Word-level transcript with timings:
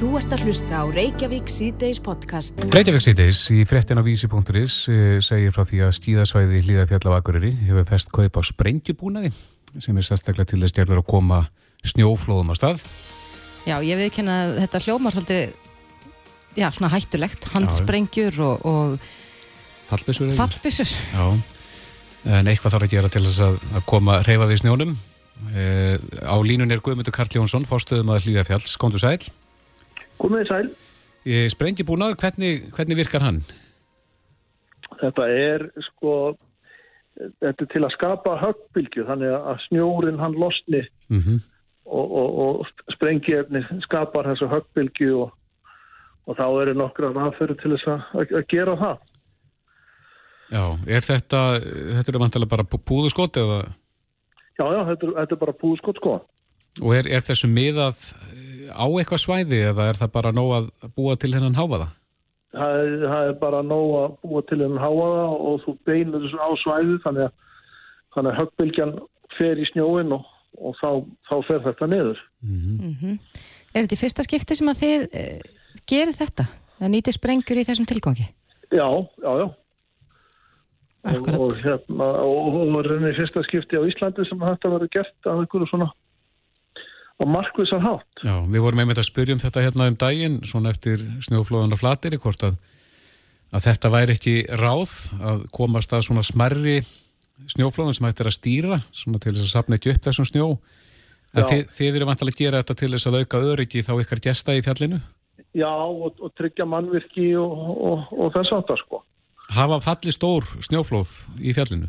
Þú 0.00 0.14
ert 0.16 0.30
að 0.32 0.46
hlusta 0.46 0.78
á 0.80 0.84
Reykjavík 0.88 1.50
síðdeis 1.52 1.98
podcast. 2.00 2.56
Reykjavík 2.72 3.02
síðdeis 3.04 3.38
í 3.52 3.66
frettin 3.68 3.98
á 4.00 4.02
vísi.is 4.06 4.76
eh, 4.88 5.18
segir 5.20 5.52
frá 5.52 5.66
því 5.68 5.80
að 5.84 5.90
skíðasvæði 5.98 6.60
hlýðafjall 6.64 7.12
á 7.12 7.18
Akureyri 7.18 7.50
hefur 7.66 7.84
fest 7.84 8.08
kaup 8.08 8.38
á 8.40 8.42
sprengjubúnaði 8.48 9.28
sem 9.76 9.98
er 10.00 10.06
sérstaklega 10.06 10.48
til 10.48 10.60
þess 10.62 10.76
gerður 10.78 11.02
að 11.02 11.10
koma 11.12 11.40
snjóflóðum 11.84 12.48
á 12.48 12.54
stað. 12.56 12.80
Já, 13.68 13.74
ég 13.84 14.00
viðkynna 14.00 14.38
að 14.46 14.54
þetta 14.62 14.80
hljómar 14.86 15.16
svolítið, 15.18 15.52
já, 16.56 16.66
svona 16.70 16.92
hættulegt, 16.94 17.50
handsprengjur 17.52 18.40
og, 18.46 18.64
og 18.64 19.12
Fallbissur. 19.90 20.32
fallbissur. 20.38 20.96
Já, 21.12 21.26
en 22.38 22.48
eitthvað 22.48 22.78
þarf 22.78 22.88
að 22.88 22.96
gera 22.96 23.12
til 23.12 23.24
þess 23.28 23.44
að, 23.50 23.60
að 23.76 23.86
koma 23.92 24.16
reyfa 24.24 24.48
við 24.48 24.64
snjónum. 24.64 24.96
E, 25.52 25.68
á 26.24 26.36
línun 26.40 26.72
er 26.72 26.80
Guðmundur 26.80 27.12
Karl 27.12 27.36
Jónsson, 27.36 27.68
fórstöðum 27.68 28.16
að 28.16 28.30
hlýðafjalls. 28.30 28.80
Kondur 28.80 29.04
sæl. 29.04 29.20
Komið 30.20 30.46
sæl. 30.50 30.68
E, 31.24 31.48
sprengjubúnað, 31.52 32.16
hvernig, 32.20 32.68
hvernig 32.76 33.00
virkar 33.00 33.24
hann? 33.24 33.40
Þetta 35.00 35.26
er 35.32 35.66
sko, 35.86 36.14
þetta 37.16 37.64
er 37.64 37.70
til 37.72 37.82
að 37.86 37.94
skapa 37.96 38.36
höggbylgju 38.40 39.06
þannig 39.08 39.36
að 39.36 39.62
snjórin 39.68 40.20
hann 40.20 40.36
losni 40.36 40.86
Mm 41.10 41.18
-hmm. 41.18 41.38
og, 41.84 42.06
og, 42.20 42.60
og 42.60 42.66
sprengjefni 42.94 43.64
skapar 43.82 44.28
þessu 44.30 44.46
höggbylgju 44.46 45.16
og, 45.24 45.32
og 46.26 46.36
þá 46.38 46.46
eru 46.62 46.74
nokkra 46.78 47.10
aðferður 47.10 47.58
til 47.62 47.72
þess 47.74 47.88
að, 47.90 48.34
að 48.38 48.44
gera 48.48 48.76
það. 48.78 48.98
Já, 50.50 50.64
er 50.86 51.02
þetta, 51.02 51.40
þetta 51.96 52.12
er 52.12 52.20
vantilega 52.22 52.50
bara 52.50 52.66
púðuskott 52.90 53.36
eða? 53.36 53.58
Já, 54.58 54.64
já, 54.76 54.80
þetta 54.90 55.06
er, 55.06 55.12
þetta 55.18 55.34
er 55.34 55.40
bara 55.40 55.56
púðskott 55.62 56.00
sko. 56.00 56.14
Og 56.82 56.94
er, 56.94 57.08
er 57.10 57.22
þessu 57.26 57.48
miðað 57.50 57.98
á 58.70 58.86
eitthvað 58.86 59.22
svæði 59.24 59.62
eða 59.70 59.88
er 59.90 60.00
það 60.00 60.12
bara 60.16 60.34
nóg 60.34 60.52
að 60.56 60.68
búa 60.96 61.16
til 61.20 61.32
hennan 61.34 61.58
háfaða? 61.58 61.90
Það 62.50 63.04
það 63.04 63.28
er 63.28 63.38
bara 63.40 63.62
nóg 63.62 63.94
að 64.00 64.18
búa 64.24 64.42
til 64.48 64.58
hennan 64.58 64.82
háaða 64.82 65.24
og 65.36 65.62
þú 65.64 65.76
beinir 65.86 66.24
þessu 66.24 66.42
á 66.42 66.50
svæði 66.64 66.98
þannig 67.04 67.28
að, 67.28 67.32
þannig 68.16 68.32
að 68.32 68.40
höggbylgjan 68.40 68.94
fer 69.36 69.62
í 69.62 69.68
snjóin 69.70 70.16
og, 70.16 70.26
og 70.58 70.76
þá, 70.80 70.90
þá 71.30 71.36
fer 71.48 71.64
þetta 71.68 71.90
niður. 71.92 72.26
Mm 72.42 73.18
Er 73.70 73.84
þetta 73.84 73.94
í 73.94 74.00
fyrsta 74.00 74.24
skipti 74.26 74.56
sem 74.58 74.66
að 74.66 74.80
þið 74.80 75.02
uh, 75.14 75.42
gerir 75.86 76.16
þetta? 76.16 76.46
Það 76.80 76.90
nýti 76.90 77.12
sprengjur 77.14 77.60
í 77.60 77.64
þessum 77.68 77.86
tilgangi? 77.86 78.24
Já, 78.74 78.86
já, 79.22 79.30
já. 79.44 79.46
Akkurat. 81.00 81.38
og 81.40 81.60
hérna 81.64 82.06
og 82.28 82.48
hún 82.52 82.74
var 82.74 82.84
reyni 82.90 83.14
fyrsta 83.16 83.40
skipti 83.46 83.78
á 83.78 83.88
Íslandi 83.88 84.26
sem 84.28 84.42
þetta 84.42 84.72
verið 84.74 84.90
gert 84.98 85.28
af 85.30 85.38
einhverju 85.40 85.68
svona 85.70 85.86
á 87.20 87.24
markvísar 87.28 87.82
hátt 87.84 88.24
Já, 88.24 88.34
við 88.48 88.64
vorum 88.64 88.82
einmitt 88.82 89.00
að 89.00 89.10
spyrja 89.10 89.36
um 89.36 89.42
þetta 89.42 89.64
hérna 89.66 89.90
um 89.90 89.98
daginn, 90.00 90.40
svona 90.48 90.72
eftir 90.74 91.04
snjóflóðan 91.26 91.76
og 91.76 91.82
flatir 91.82 92.16
í 92.16 92.20
hvort 92.22 92.42
að, 92.48 92.56
að 93.52 93.66
þetta 93.68 93.92
væri 93.92 94.16
ekki 94.16 94.34
ráð 94.60 94.96
að 95.20 95.46
komast 95.54 95.92
að 95.92 96.06
svona 96.08 96.24
smerri 96.26 96.80
snjóflóðan 97.50 97.96
sem 97.96 98.08
hættir 98.08 98.28
að 98.28 98.36
stýra, 98.36 98.80
svona 98.92 99.20
til 99.20 99.34
þess 99.34 99.46
að 99.46 99.54
sapna 99.54 99.78
ekki 99.78 99.94
upp 99.94 100.02
þessum 100.04 100.28
snjó. 100.28 100.48
En 101.30 101.46
þið, 101.46 101.62
þið 101.72 101.96
eru 102.00 102.08
vantilega 102.08 102.34
að 102.34 102.42
gera 102.42 102.60
þetta 102.60 102.76
til 102.80 102.90
þess 102.92 103.08
að 103.08 103.18
auka 103.20 103.40
öryggi 103.52 103.84
þá 103.86 103.92
ykkar 104.02 104.22
gesta 104.24 104.56
í 104.58 104.64
fjallinu. 104.66 104.98
Já, 105.56 105.70
og, 105.70 106.18
og 106.20 106.34
tryggja 106.38 106.66
mannvirki 106.68 107.30
og, 107.38 107.54
og, 107.90 108.10
og 108.12 108.34
þess 108.36 108.52
aftar 108.54 108.78
sko 108.84 109.00
Hafa 109.50 109.80
fallið 109.82 110.14
stór 110.14 110.46
snjóflóð 110.62 111.10
í 111.42 111.54
fjallinu? 111.56 111.88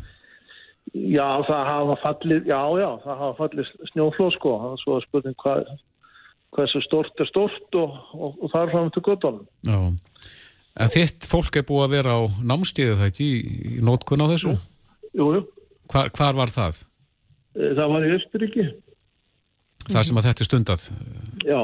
Já, 0.92 1.28
það 1.48 1.62
hafa 1.70 1.94
fallið, 2.02 2.48
já, 2.50 2.58
já, 2.82 2.88
það 3.04 3.20
hafa 3.22 3.34
fallið 3.38 3.68
snjóflóð 3.92 4.34
sko, 4.34 4.50
það 4.60 4.72
er 4.76 4.80
svo 4.82 4.96
að 4.98 5.04
spurning 5.06 5.36
hvað, 5.40 5.70
hversu 6.52 6.82
stort 6.84 7.22
er 7.24 7.28
stort 7.30 7.78
og, 7.80 7.94
og, 8.12 8.34
og 8.44 8.52
það 8.52 8.66
er 8.66 8.72
fram 8.74 8.90
til 8.92 9.02
göttunum. 9.06 9.46
Já. 9.64 9.78
En 10.82 10.92
þitt 10.92 11.28
fólk 11.28 11.56
er 11.60 11.64
búið 11.68 11.84
að 11.86 11.94
vera 11.96 12.16
á 12.16 12.20
námskeiðu 12.52 12.98
það 13.00 13.08
ekki 13.08 13.24
í, 13.28 13.40
í 13.72 13.82
nótkun 13.84 14.24
á 14.24 14.26
þessu? 14.34 14.52
Jú, 15.16 15.26
jú, 15.38 15.42
Hvar, 15.92 16.08
hvar 16.16 16.36
var 16.38 16.52
það? 16.52 16.82
e, 17.56 17.72
það 17.76 17.90
var 17.96 18.06
í 18.08 18.12
Östuríki, 18.18 18.68
Það 19.88 20.04
sem 20.06 20.20
að 20.20 20.26
þetta 20.28 20.44
er 20.44 20.48
stundað? 20.48 20.84
já, 21.42 21.60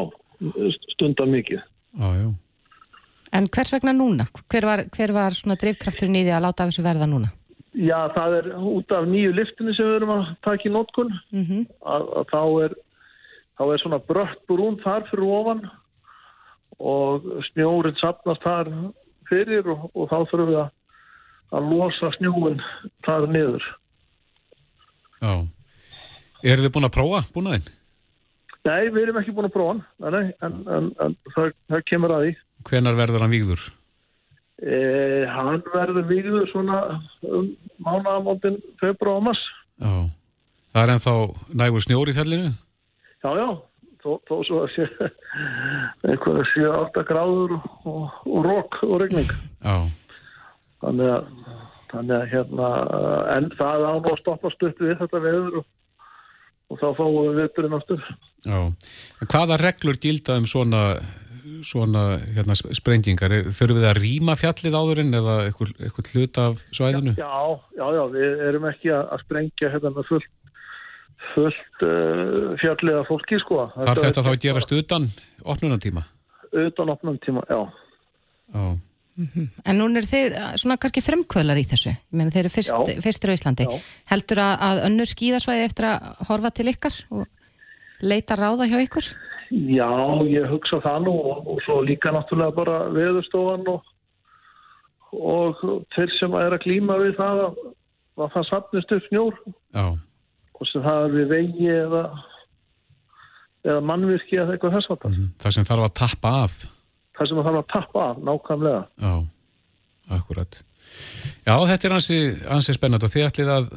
stundar 0.97 1.29
mikið. 1.31 1.61
Já, 2.01 2.09
já. 2.19 2.29
En 3.39 3.47
hvers 3.53 3.73
vegna 3.77 3.93
núna? 3.93 4.25
Hver 4.49 4.65
var, 4.67 4.83
hver 4.97 5.13
var 5.13 5.37
svona 5.37 5.57
drifkrafturinn 5.61 6.17
í 6.17 6.25
því 6.25 6.33
að 6.33 6.45
láta 6.49 6.65
af 6.65 6.73
þessu 6.73 6.85
verða 6.89 7.07
núna? 7.09 7.29
Já, 7.79 8.09
það 8.11 8.37
er 8.41 8.47
út 8.59 8.93
af 8.97 9.07
nýju 9.07 9.35
liftinu 9.37 9.73
sem 9.77 9.87
við 9.87 10.01
erum 10.01 10.15
að 10.17 10.31
taka 10.43 10.67
í 10.67 10.73
nótkun, 10.75 11.13
Mm 11.31 11.67
að, 11.87 12.07
að 12.19 12.31
þá 12.33 12.43
er 12.65 12.73
þá 13.59 13.65
er 13.75 13.83
svona 13.83 13.99
brött 14.07 14.41
brún 14.51 14.79
þar 14.83 15.07
fyrir 15.11 15.31
ofan 15.35 15.63
og 16.79 17.27
snjórin 17.51 17.99
sapnast 17.99 18.45
þar 18.47 18.71
fyrir 19.29 19.67
og, 19.75 19.89
og 19.95 20.11
þá 20.11 20.19
þurfum 20.31 20.51
við 20.53 20.61
að, 20.63 20.69
að 21.59 21.73
losa 21.73 22.13
snjóin 22.17 22.61
þar 23.07 23.27
niður. 23.35 23.67
Já. 25.19 25.33
Eru 26.47 26.65
þið 26.65 26.75
búin 26.77 26.87
að 26.87 26.95
prófa 26.95 27.25
búnaðinn? 27.35 27.67
Nei, 28.69 28.91
við 28.93 29.03
erum 29.03 29.19
ekki 29.23 29.35
búin 29.35 29.49
að 29.49 29.57
prófa 29.57 29.75
nei, 29.79 30.11
nei, 30.15 30.31
en, 30.45 30.61
en, 30.77 30.89
en 31.03 31.19
það, 31.35 31.53
það 31.73 31.85
kemur 31.91 32.15
að 32.15 32.25
því. 32.27 32.33
Hvenar 32.69 32.99
verður 32.99 33.25
hann 33.25 33.35
vígður? 33.35 33.67
E, 34.59 35.27
hann 35.31 35.63
verður 35.71 36.07
víður 36.09 36.49
svona 36.51 36.79
um 37.23 37.53
mánaðamóndin 37.85 38.59
februar 38.81 39.21
og 39.21 39.29
mars. 39.29 39.43
Já. 39.79 39.93
Það 40.75 40.83
er 40.83 40.93
ennþá 40.95 41.15
nægur 41.61 41.85
snjór 41.85 42.11
í 42.11 42.15
fjallinu? 42.17 42.51
Já, 43.23 43.31
já, 43.39 43.47
þó, 44.03 44.11
þó 44.29 44.35
svo 44.47 44.61
að 44.65 44.75
sé 44.75 44.89
eitthvað 46.09 46.43
að 46.43 46.51
sé 46.53 46.67
8 46.73 47.07
gráður 47.09 47.57
og, 47.57 47.71
og, 47.85 48.21
og 48.27 48.45
rók 48.47 48.79
og 48.87 49.01
regning. 49.03 49.33
Já. 49.63 49.79
Þannig 50.83 51.11
að, 51.15 51.33
þannig 51.91 52.15
að 52.19 52.29
hérna, 52.35 52.69
en 53.35 53.51
það 53.59 53.89
án 53.89 54.11
og 54.13 54.21
stoppa 54.21 54.53
stutt 54.55 54.83
við 54.83 54.95
þetta 55.01 55.23
veður 55.25 55.61
og, 55.63 55.69
og 56.69 56.83
þá 56.83 56.89
fáum 57.01 57.17
við 57.17 57.41
viðbyrinn 57.43 57.79
aftur. 57.79 58.05
Já. 58.47 58.59
En 59.23 59.33
hvaða 59.35 59.59
reglur 59.63 59.99
gilda 60.03 60.39
um 60.39 60.47
svona, 60.51 60.85
svona 61.67 62.03
hérna, 62.35 62.57
sp- 62.59 62.75
sprengingar? 62.79 63.33
Er- 63.35 63.49
Þurfum 63.53 63.79
við 63.81 63.87
að 63.91 64.01
rýma 64.03 64.35
fjallið 64.39 64.77
áðurinn 64.81 65.19
eða 65.19 65.37
eitthvað, 65.49 66.11
hlut 66.15 66.41
af 66.43 66.65
svæðinu? 66.77 67.15
Já, 67.19 67.39
já, 67.79 67.87
já, 67.99 68.03
við 68.15 68.43
erum 68.49 68.69
ekki 68.71 68.93
að, 68.95 69.05
að 69.15 69.25
sprengja 69.27 69.71
hérna 69.75 69.93
með 69.97 70.11
fullt, 70.11 70.29
fullt 71.35 71.87
uh, 71.87 72.57
fjallega 72.63 73.05
fólki, 73.09 73.41
sko. 73.45 73.63
Þarf 73.77 74.05
þetta 74.07 74.27
þá 74.27 74.31
að 74.33 74.43
gerast 74.47 74.77
utan 74.79 75.09
opnunartíma? 75.45 76.05
Utan 76.67 76.93
opnum 76.95 77.19
tíma, 77.25 77.45
já. 77.51 77.61
Já. 78.55 78.69
En 79.67 79.81
núna 79.81 79.99
er 79.99 80.07
þið 80.07 80.37
uh, 80.39 80.51
svona 80.61 80.77
kannski 80.79 81.03
fremkvölar 81.03 81.59
í 81.59 81.65
þessu. 81.69 81.91
Ég 81.91 82.19
meina 82.21 82.31
þeir 82.31 82.45
eru 82.47 82.55
fyrst, 82.55 82.93
fyrstir 83.03 83.33
á 83.33 83.37
Íslandi. 83.37 83.67
Já. 83.67 83.89
Heldur 84.13 84.41
að, 84.45 84.53
að 84.69 84.83
önnur 84.87 85.11
skíðasvæði 85.11 85.65
eftir 85.67 85.89
að 85.91 86.21
horfa 86.31 86.53
til 86.55 86.69
ykkar 86.71 87.01
og 87.11 87.27
leita 87.99 88.37
ráða 88.39 88.69
hjá 88.71 88.79
ykkur? 88.85 89.09
Já, 89.11 89.28
ég 89.51 90.49
hugsa 90.51 90.81
það 90.85 91.07
nú 91.07 91.15
og, 91.17 91.47
og 91.55 91.63
svo 91.65 91.81
líka 91.87 92.13
náttúrulega 92.13 92.57
bara 92.57 92.79
veðurstofan 92.93 93.65
og, 93.73 93.93
og 95.17 95.63
þeir 95.95 96.13
sem 96.19 96.37
er 96.37 96.57
að 96.57 96.65
glíma 96.67 96.99
við 97.01 97.17
það 97.19 97.45
að, 97.47 97.61
að 98.19 98.33
það 98.37 98.49
sapnist 98.51 98.95
upp 98.97 99.09
snjór 99.09 99.39
Já. 99.77 99.87
og 100.59 100.71
sem 100.73 100.85
það 100.85 101.07
er 101.07 101.17
við 101.17 101.33
vegi 101.33 101.73
eða, 101.73 102.05
eða 103.65 103.85
mannvirki 103.91 104.41
eða 104.41 104.57
eitthvað 104.57 104.79
þess 104.79 104.93
að 104.95 105.03
það. 105.05 105.19
Það 105.45 105.57
sem 105.57 105.69
þarf 105.73 105.89
að 105.89 105.99
tappa 106.03 106.37
af. 106.45 106.63
Það 107.19 107.31
sem 107.31 107.43
þarf 107.49 107.61
að 107.61 107.69
tappa 107.75 108.07
af, 108.13 108.25
nákvæmlega. 108.29 108.83
Já, 109.03 109.15
akkurat. 110.19 110.63
Já, 111.47 111.55
þetta 111.69 111.89
er 111.89 111.95
ansi, 111.97 112.19
ansi 112.53 112.75
spennandi 112.77 113.09
og 113.09 113.13
þið 113.13 113.27
ætlið 113.29 113.55
að 113.55 113.71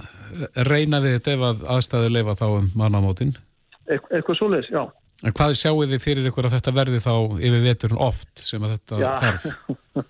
reyna 0.68 1.00
við 1.04 1.16
þetta 1.18 1.34
ef 1.36 1.46
að 1.48 1.64
aðstæðu 1.76 2.12
leifa 2.12 2.36
þá 2.40 2.46
um 2.50 2.68
mannamótin. 2.80 3.34
Eit, 3.88 4.04
eitthvað 4.12 4.38
svoleiðis, 4.40 4.70
já. 4.72 4.84
En 5.22 5.36
hvað 5.38 5.58
sjáu 5.60 5.84
þið 5.86 6.02
fyrir 6.02 6.30
ykkur 6.32 6.48
að 6.50 6.56
þetta 6.58 6.74
verði 6.74 7.02
þá 7.04 7.14
yfir 7.38 7.66
veturinn 7.66 8.02
oft 8.02 8.42
sem 8.42 8.64
að 8.66 8.78
þetta 8.78 9.02
já. 9.02 9.10
þarf? 9.22 9.44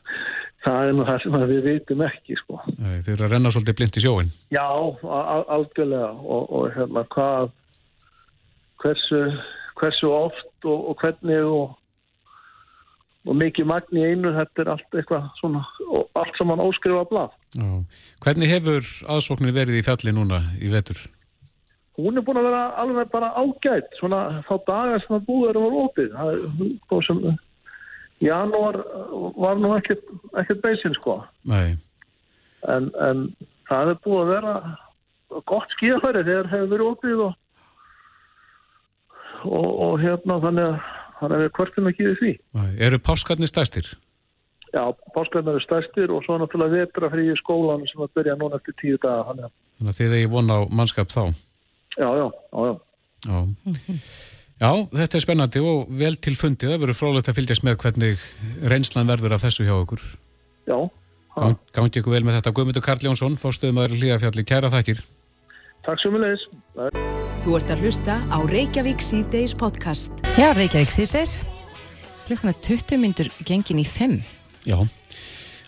það 0.66 0.86
er 0.88 0.96
nú 0.96 1.08
það 1.08 1.20
sem 1.24 1.38
við 1.52 1.62
vitum 1.68 2.06
ekki, 2.06 2.38
sko. 2.40 2.62
Æ, 2.78 2.88
Þið 3.04 3.12
eru 3.16 3.28
að 3.28 3.36
renna 3.36 3.52
svolítið 3.54 3.78
blind 3.80 3.98
í 3.98 4.06
sjóin. 4.06 4.32
Já, 4.54 4.68
algjörlega 5.58 6.12
og, 6.22 6.48
og 6.48 6.72
hérna 6.78 7.06
hvað 7.16 7.52
hversu, 8.82 9.22
hversu 9.82 10.12
oft 10.16 10.68
og, 10.68 10.90
og 10.92 11.04
hvernig 11.04 11.48
og, 11.50 11.78
og 13.28 13.40
mikið 13.42 13.70
magn 13.70 14.00
í 14.02 14.06
einu 14.14 14.34
þetta 14.38 14.64
er 14.64 14.76
allt 14.76 15.00
eitthvað 15.02 15.30
svona 15.42 15.66
allt 16.18 16.38
saman 16.40 16.64
óskrifa 16.64 17.04
blað. 17.10 17.34
Já. 17.58 17.72
Hvernig 18.24 18.54
hefur 18.54 18.94
aðsóknir 19.12 19.56
verið 19.56 19.82
í 19.82 19.86
fjalli 19.86 20.16
núna 20.16 20.44
í 20.62 20.72
vetur? 20.72 21.02
Hún 22.00 22.18
er 22.18 22.26
búin 22.26 22.40
að 22.40 22.48
vera 22.48 22.62
alveg 22.82 23.10
bara 23.12 23.34
ágætt 23.36 23.98
svona 24.00 24.42
þá 24.48 24.54
dagar 24.68 25.04
sem 25.04 25.18
að 25.18 25.26
búið 25.28 25.50
að 25.50 25.58
vera 25.60 25.82
opið. 25.86 26.14
Það 26.90 27.02
sem 27.08 27.24
janúar 28.22 28.78
var 29.42 29.60
nú 29.60 29.74
ekkert, 29.76 30.06
ekkert 30.38 30.62
beisinn 30.62 30.96
sko 30.98 31.18
Nei, 31.50 31.76
en, 32.70 32.92
en 33.02 33.28
það 33.70 33.94
er 33.94 34.02
búið 34.06 34.22
að 34.22 34.34
vera 34.36 34.56
gott 35.50 35.76
skíðafæri 35.78 36.26
þegar 36.28 36.52
hefur 36.52 36.72
verið 36.76 36.92
opið 36.92 37.24
og, 37.26 37.36
og, 39.48 39.70
og 39.88 39.96
hérna 40.04 40.40
þannig 40.44 40.70
að 40.70 40.82
þannig 41.22 41.38
að 41.38 41.44
við 41.44 41.52
kvartum 41.58 41.92
ekki 41.92 42.08
við 42.08 42.16
því. 42.20 42.32
Eru 42.88 43.00
páskarnir 43.06 43.50
stærstir? 43.50 43.92
Já, 44.72 44.84
páskarnir 45.14 45.54
eru 45.54 45.62
stærstir 45.62 46.14
og 46.14 46.26
svo 46.26 46.40
náttúrulega 46.42 46.82
vetra 46.82 47.12
frí 47.14 47.28
skólan 47.38 47.86
sem 47.90 48.02
að 48.02 48.14
byrja 48.18 48.38
núna 48.40 48.58
eftir 48.58 48.78
tíu 48.82 48.98
daga. 49.04 49.36
Þannig 49.36 49.92
að 49.92 50.00
þið 50.00 50.16
er 50.16 50.22
ég 50.24 50.34
von 50.34 50.50
á 50.50 50.60
mannskap 50.74 51.14
þá? 51.14 51.24
Já, 52.00 52.08
já, 52.08 52.28
já, 52.28 52.66
já. 52.68 52.76
Já. 53.28 53.40
Já, 54.62 54.70
þetta 54.94 55.18
er 55.18 55.24
spennandi 55.24 55.62
og 55.66 55.88
vel 55.98 56.16
til 56.22 56.36
fundið. 56.38 56.76
Það 56.76 56.84
verður 56.84 56.98
frólægt 57.00 57.30
að 57.32 57.38
fylgjast 57.40 57.64
með 57.66 57.78
hvernig 57.82 58.26
reynslan 58.70 59.10
verður 59.10 59.34
af 59.34 59.42
þessu 59.48 59.66
hjá 59.66 59.74
okkur. 59.74 60.04
Já. 60.70 60.78
Gang, 61.32 61.58
gangi 61.74 62.02
ykkur 62.02 62.14
vel 62.14 62.22
með 62.28 62.38
þetta. 62.38 62.54
Guðmundur 62.60 62.86
Karl 62.86 63.08
Jónsson, 63.08 63.40
fórstuðum 63.42 63.80
aður 63.82 63.98
hlýðafjalli. 63.98 64.46
Kæra 64.46 64.70
þakkir. 64.70 65.02
Takk 65.88 66.04
svo 66.04 66.12
mjög 66.14 66.28
leiðis. 66.28 66.46
Þú 67.42 67.56
ert 67.58 67.74
að 67.74 67.82
hlusta 67.82 68.20
á 68.30 68.38
Reykjavík 68.52 69.02
C-Days 69.02 69.56
podcast. 69.58 70.14
Já, 70.38 70.52
Reykjavík 70.54 70.94
C-Days. 70.94 71.40
Klukkan 72.28 72.52
er 72.54 72.60
20 72.62 73.02
myndur 73.02 73.32
gengin 73.48 73.82
í 73.82 73.88
5. 73.88 74.20
Já, 74.70 74.78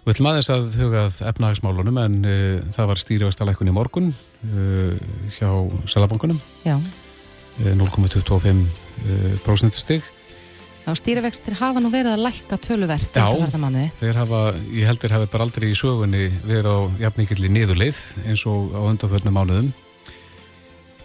við 0.04 0.12
ætlum 0.14 0.28
aðeins 0.32 0.50
að 0.52 0.74
hugað 0.82 1.14
efnahagsmálunum 1.30 1.98
en 2.02 2.16
uh, 2.28 2.58
það 2.76 2.90
var 2.92 3.00
stýrivægstalækun 3.04 3.72
í 3.72 3.76
morgun 3.76 4.08
uh, 4.12 4.94
hjá 5.32 5.50
Sælabankunum. 5.88 6.40
Já. 6.68 6.76
0,25% 7.54 9.78
stig. 9.78 10.02
Já, 10.84 10.92
stýrivextir 11.00 11.56
hafa 11.56 11.80
nú 11.80 11.88
verið 11.94 12.12
að 12.18 12.26
lækka 12.26 12.58
töluvert 12.60 13.16
Já, 13.16 13.28
þeir 14.02 14.16
hafa, 14.20 14.40
ég 14.74 14.84
held 14.90 15.00
þeir 15.00 15.16
hafi 15.16 15.28
bara 15.32 15.44
aldrei 15.48 15.68
í 15.70 15.80
sögunni 15.80 16.26
verið 16.44 16.68
á 16.68 16.92
jafningilli 17.06 17.48
niðurleið 17.56 18.00
eins 18.26 18.44
og 18.50 18.60
á 18.76 18.82
undanförnum 18.90 19.36
mánuðum. 19.38 19.70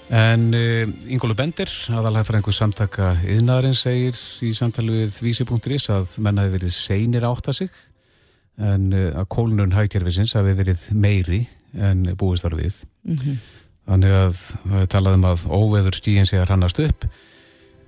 En 0.08 0.56
uh, 0.56 0.88
Ingólu 1.12 1.36
Bender, 1.36 1.68
einhver 1.92 2.56
samtaka 2.56 3.20
yðnaðarinn 3.28 3.76
segir 3.76 4.16
í 4.42 4.56
samtali 4.56 5.04
við 5.04 5.12
vísi.is 5.22 5.92
að 5.92 6.16
menna 6.24 6.48
hefur 6.48 6.56
verið 6.58 6.72
seinir 6.74 7.28
átt 7.28 7.52
að 7.52 7.58
sig 7.60 7.70
en 8.58 8.90
uh, 8.92 9.06
að 9.20 9.30
kólunum 9.34 9.74
hægkerfisins 9.76 10.34
hafi 10.38 10.56
verið 10.58 10.84
meiri 10.92 11.44
en 11.78 12.04
búist 12.18 12.46
þar 12.46 12.58
við. 12.58 12.82
Mm 13.04 13.16
-hmm. 13.16 13.40
Þannig 13.88 14.14
að 14.18 14.34
það 14.68 14.80
er 14.82 14.92
talað 14.92 15.18
um 15.18 15.26
að 15.28 15.46
óveður 15.48 15.96
stígin 15.96 16.26
sé 16.28 16.38
að 16.40 16.48
rannast 16.50 16.80
upp 16.80 17.08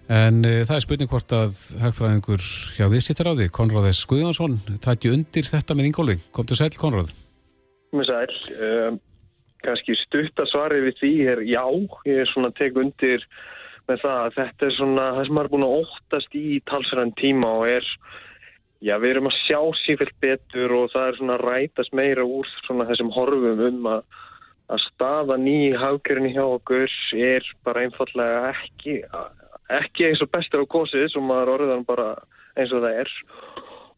en 0.09 0.45
uh, 0.45 0.63
það 0.67 0.77
er 0.77 0.85
spurning 0.87 1.11
hvort 1.11 1.33
að 1.33 1.59
hagfræðingur 1.83 2.47
hjá 2.77 2.87
viðsýttaráði, 2.91 3.51
Konráð 3.55 3.93
S. 3.93 4.07
Guðjónsson, 4.11 4.59
takki 4.83 5.13
undir 5.15 5.47
þetta 5.47 5.75
með 5.75 5.91
Ingóli. 5.91 6.17
Kom 6.33 6.47
til 6.47 6.57
sæl, 6.59 6.75
Konráð? 6.75 7.15
Með 7.93 8.11
sæl. 8.11 8.35
Um, 8.59 8.99
Kanski 9.65 9.97
stutt 9.99 10.41
að 10.41 10.49
svari 10.49 10.81
við 10.87 11.01
því 11.01 11.13
er 11.29 11.43
já, 11.45 11.65
ég 12.09 12.23
er 12.23 12.31
svona 12.31 12.51
tek 12.57 12.79
undir 12.81 13.25
með 13.91 14.03
það 14.05 14.19
að 14.25 14.37
þetta 14.39 14.67
er 14.67 14.75
svona 14.77 15.07
það 15.17 15.27
sem 15.29 15.41
er 15.41 15.51
búin 15.53 15.67
að 15.67 15.77
óttast 15.81 16.37
í 16.39 16.47
talsverðan 16.71 17.17
tíma 17.21 17.51
og 17.59 17.67
er, 17.69 17.89
já 18.81 18.97
við 19.01 19.15
erum 19.15 19.29
að 19.31 19.39
sjá 19.45 19.61
sífilt 19.85 20.17
betur 20.23 20.73
og 20.79 20.91
það 20.95 21.07
er 21.07 21.19
svona 21.19 21.39
rætast 21.43 21.97
meira 21.97 22.25
úr 22.25 22.49
svona 22.65 22.89
þessum 22.89 23.13
horfum 23.15 23.65
um 23.69 23.89
að 23.97 24.05
að 24.71 24.83
staða 24.87 25.37
nýji 25.41 25.71
hafgjörni 25.79 26.33
hjá 26.35 26.45
okkur 26.47 26.93
er 27.19 27.47
bara 27.67 27.85
einfallega 27.87 28.53
ekki, 28.53 29.01
ekki 29.81 30.07
eins 30.07 30.23
og 30.23 30.31
bestur 30.35 30.63
á 30.63 30.67
kosið 30.71 31.09
sem 31.11 31.27
maður 31.27 31.57
orðan 31.57 31.87
bara 31.89 32.13
eins 32.55 32.73
og 32.75 32.85
það 32.85 33.01
er. 33.03 33.15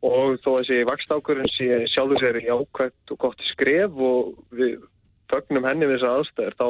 Og 0.02 0.38
þó 0.43 0.49
að 0.55 0.62
þessi 0.62 0.79
vakstákurinn 0.88 1.52
sé 1.52 1.69
sjálfur 1.93 2.23
sér 2.23 2.40
jákvæmt 2.43 3.12
og 3.14 3.20
gott 3.26 3.44
skref 3.52 4.00
og 4.02 4.32
við 4.56 4.81
fögnum 5.31 5.69
henni 5.69 5.88
við 5.88 6.00
þessa 6.00 6.14
aðstæður 6.19 6.56
þá 6.58 6.69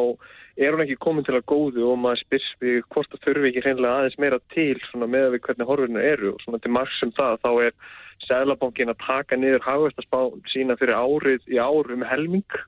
er 0.57 0.75
hún 0.75 0.85
ekki 0.85 0.99
komin 1.01 1.25
til 1.27 1.37
að 1.39 1.47
góðu 1.49 1.87
og 1.89 1.99
maður 2.03 2.23
spyrs 2.27 2.49
við 2.61 2.81
hvort 2.93 3.13
það 3.13 3.25
þurfi 3.27 3.51
ekki 3.51 3.65
hreinlega 3.65 3.99
aðeins 3.99 4.19
meira 4.21 4.41
til 4.53 4.79
með 5.01 5.27
að 5.27 5.35
við 5.35 5.45
hvernig 5.47 5.71
horfinu 5.71 6.05
eru 6.13 6.33
og 6.35 6.43
svona 6.45 6.63
til 6.63 6.75
margsum 6.77 7.15
það 7.19 7.39
þá 7.45 7.53
er 7.69 7.77
Sælabankin 8.23 8.93
að 8.93 9.01
taka 9.03 9.37
niður 9.37 9.65
hafvæstaspá 9.65 10.19
sína 10.53 10.77
fyrir 10.79 10.95
árið 10.95 11.49
í 11.51 11.59
árum 11.59 12.05
helming 12.07 12.61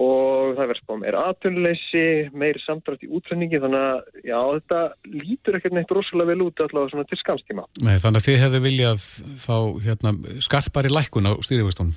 og 0.00 0.54
það 0.54 0.68
verður 0.70 0.80
spáð 0.84 1.00
meira 1.02 1.22
aðtunleysi, 1.30 2.04
meiri 2.36 2.62
samdrætt 2.62 3.02
í 3.04 3.10
útrenningi 3.10 3.58
þannig 3.62 3.86
að 3.88 4.20
já, 4.28 4.38
þetta 4.54 4.82
lítur 5.16 5.58
ekkert 5.58 5.76
neitt 5.76 5.94
rosalega 5.94 6.30
vel 6.30 6.46
út 6.46 6.62
allavega 6.62 6.92
svona 6.92 7.08
til 7.10 7.18
skamstíma. 7.20 7.66
Nei, 7.82 7.96
þannig 8.02 8.22
að 8.22 8.28
þið 8.28 8.40
hefðu 8.44 8.62
viljað 8.68 9.02
þá 9.42 9.56
hérna, 9.88 10.14
skarpari 10.46 10.94
lækkun 10.94 11.30
á 11.30 11.32
stýrifustunum? 11.42 11.96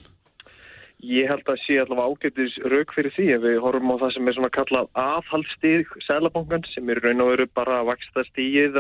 Ég 1.04 1.28
held 1.28 1.50
að 1.52 1.60
sé 1.66 1.76
allavega 1.82 2.14
ágættis 2.14 2.54
rauk 2.72 2.94
fyrir 2.96 3.12
því 3.12 3.26
ef 3.36 3.42
við 3.44 3.58
horfum 3.66 3.92
á 3.92 4.02
það 4.06 4.14
sem 4.16 4.30
er 4.30 4.36
svona 4.38 4.50
kallað 4.56 4.92
aðhaldstíð 5.04 5.98
sælabankan 6.06 6.64
sem 6.72 6.92
er 6.94 7.02
raun 7.04 7.24
og 7.26 7.32
veru 7.34 7.48
bara 7.60 7.82
að 7.82 7.90
vaksta 7.92 8.24
stíð 8.30 8.80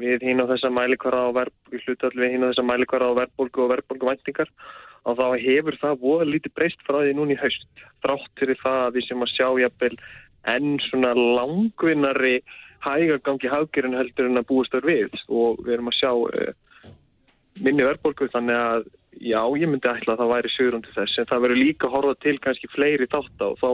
við 0.00 0.24
hín 0.24 0.40
á 0.40 0.48
þessa 0.48 0.70
mælikvara 0.72 1.26
á 1.28 1.36
verðbólgu 1.36 3.66
og 3.66 3.70
verðbólguvæntingar 3.74 4.48
og 5.04 5.18
þá 5.18 5.26
hefur 5.42 5.76
það 5.82 6.00
voða 6.06 6.30
lítið 6.30 6.56
breyst 6.56 6.86
frá 6.86 7.02
því 7.02 7.12
núni 7.18 7.36
í 7.36 7.42
haust. 7.42 7.68
Drátt 8.00 8.32
fyrir 8.40 8.60
það 8.62 8.80
að 8.86 8.96
við 8.96 9.08
sem 9.10 9.26
að 9.26 9.32
sjá 9.34 9.48
jafnvel 9.60 9.94
enn 10.54 10.72
svona 10.88 11.12
langvinnari 11.18 12.36
hægagangi 12.82 13.52
hafgerinn 13.52 13.98
heldur 13.98 14.30
en 14.30 14.40
að 14.40 14.48
búist 14.48 14.72
þar 14.72 14.88
við 14.88 15.20
og 15.28 15.60
við 15.66 15.76
erum 15.76 15.92
að 15.92 15.98
sjá 16.00 16.12
uh, 16.16 16.52
minni 17.60 17.86
verðbólgu 17.86 18.28
þannig 18.32 18.58
að 18.58 18.90
já, 19.20 19.40
ég 19.58 19.68
myndi 19.68 19.90
ætla 19.90 20.14
að 20.14 20.22
það 20.22 20.32
væri 20.32 20.52
sögurum 20.54 20.84
til 20.84 20.94
þess 20.96 21.18
en 21.20 21.28
það 21.30 21.44
verður 21.44 21.62
líka 21.62 21.88
að 21.88 21.94
horfa 21.96 22.14
til 22.22 22.38
kannski 22.42 22.70
fleiri 22.72 23.08
þátt 23.12 23.44
á 23.44 23.48
þá 23.60 23.70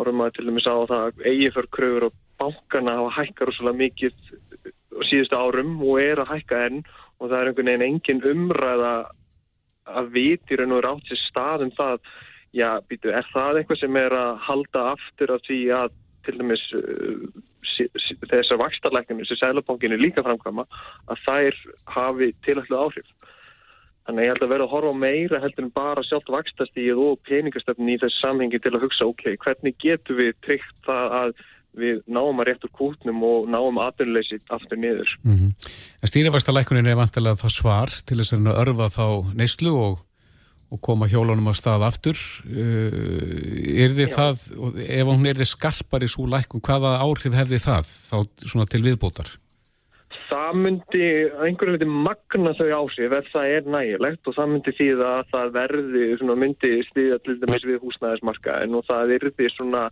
horfum 0.00 0.24
við 0.24 0.34
til 0.36 0.46
dæmis 0.48 0.68
á 0.68 0.74
það 0.90 1.04
að 1.04 1.24
eigiförkröfur 1.30 2.08
og 2.08 2.18
bankana 2.40 2.96
hafa 2.98 3.14
hækkar 3.20 3.52
úrslega 3.52 3.80
mikið 3.80 4.14
síðustu 5.10 5.36
árum 5.36 5.78
og 5.84 6.00
er 6.02 6.22
að 6.22 6.32
hækka 6.34 6.64
enn 6.66 6.82
og 7.20 7.28
það 7.28 7.38
er 7.38 7.50
einhvern 7.50 7.70
veginn 7.70 7.86
engin 7.86 8.24
umræða 8.32 8.94
að 9.90 10.10
vitir 10.14 10.62
en 10.62 10.72
nú 10.72 10.80
er 10.80 10.88
átt 10.90 11.08
sér 11.08 11.20
staðum 11.24 11.72
það, 11.76 12.00
já, 12.56 12.68
býtu, 12.88 13.12
er 13.12 13.26
það 13.32 13.60
eitthvað 13.60 13.80
sem 13.82 13.98
er 14.00 14.16
að 14.16 14.32
halda 14.46 14.84
aftur 14.94 15.34
af 15.34 15.44
því 15.46 15.60
að 15.76 15.96
til 16.26 16.36
dæmis 16.36 16.62
uh, 16.76 17.28
þessar 18.30 18.60
vakstarleiknum 18.60 19.24
sem 19.28 19.38
Sælabankin 19.40 19.94
er 19.96 20.02
líka 20.02 20.24
framkvæma 20.24 20.66
að 21.10 21.22
þær 21.24 21.60
hafi 21.96 22.30
tilallu 22.44 22.80
áhrif. 22.84 23.08
Þannig 24.10 24.26
ég 24.26 24.32
held 24.32 24.42
að 24.42 24.50
vera 24.50 24.64
að 24.66 24.72
horfa 24.74 24.92
meira 24.98 25.38
heldur 25.38 25.62
en 25.68 25.70
bara 25.70 26.02
sjálft 26.02 26.30
vakstastíð 26.34 26.98
og 26.98 27.20
peningastöfni 27.28 27.94
í 27.94 27.98
þessu 28.02 28.18
samhengi 28.18 28.58
til 28.58 28.72
að 28.74 28.82
hugsa, 28.88 29.06
ok, 29.06 29.36
hvernig 29.44 29.76
getur 29.78 30.16
við 30.18 30.32
tryggt 30.42 30.80
það 30.82 31.14
að 31.20 31.34
við 31.78 32.00
náum 32.10 32.42
að 32.42 32.48
rétt 32.48 32.66
úr 32.66 32.72
kútnum 32.74 33.20
og 33.22 33.46
náum 33.54 33.78
aðurleysi 33.78 34.40
aftur 34.50 34.80
niður. 34.82 35.12
Mm 35.22 35.36
-hmm. 35.36 35.50
Stýrivægstalækunin 36.10 36.90
er 36.90 36.98
vantilega 36.98 37.38
það 37.38 37.54
svar 37.54 37.90
til 38.02 38.18
þess 38.18 38.34
að 38.34 38.50
örfa 38.64 38.88
þá 38.98 39.06
neyslu 39.38 39.74
og, 39.78 40.00
og 40.74 40.80
koma 40.80 41.06
hjólunum 41.06 41.46
á 41.46 41.54
stað 41.54 41.86
aftur. 41.86 42.18
Uh, 42.50 42.90
er 43.78 43.94
þið 43.94 44.10
það, 44.18 44.34
ef 44.90 45.06
hún 45.06 45.26
er 45.30 45.38
þið 45.38 45.52
skarpar 45.54 46.02
í 46.02 46.10
svo 46.10 46.26
lækun, 46.26 46.66
hvaða 46.66 46.98
áhrif 46.98 47.38
hefði 47.38 47.62
það 47.62 47.86
þá 48.10 48.18
svona 48.42 48.66
til 48.66 48.82
viðbótar? 48.82 49.30
Það 50.30 50.58
myndi 50.62 51.06
einhverju 51.42 51.72
liti 51.74 51.86
magna 51.90 52.52
þau 52.54 52.68
áhrif 52.76 53.14
ef 53.16 53.30
það 53.32 53.54
er 53.56 53.70
nægilegt 53.74 54.28
og 54.30 54.36
það 54.36 54.50
myndi 54.52 54.74
því 54.78 54.88
að 55.02 55.22
það 55.32 55.48
verði, 55.56 56.02
svona, 56.20 56.36
myndi 56.38 56.70
stiðja 56.86 57.18
til 57.24 57.34
dæmis 57.40 57.66
við 57.66 57.80
húsnæðismarka 57.82 58.58
en 58.62 58.76
það 58.86 59.14
verði 59.14 59.48
svona 59.56 59.88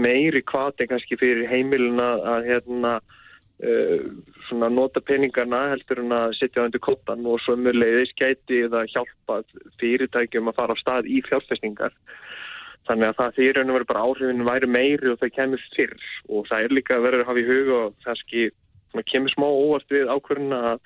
meiri 0.00 0.40
kvati 0.48 0.86
kannski 0.88 1.18
fyrir 1.20 1.44
heimilina 1.50 2.08
að 2.36 2.48
hérna 2.48 2.94
uh, 3.02 4.06
svona 4.48 4.70
nota 4.72 5.02
peningarna 5.04 5.60
heldur 5.74 6.00
en 6.06 6.16
að 6.22 6.38
setja 6.40 6.64
undir 6.64 6.84
kottan 6.88 7.28
og 7.28 7.42
svo 7.44 7.58
mjög 7.60 7.82
leiðis 7.82 8.16
gæti 8.16 8.64
eða 8.70 8.86
hjálpa 8.94 9.42
fyrirtækjum 9.82 10.48
að 10.48 10.58
fara 10.62 10.78
á 10.78 10.80
stað 10.80 11.12
í 11.12 11.20
fjárfestingar. 11.28 11.92
Þannig 12.88 13.12
að 13.12 13.18
það 13.20 13.36
því 13.36 13.52
raun 13.52 13.68
og 13.70 13.76
veru 13.76 13.90
bara 13.92 14.08
áhrifin 14.08 14.48
væri 14.48 14.72
meiri 14.72 15.12
og 15.12 15.20
það 15.20 15.36
kemur 15.36 15.68
fyrr. 15.76 16.10
Og 16.32 16.48
það 16.48 16.64
er 16.64 16.76
líka 16.80 17.04
vera 17.04 17.20
að 17.20 17.28
hafa 17.28 17.42
í 17.44 17.46
huga 17.46 17.76
og 17.82 18.00
kannski 18.08 18.48
kemur 19.08 19.32
smá 19.32 19.48
óvart 19.48 19.88
við 19.90 20.10
ákverðin 20.12 20.52
að, 20.58 20.78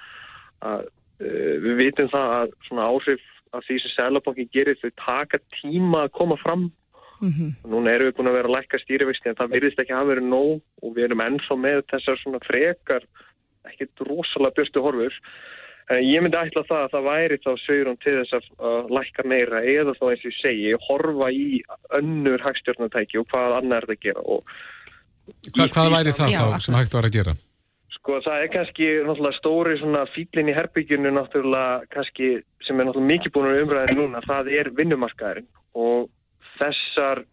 að 0.63 0.87
uh, 0.87 1.55
við 1.67 1.75
vitum 1.83 2.11
það 2.15 2.35
að 2.39 2.57
svona 2.69 2.89
áhrif 2.93 3.25
af 3.57 3.65
því 3.67 3.79
sem 3.83 3.95
Sælabanki 3.95 4.49
gerir 4.53 4.79
þau 4.83 4.91
taka 5.01 5.41
tíma 5.61 6.07
að 6.07 6.15
koma 6.21 6.37
fram 6.43 6.71
Mm 7.21 7.33
-hmm. 7.33 7.71
Núna 7.71 7.91
erum 7.91 8.07
við 8.09 8.17
búin 8.17 8.29
að 8.29 8.37
vera 8.37 8.49
að 8.49 8.57
lækka 8.57 8.79
stýrivexti 8.79 9.29
en 9.29 9.39
það 9.41 9.53
virðist 9.55 9.79
ekki 9.81 9.95
að 9.97 10.09
vera 10.11 10.21
nóg 10.21 10.61
og 10.83 10.91
við 10.97 11.05
erum 11.05 11.25
ennþá 11.25 11.55
með 11.57 11.79
þessar 11.93 12.19
svona 12.21 12.41
frekar 12.45 13.03
ekkert 13.71 14.01
rosalega 14.09 14.55
björstu 14.57 14.83
horfur. 14.85 15.15
En 15.91 16.03
ég 16.03 16.21
myndi 16.23 16.37
ætla 16.37 16.63
það 16.69 16.83
að 16.85 16.93
það 16.95 17.09
væri 17.11 17.37
þá 17.45 17.53
sögurum 17.65 17.99
til 18.05 18.15
þess 18.19 18.33
að 18.59 18.91
lækka 18.97 19.23
meira 19.25 19.59
eða 19.63 19.93
þá 19.99 20.05
eins 20.11 20.25
og 20.25 20.31
ég 20.31 20.39
segi, 20.43 20.75
horfa 20.89 21.29
í 21.31 21.47
önnur 21.99 22.41
hagstjórnatæki 22.47 23.19
og 23.19 23.27
hvað 23.31 23.59
annar 23.61 23.83
er 23.83 23.87
það 23.87 23.97
að 23.97 24.05
gera. 24.07 24.23
Hva, 25.55 25.69
hvað 25.75 25.93
væri 25.97 26.17
það 26.19 26.29
þá 26.37 26.59
sem 26.67 26.75
hægt 26.75 26.97
var 26.99 27.09
að 27.09 27.17
gera? 27.19 27.33
Sko 28.07 28.21
það 28.23 28.43
er 28.45 28.51
kannski 28.55 28.89
náttúrulega 29.03 29.35
stóri 29.35 29.73
svona 29.81 30.05
fílin 30.15 30.47
í 30.47 30.53
herbyggjunu 30.55 31.11
náttúrulega 31.11 31.89
kannski 31.91 32.29
sem 32.63 32.79
er 32.79 32.87
náttúrulega 32.87 33.11
mikið 33.11 33.33
búin 33.35 33.49
að 33.51 33.63
umræða 33.65 33.97
núna, 33.99 34.21
það 34.23 34.51
er 34.61 34.71
vinnumarkaðurinn. 34.79 35.49
Og 35.75 36.05
þessar, 36.61 37.25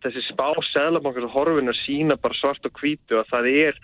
þessi 0.00 0.22
spá 0.30 0.46
seglabankars 0.70 1.26
og 1.28 1.34
horfinu 1.36 1.74
sína 1.82 2.16
bara 2.16 2.38
svart 2.38 2.64
og 2.64 2.80
hvítu 2.80 3.20
að 3.20 3.28
það 3.28 3.50
er 3.66 3.82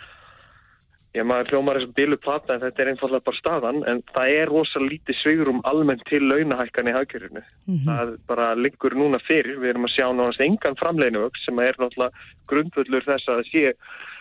ég 1.19 1.27
maður 1.29 1.53
hljómar 1.53 1.79
þessum 1.79 1.95
bilu 1.97 2.19
plata 2.23 2.55
en 2.55 2.63
þetta 2.65 2.83
er 2.83 2.91
einfallega 2.93 3.27
bara 3.29 3.39
staðan 3.39 3.81
en 3.91 4.03
það 4.15 4.35
er 4.41 4.53
rosalega 4.53 4.93
lítið 4.95 5.19
sveigurum 5.21 5.63
almennt 5.69 6.05
til 6.09 6.23
launahækkan 6.25 6.91
í 6.91 6.95
hagkjörinu. 6.97 7.43
Mm 7.43 7.75
-hmm. 7.75 7.89
Það 7.89 8.13
bara 8.31 8.47
liggur 8.55 8.95
núna 8.95 9.19
fyrir, 9.27 9.59
við 9.59 9.75
erum 9.75 9.89
að 9.89 9.95
sjá 9.97 10.07
náðast 10.13 10.45
engan 10.47 10.79
framleginu 10.83 11.31
sem 11.45 11.59
er 11.59 11.75
náttúrulega 11.79 12.13
grundvöldur 12.49 13.05
þess 13.11 13.29
að 13.29 13.45
sé 13.51 13.75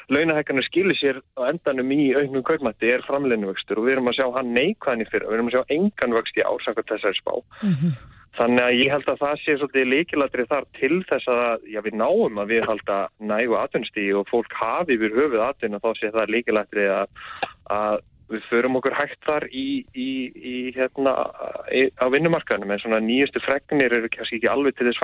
launahækkanir 0.09 0.63
skilir 0.63 0.97
sér 0.97 1.21
á 1.35 1.51
endanum 1.51 1.91
í 1.91 2.15
auknum 2.15 2.43
kaupmætti 2.43 2.91
er 2.91 3.01
framleginu 3.07 3.51
vöxtur 3.51 3.79
og 3.79 3.87
við 3.87 3.97
erum 3.97 4.11
að 4.11 4.17
sjá 4.19 4.27
hann 4.35 4.53
neikvæðan 4.55 5.03
í 5.03 5.09
fyrir, 5.11 5.27
við 5.27 5.35
erum 5.37 5.49
að 5.49 5.55
sjá 5.55 5.63
engan 5.75 6.15
vöxt 6.17 6.37
í 6.37 6.45
ársakvært 6.47 6.93
þessari 6.93 7.19
spá. 7.19 7.33
Mm 7.63 7.75
-hmm. 7.75 8.16
Þannig 8.37 8.63
að 8.63 8.75
ég 8.77 8.91
held 8.93 9.07
að 9.11 9.23
það 9.23 9.39
sé 9.43 9.55
svolítið 9.57 9.87
líkilatri 9.93 10.45
þar 10.49 10.67
til 10.77 10.99
þess 11.09 11.31
að 11.33 11.65
já, 11.73 11.79
við 11.85 11.97
náum 12.01 12.41
að 12.41 12.53
við 12.53 12.67
halda 12.69 12.99
nægu 13.31 13.57
atvinnstí 13.57 14.05
og 14.17 14.29
fólk 14.29 14.53
hafi 14.59 14.97
yfir 14.97 15.15
höfuð 15.15 15.47
atvinn 15.47 15.77
og 15.77 15.83
þá 15.85 15.89
sé 15.97 16.11
það 16.13 16.33
líkilatri 16.35 16.85
að, 16.93 17.25
að 17.73 17.97
við 18.27 18.45
förum 18.49 18.77
okkur 18.77 18.97
hægt 18.97 19.19
þar 19.25 19.47
í, 19.49 19.67
í, 19.95 20.09
í 20.35 20.55
hérna 20.75 21.15
á 21.15 22.05
vinnumarkaðinu 22.13 22.69
með 22.69 22.83
svona 22.83 23.01
nýjustu 23.01 23.41
fregnir 23.45 23.95
eru 23.97 24.11
kannski 24.11 24.41
ekki 24.41 24.51
alveg 24.51 24.77
til 24.77 24.89
þess 24.89 25.03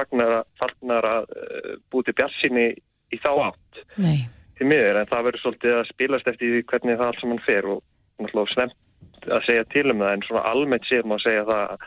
fagnar 0.60 1.08
að 1.08 1.30
uh, 1.32 1.76
búið 1.90 2.10
til 2.12 2.18
bjassinni 2.20 2.70
í 3.14 3.22
þá 3.24 3.32
átt. 3.50 3.84
Nei 3.98 4.28
til 4.58 4.70
miður 4.70 5.02
en 5.02 5.10
það 5.10 5.28
verður 5.28 5.44
svolítið 5.44 5.76
að 5.78 5.90
spilast 5.90 6.30
eftir 6.30 6.64
hvernig 6.70 6.98
það 7.00 7.10
allt 7.10 7.22
saman 7.22 7.44
fer 7.44 7.68
og 7.74 7.82
náttúrulega 8.22 8.54
snemt 8.54 9.30
að 9.34 9.46
segja 9.48 9.66
til 9.74 9.86
um 9.92 10.04
það 10.04 10.16
en 10.16 10.26
svona 10.28 10.44
almennt 10.52 10.88
séum 10.90 11.16
að 11.16 11.24
segja 11.26 11.46
það 11.50 11.86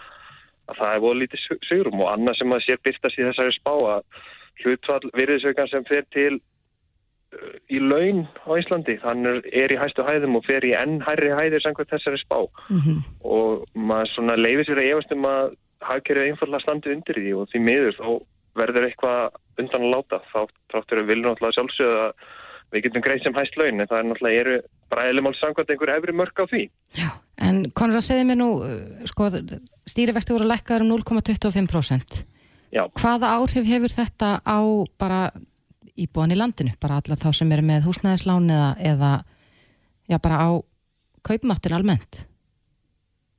að 0.71 0.81
það 0.81 0.95
er 0.95 1.05
voru 1.05 1.21
lítið 1.23 1.45
sigurum 1.69 2.03
og 2.03 2.13
annað 2.13 2.39
sem 2.41 2.53
að 2.57 2.65
sér 2.67 2.83
byrtast 2.85 3.19
í 3.19 3.27
þessari 3.29 3.57
spá 3.57 3.73
að 3.77 4.21
hlutvall 4.63 5.11
virðisaukan 5.17 5.73
sem 5.73 5.87
fer 5.89 6.07
til 6.15 6.33
uh, 6.37 7.57
í 7.71 7.81
laun 7.83 8.25
á 8.47 8.51
Íslandi 8.57 8.97
þannig 9.03 9.51
er 9.53 9.75
í 9.75 9.81
hæstu 9.81 10.07
hæðum 10.07 10.39
og 10.41 10.47
fer 10.49 10.65
í 10.67 10.73
enn 10.79 10.99
hærri 11.07 11.35
hæðir 11.35 11.65
samkvæmt 11.65 11.93
þessari 11.95 12.23
spá 12.23 12.39
mm 12.47 12.81
-hmm. 12.81 13.05
og 13.25 13.67
maður 13.75 14.15
svona 14.15 14.39
leifir 14.41 14.71
sér 14.71 14.83
að 14.83 14.91
efast 14.95 15.13
um 15.13 15.29
að 15.29 15.55
hafkerið 15.87 16.31
einfallega 16.31 16.65
standi 16.65 16.95
undir 16.95 17.21
því 17.21 17.37
og 17.37 17.53
því 17.53 17.61
miður 17.69 18.01
þá 18.01 18.09
verður 18.57 18.89
eitthvað 18.89 19.37
undan 19.61 19.87
að 19.87 19.93
láta 19.93 20.19
þá 20.33 20.41
tráttur 20.73 21.03
að 21.03 21.09
vilja 21.13 21.29
náttúrulega 21.29 21.57
sjálfsögða 21.59 22.09
að 22.09 22.13
við 22.75 22.87
getum 22.87 23.05
greið 23.05 23.23
sem 23.25 23.37
hægt 23.37 23.59
laun 23.61 23.81
en 23.81 23.89
það 23.91 23.99
er 23.99 24.09
náttúrulega 24.09 24.43
eru 24.43 24.57
eðlumál 25.07 25.35
samkvæmt 25.39 25.73
einhver 25.73 25.93
efri 25.95 26.15
mörg 26.17 26.43
á 26.43 26.45
því. 26.51 26.63
Já, 26.97 27.11
en 27.47 27.65
Konrad 27.79 28.05
segði 28.07 28.29
mér 28.31 28.41
nú, 28.41 28.49
uh, 28.65 29.05
sko, 29.09 29.29
stýrivexti 29.87 30.35
voru 30.35 30.49
lækkaður 30.51 30.87
um 30.87 30.93
0,25%. 30.97 32.25
Já. 32.75 32.85
Hvaða 32.99 33.33
áhrif 33.39 33.67
hefur 33.69 33.93
þetta 33.93 34.31
á 34.43 34.59
bara 34.99 35.21
íbúan 35.97 36.35
í 36.35 36.39
landinu, 36.39 36.75
bara 36.81 37.01
alla 37.01 37.17
þá 37.17 37.31
sem 37.39 37.53
eru 37.55 37.65
með 37.65 37.87
húsnæðislán 37.89 38.51
eða, 38.53 38.71
eða 38.93 39.13
já, 40.11 40.19
bara 40.19 40.41
á 40.43 40.49
kaupmáttin 41.27 41.77
almennt? 41.77 42.27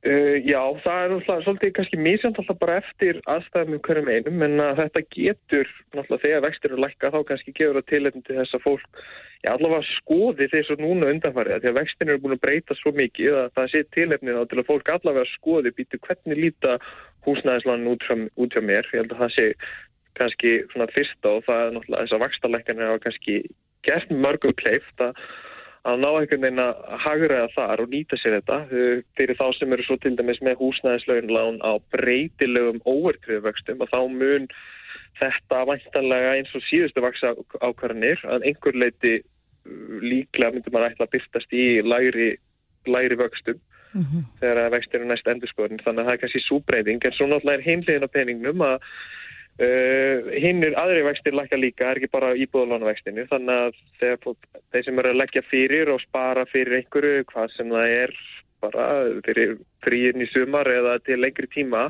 Uh, 0.08 0.38
já, 0.46 0.62
það 0.86 1.02
er 1.04 1.14
alltaf 1.18 1.40
svolítið 1.44 1.72
kannski 1.76 1.98
mísjönd 2.00 2.38
alltaf 2.40 2.60
bara 2.62 2.78
eftir 2.80 3.18
aðstæðum 3.28 3.74
um 3.76 3.82
hverjum 3.84 4.12
einum 4.14 4.44
en 4.46 4.62
að 4.64 4.78
þetta 4.80 5.02
getur 5.12 5.72
alltaf 5.98 6.22
þegar 6.22 6.44
vextir 6.46 6.72
eru 6.72 6.84
lækka 6.84 7.10
þá 7.12 7.18
kannski 7.28 7.54
gefur 7.58 7.80
það 7.82 7.88
tilhengum 7.90 8.24
til 8.24 8.38
þess 8.38 8.56
að 8.56 8.64
fólk 8.64 9.02
já, 9.02 9.50
allavega 9.52 9.82
skoði 9.90 10.48
þess 10.54 10.72
að 10.72 10.84
núna 10.86 11.10
undanfarið 11.12 11.60
því 11.66 11.72
að 11.74 11.80
vextin 11.80 12.14
eru 12.14 12.24
búin 12.24 12.38
að 12.38 12.44
breyta 12.46 12.78
svo 12.80 12.94
mikið 12.96 13.40
að 13.42 13.50
það 13.58 13.68
sé 13.74 13.82
tilhengið 13.98 14.38
þá 14.38 14.54
til 14.54 14.62
að 14.62 14.70
fólk 14.70 14.94
allavega 14.96 15.34
skoði 15.34 15.74
býtu 15.82 16.00
hvernig 16.08 16.42
líta 16.46 16.78
húsnæðislann 17.28 17.92
út, 17.92 18.08
út 18.40 18.56
hjá 18.56 18.64
mér? 18.64 18.88
Ég 18.94 19.04
held 19.04 19.18
að 19.18 19.26
það 19.26 19.36
sé 19.36 19.50
kannski 20.22 20.54
svona 20.72 20.88
fyrsta 20.96 21.36
og 21.36 21.44
það 21.50 21.66
er 21.66 21.76
náttúrulega 21.76 22.06
þess 22.06 22.16
að 22.16 22.24
vakstarleikana 22.24 22.90
hafa 22.94 23.04
kannski 23.10 23.38
gert 23.84 24.16
mörgum 24.24 24.56
kleift 24.64 25.04
að 25.04 25.20
að 25.88 26.02
ná 26.04 26.08
einhvern 26.10 26.44
veginn 26.44 26.64
að 26.64 26.80
hagraða 27.04 27.52
þar 27.56 27.84
og 27.84 27.92
nýta 27.94 28.18
sér 28.20 28.38
þetta 28.40 28.58
fyrir 29.18 29.38
þá 29.40 29.46
sem 29.56 29.76
eru 29.76 29.86
svo 29.88 29.98
til 30.04 30.16
dæmis 30.20 30.42
með 30.44 30.60
húsnæðislauginlán 30.62 31.62
á 31.64 31.72
breytilegum 31.96 32.82
óvertriðuvöxtum 32.84 33.84
og 33.86 33.92
þá 33.94 34.00
mun 34.12 34.50
þetta 35.22 35.64
vantanlega 35.70 36.36
eins 36.38 36.52
og 36.58 36.66
síðustu 36.68 37.04
vaksa 37.06 37.34
ákvarðanir 37.62 38.22
að 38.28 38.50
einhver 38.50 38.78
leiti 38.78 39.14
uh, 39.22 39.98
líklega 40.04 40.54
myndur 40.54 40.76
maður 40.76 40.94
ætla 40.94 41.08
að 41.08 41.16
byrtast 41.16 41.56
í 41.56 41.68
læri, 41.86 42.30
læri 42.88 43.20
vöxtum 43.20 43.60
mm 43.94 44.04
-hmm. 44.04 44.26
þegar 44.42 44.64
að 44.66 44.74
vextir 44.76 45.02
er 45.02 45.12
næst 45.12 45.32
endurskoðin 45.32 45.84
þannig 45.86 46.04
að 46.04 46.10
það 46.10 46.14
er 46.18 46.22
kannski 46.24 46.44
súbreyting 46.46 47.06
en 47.06 47.16
svo 47.16 47.28
náttúrulega 47.28 47.58
er 47.58 47.68
heimliðin 47.70 48.08
á 48.08 48.16
peningnum 48.18 48.62
að 48.62 48.78
Uh, 49.58 50.28
hinn 50.38 50.62
er 50.62 50.76
aðri 50.78 51.02
vextir 51.02 51.34
lækka 51.34 51.58
líka, 51.58 51.82
það 51.82 51.90
er 51.90 52.00
ekki 52.00 52.14
bara 52.14 52.28
íbúðalána 52.38 52.92
vextinu 52.92 53.24
þannig 53.26 53.62
að 53.64 53.80
þegar 53.98 54.36
þeir 54.70 54.86
sem 54.86 55.02
eru 55.02 55.10
að 55.10 55.18
leggja 55.18 55.42
fyrir 55.50 55.90
og 55.90 56.04
spara 56.04 56.44
fyrir 56.52 56.76
einhverju 56.78 57.24
hvað 57.32 57.56
sem 57.56 57.74
það 57.74 57.94
er 57.96 58.14
bara 58.62 58.86
fyrir 59.26 59.56
fríin 59.82 60.22
í 60.22 60.30
sumar 60.30 60.70
eða 60.70 61.00
til 61.10 61.18
lengri 61.24 61.50
tíma 61.50 61.88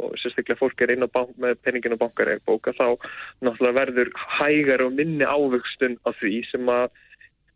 og 0.00 0.16
sérstaklega 0.22 0.62
fólk 0.62 0.80
er 0.80 0.94
inn 0.94 1.04
á 1.04 1.12
bank, 1.12 1.36
með 1.36 1.60
peningin 1.66 1.98
og 1.98 2.02
bankar 2.06 2.32
er 2.32 2.42
bóka 2.48 2.72
þá 2.72 2.96
náttúrulega 3.44 3.78
verður 3.82 4.12
hægar 4.38 4.88
og 4.88 4.96
minni 4.96 5.28
ávöxtun 5.28 6.00
á 6.08 6.16
því 6.16 6.34
sem 6.48 6.72
að 6.72 6.88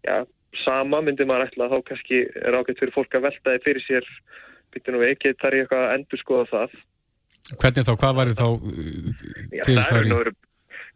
já, 0.05 0.17
sama 0.61 1.01
myndir 1.01 1.29
maður 1.31 1.49
ætla 1.49 1.73
þá 1.73 1.79
kannski 1.89 2.27
er 2.37 2.59
ágætt 2.59 2.83
fyrir 2.83 2.97
fólk 3.01 3.17
að 3.17 3.31
velta 3.31 3.57
þið 3.57 3.69
fyrir 3.69 3.87
sér 3.89 4.11
býtum 4.75 5.01
við 5.01 5.15
ekki, 5.15 5.39
það 5.41 5.49
er 5.49 5.63
eitthvað 5.63 5.87
að 5.87 5.95
endur 5.97 6.21
skoða 6.21 6.51
það 6.53 6.83
Hvernig 7.53 7.85
þá, 7.85 7.95
hvað 8.01 8.19
var 8.19 8.35
þá 8.39 8.47
uh, 8.49 9.15
til 9.65 9.77
Já, 9.77 9.85
það 9.85 10.01
er 10.01 10.11
nú 10.11 10.19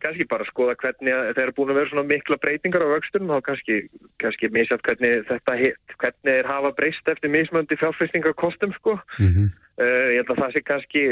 kannski 0.02 0.26
bara 0.31 0.45
að 0.47 0.50
skoða 0.52 0.75
hvernig 0.78 1.17
þeir 1.35 1.45
eru 1.45 1.55
búin 1.57 1.73
að 1.73 1.78
vera 1.81 1.90
svona 1.90 2.07
mikla 2.07 2.38
breytingar 2.43 2.85
á 2.87 2.95
vöxtunum 2.95 3.33
þá 3.35 3.47
kannski, 3.49 3.78
kannski 4.23 4.50
misjátt 4.55 4.85
hvernig 4.87 5.25
þetta 5.28 5.57
hitt, 5.59 5.97
hvernig 5.99 6.37
þeir 6.37 6.50
hafa 6.52 6.71
breyst 6.78 7.11
eftir 7.11 7.33
mismöndi 7.35 7.78
fjárfæstingarkostum 7.81 8.75
sko. 8.78 8.99
Mm 9.19 9.33
-hmm. 9.33 9.49
Uh, 9.78 10.08
ég 10.12 10.20
held 10.20 10.32
að 10.35 10.42
það 10.42 10.54
sé 10.54 10.62
kannski 10.66 11.04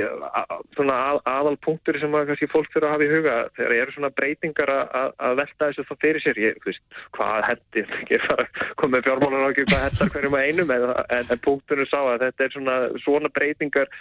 svona 0.76 0.98
að, 1.10 1.20
aðal 1.32 1.54
punktur 1.66 1.98
sem 2.02 2.18
kannski 2.30 2.50
fólk 2.52 2.68
þurfa 2.74 2.90
að 2.90 2.94
hafa 2.94 3.06
í 3.06 3.12
huga 3.14 3.36
þegar 3.58 3.76
eru 3.78 3.96
svona 3.96 4.12
breytingar 4.18 4.74
að, 4.74 5.16
að 5.28 5.40
velta 5.42 5.70
þessu 5.70 5.86
það 5.88 6.02
fyrir 6.04 6.24
sér, 6.26 6.42
ég 6.44 6.60
veist, 6.66 6.84
hvað 7.16 7.48
hendir, 7.50 7.96
komið 8.82 9.08
fjármálar 9.08 9.48
á 9.48 9.50
ekki 9.50 9.66
hvað 9.70 9.88
hendar 9.88 10.14
hverjum 10.14 10.38
að 10.38 10.46
einum 10.50 10.76
en, 10.76 10.86
en, 11.06 11.34
en 11.34 11.44
punktunum 11.46 11.90
sá 11.90 11.98
að 12.02 12.28
þetta 12.28 12.46
er 12.48 12.56
svona, 12.56 12.78
svona 13.06 13.32
breytingar 13.34 13.92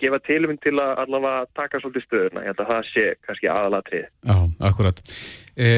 gefa 0.00 0.18
tilum 0.26 0.56
til 0.62 0.74
að 0.82 1.00
allavega 1.04 1.46
taka 1.56 1.80
svolítið 1.80 2.06
stöðuna. 2.08 2.42
Ég 2.42 2.52
held 2.52 2.62
að 2.64 2.70
það 2.72 2.88
sé 2.90 3.04
kannski 3.26 3.50
aðalatrið. 3.50 4.06
Já, 4.26 4.36
akkurat. 4.68 5.02
E, 5.54 5.68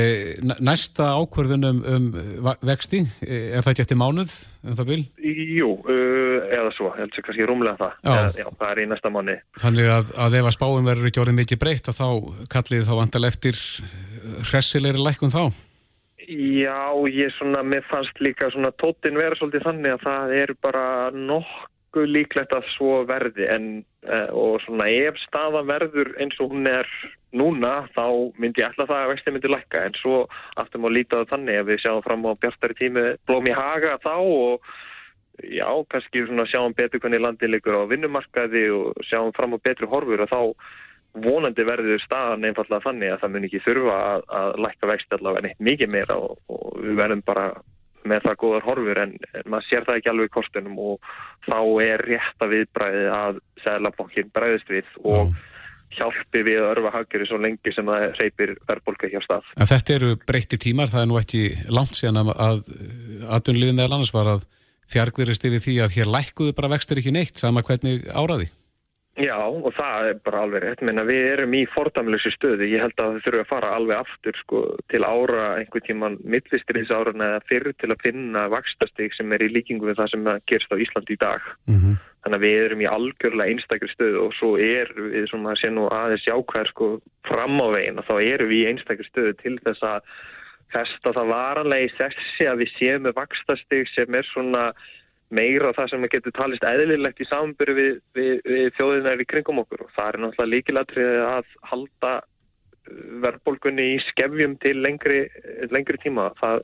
næsta 0.65 1.11
ákverðun 1.21 1.69
um, 1.69 1.83
um 1.93 2.07
vexti, 2.65 3.03
e, 3.27 3.41
er 3.53 3.65
það 3.65 3.75
ekki 3.75 3.85
eftir 3.85 4.01
mánuð 4.01 4.33
en 4.67 4.79
það 4.79 4.91
vil? 4.93 4.99
Jú, 5.57 5.71
uh, 5.87 6.49
eða 6.59 6.73
svo, 6.77 6.91
ég 6.93 7.05
held 7.05 7.15
að 7.15 7.29
kannski 7.29 7.47
rúmlega 7.49 7.81
það. 7.81 7.95
Já. 8.03 8.43
Já, 8.43 8.49
það 8.59 8.73
er 8.73 8.83
í 8.83 8.89
næsta 8.91 9.13
mánu. 9.15 9.39
Þannig 9.63 9.93
að, 9.95 10.11
að 10.27 10.41
ef 10.41 10.51
að 10.51 10.57
spáum 10.59 10.91
verður 10.91 11.11
ekki 11.11 11.23
orðið 11.23 11.39
mikið 11.41 11.63
breytt 11.63 11.93
að 11.93 12.01
þá 12.01 12.09
kallið 12.57 12.91
þá 12.91 12.93
vantal 13.01 13.25
eftir 13.31 13.63
hressilegri 14.51 15.07
lækun 15.07 15.35
þá? 15.35 15.45
Já, 16.27 16.91
ég 17.13 17.31
svona, 17.37 17.63
mér 17.63 17.87
fannst 17.87 18.19
líka 18.19 18.51
svona 18.51 18.73
tóttin 18.83 19.19
vera 19.19 19.39
svolítið 19.39 19.69
þannig 19.69 19.95
að 19.95 20.05
það 20.09 20.37
er 20.41 20.53
bara 20.65 20.87
nokk 21.15 21.71
nokkuð 21.97 22.13
líklegt 22.13 22.53
að 22.53 22.67
svo 22.77 23.05
verði 23.09 23.47
en 23.49 23.67
uh, 24.05 24.29
og 24.33 24.61
svona 24.67 24.89
ef 24.89 25.17
staða 25.27 25.65
verður 25.65 26.13
eins 26.21 26.37
og 26.41 26.53
hún 26.53 26.67
er 26.69 26.87
núna 27.37 27.75
þá 27.95 28.07
myndi 28.41 28.63
ég 28.63 28.73
ætla 28.73 28.89
það 28.89 29.03
að 29.03 29.13
vexti 29.13 29.35
myndi 29.35 29.53
lækka 29.53 29.85
en 29.87 29.97
svo 30.01 30.19
aftur 30.61 30.83
má 30.83 30.89
líta 30.93 31.23
það 31.23 31.33
þannig 31.35 31.61
ef 31.61 31.69
við 31.71 31.83
sjáum 31.85 32.03
fram 32.07 32.27
á 32.27 32.33
bjartari 32.43 32.79
tími 32.81 33.07
blóm 33.29 33.51
í 33.51 33.55
haga 33.57 33.97
þá 34.05 34.15
og 34.17 34.67
já, 35.45 35.69
kannski 35.93 36.25
sjáum 36.51 36.75
betur 36.77 37.03
hvernig 37.03 37.23
landi 37.23 37.51
likur 37.51 37.79
á 37.85 37.91
vinnumarkaði 37.91 38.67
og 38.73 39.07
sjáum 39.09 39.33
fram 39.37 39.57
á 39.57 39.59
betri 39.63 39.89
horfur 39.91 40.25
og 40.25 40.33
þá 40.33 40.41
vonandi 41.17 41.65
verður 41.65 42.03
staðan 42.05 42.45
einfallega 42.45 42.85
þannig 42.85 43.15
að 43.15 43.23
það 43.23 43.33
mun 43.33 43.47
ekki 43.49 43.63
þurfa 43.65 43.97
að, 44.11 44.27
að 44.41 44.51
lækka 44.67 44.91
vexti 44.91 45.17
allavega 45.17 45.47
neitt 45.47 45.65
mikið 45.65 45.93
meira 45.93 46.19
og, 46.21 46.37
og 46.53 46.77
við 46.83 47.01
verðum 47.01 47.25
bara 47.27 47.47
með 48.07 48.27
það 48.27 48.39
góðar 48.43 48.67
horfur 48.67 49.01
en, 49.03 49.15
en 49.33 49.51
maður 49.51 49.69
sér 49.69 49.87
það 49.87 50.01
ekki 50.01 50.11
alveg 50.13 50.29
í 50.29 50.35
kostunum 50.37 50.81
og 50.83 51.11
þá 51.47 51.59
er 51.87 52.05
rétta 52.07 52.49
viðbræði 52.51 53.05
að 53.17 53.41
Sælabankin 53.65 54.33
bræðist 54.37 54.73
við 54.73 54.91
og 55.03 55.31
mm. 55.31 55.39
Hjálpi 55.95 56.43
við 56.47 56.61
að 56.63 56.71
örfa 56.75 56.93
haggjari 56.99 57.29
svo 57.29 57.39
lengi 57.41 57.73
sem 57.75 57.87
það 57.87 58.07
reypir 58.21 58.55
verðbólka 58.69 59.11
hjá 59.13 59.21
stað. 59.25 59.49
En 59.57 59.71
þetta 59.71 59.97
eru 59.97 60.13
breytti 60.27 60.59
tímar, 60.61 60.91
það 60.93 61.03
er 61.03 61.11
nú 61.11 61.19
ekki 61.21 61.43
langt 61.73 61.97
síðan 61.97 62.23
að 62.35 62.63
aðunliðin 63.39 63.83
eða 63.85 63.95
annars 63.95 64.15
var 64.15 64.35
að 64.35 64.47
fjarkverist 64.91 65.47
yfir 65.49 65.63
því 65.63 65.81
að 65.85 65.99
hér 65.99 66.13
lækkuðu 66.13 66.55
bara 66.57 66.73
vextir 66.77 67.01
ekki 67.01 67.15
neitt 67.15 67.41
sama 67.41 67.65
hvernig 67.67 68.07
áraði. 68.15 68.51
Já 69.17 69.37
og 69.49 69.71
það 69.73 70.11
er 70.11 70.19
bara 70.27 70.43
alveg 70.45 70.61
rétt, 70.61 70.83
menna 70.85 71.07
við 71.09 71.23
erum 71.31 71.55
í 71.57 71.63
fordamlösu 71.73 72.29
stöðu, 72.35 72.67
ég 72.69 72.83
held 72.85 72.99
að 73.01 73.15
það 73.15 73.23
þurfa 73.25 73.45
að 73.47 73.49
fara 73.49 73.71
alveg 73.73 74.03
aftur 74.03 74.37
sko 74.43 74.61
til 74.93 75.01
ára 75.09 75.47
einhver 75.57 75.85
tíman 75.87 76.19
millistriðs 76.21 76.93
ára 76.93 77.15
eða 77.17 77.41
fyrir 77.49 77.73
til 77.81 77.95
að 77.95 78.03
finna 78.05 78.45
vakstastig 78.53 79.17
sem 79.17 79.33
er 79.33 79.47
í 79.47 79.49
líkingu 79.55 79.89
við 79.89 80.03
það 80.03 80.13
sem 80.13 80.29
gerst 80.53 80.77
á 80.77 80.77
Íslandi 80.77 81.17
í 81.17 81.23
dag. 81.23 81.49
Mm 81.65 81.79
-hmm. 81.81 81.97
Þannig 82.27 82.41
að 82.41 82.43
við 82.43 82.57
erum 82.65 82.81
í 82.83 82.87
algjörlega 82.91 83.53
einstakri 83.55 83.89
stöðu 83.93 84.23
og 84.25 84.33
svo 84.35 84.49
er 84.59 84.89
við 84.99 85.29
svona 85.31 85.53
að 85.53 85.61
sé 85.61 85.69
nú 85.71 85.85
aðeins 85.95 86.25
jákvæðar 86.27 86.71
sko 86.73 86.89
fram 87.29 87.61
á 87.63 87.67
veginn 87.71 88.01
og 88.03 88.09
þá 88.09 88.17
erum 88.19 88.51
við 88.51 88.63
í 88.65 88.71
einstakri 88.73 89.07
stöðu 89.07 89.35
til 89.45 89.53
þess 89.63 89.85
að 89.87 90.09
festa 90.75 91.13
það 91.15 91.31
varanlega 91.31 91.87
í 91.87 91.93
sessi 91.95 92.49
að 92.51 92.65
við 92.65 92.73
séum 92.75 93.07
með 93.07 93.15
vakstastig 93.21 93.93
sem 93.93 94.19
er 94.19 94.27
svona 94.33 94.65
meira 95.39 95.71
það 95.79 95.93
sem 95.93 96.09
getur 96.11 96.35
talist 96.35 96.67
eðlilegt 96.67 97.23
í 97.23 97.29
samburu 97.31 97.79
við, 97.79 97.95
við, 98.19 98.35
við 98.43 98.67
þjóðinar 98.75 99.23
í 99.23 99.29
kringum 99.31 99.63
okkur 99.63 99.87
og 99.87 99.95
það 99.95 100.11
er 100.11 100.21
náttúrulega 100.25 100.53
líkilatrið 100.57 101.23
að 101.29 101.55
halda 101.71 102.13
uh, 102.19 103.07
verðbólgunni 103.23 103.89
í 103.95 103.97
skefjum 104.11 104.59
til 104.67 104.77
lengri, 104.83 105.25
lengri 105.71 106.03
tíma. 106.03 106.33
Það 106.43 106.63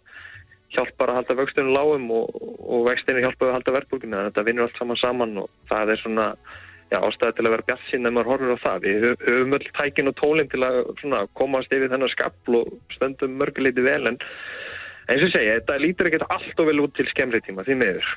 hjálpar 0.75 1.13
að 1.13 1.21
halda 1.21 1.39
vöxtunum 1.39 1.75
lágum 1.77 2.11
og, 2.17 2.43
og 2.63 2.85
vextinu 2.89 3.23
hjálpar 3.23 3.51
að 3.51 3.57
halda 3.59 3.77
verðbólgunni. 3.79 4.27
Þetta 4.29 4.45
vinnur 4.49 4.69
allt 4.69 4.81
saman 4.81 5.01
saman 5.01 5.41
og 5.45 5.51
það 5.71 5.95
er 5.95 6.03
svona 6.03 6.27
já, 6.93 6.99
ástæði 7.01 7.37
til 7.37 7.47
að 7.47 7.55
vera 7.55 7.67
bjart 7.69 7.87
sín 7.91 8.09
ef 8.09 8.15
maður 8.17 8.31
horfur 8.33 8.57
á 8.57 8.65
það. 8.65 8.87
Við 8.87 9.07
höfum 9.27 9.57
öll 9.59 9.69
tækin 9.79 10.11
og 10.13 10.17
tólinn 10.21 10.53
til 10.53 10.63
að 10.67 10.81
svona, 11.01 11.23
komast 11.39 11.75
yfir 11.75 11.93
þennar 11.93 12.13
skapl 12.13 12.59
og 12.61 12.97
stöndum 12.97 13.39
mörguleiti 13.41 13.85
vel 13.85 14.13
en 14.13 14.21
eins 15.11 15.27
og 15.27 15.33
segja, 15.35 15.59
þetta 15.61 15.79
lítur 15.83 16.11
ekkert 16.11 16.27
allt 16.33 16.63
og 16.63 16.69
vel 16.69 16.83
út 16.85 16.95
til 16.97 17.09
skemmri 17.11 17.43
tíma, 17.45 17.65
því 17.67 17.79
meður. 17.81 18.11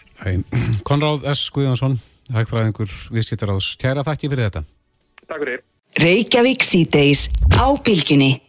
Konráð 0.88 1.26
S. 1.34 1.48
Guðjónsson, 1.56 1.98
hægfræðingur 2.36 2.98
viðskiptaráðs. 3.16 3.74
Kæra 3.82 4.06
þakki 4.06 4.32
fyrir 4.32 4.50
þetta. 4.50 4.66
Takk 5.26 5.46
fyrir. 5.46 5.64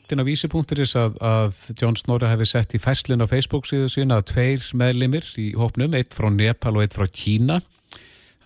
Þetta 0.07 0.23
er 0.23 0.27
vísipunkturis 0.29 0.93
að, 1.01 1.17
að 1.19 1.55
John 1.81 1.97
Snorri 1.99 2.29
hefði 2.31 2.47
sett 2.47 2.75
í 2.77 2.79
fæslinn 2.79 3.25
á 3.25 3.27
Facebook 3.27 3.67
síðu 3.67 3.89
sína 3.91 4.21
að 4.21 4.29
tveir 4.31 4.67
meðlimir 4.79 5.27
í 5.43 5.49
hópnum, 5.59 5.97
eitt 5.99 6.15
frá 6.15 6.29
Nepal 6.31 6.77
og 6.77 6.85
eitt 6.85 6.95
frá 6.95 7.09
Kína 7.11 7.57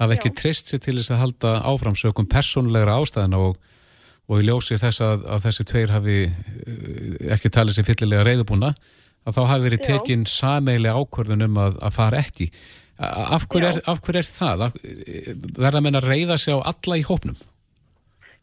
hafa 0.00 0.16
ekki 0.16 0.32
trist 0.38 0.70
sér 0.70 0.80
til 0.80 0.96
þess 0.96 1.12
að 1.12 1.20
halda 1.20 1.52
áfram 1.68 1.98
sökum 2.00 2.28
personlegra 2.32 2.96
ástæðina 2.96 3.42
og, 3.44 3.60
og 4.32 4.40
í 4.40 4.48
ljósi 4.48 4.80
þess 4.80 5.04
að, 5.04 5.26
að 5.36 5.44
þessi 5.44 5.68
tveir 5.68 5.94
hafi 5.98 6.16
eh, 6.24 7.28
ekki 7.36 7.52
talið 7.52 7.76
sér 7.76 7.88
fyllilega 7.90 8.24
reyðubúna 8.30 8.72
að 9.28 9.36
þá 9.36 9.42
hafi 9.52 9.66
verið 9.66 9.86
tekinn 9.90 10.24
sameili 10.24 10.88
ákvörðun 10.88 11.44
um 11.50 11.60
að, 11.60 11.76
að 11.84 11.96
fara 11.98 12.24
ekki. 12.24 12.48
Af 13.00 13.44
hver, 13.52 13.68
er, 13.68 13.84
af 13.84 14.00
hver 14.04 14.22
er 14.22 14.32
það? 14.32 14.64
Verða 15.60 15.84
menn 15.84 16.00
að 16.00 16.08
reyða 16.08 16.40
sig 16.40 16.56
á 16.56 16.64
alla 16.72 16.96
í 16.96 17.04
hópnum? 17.04 17.36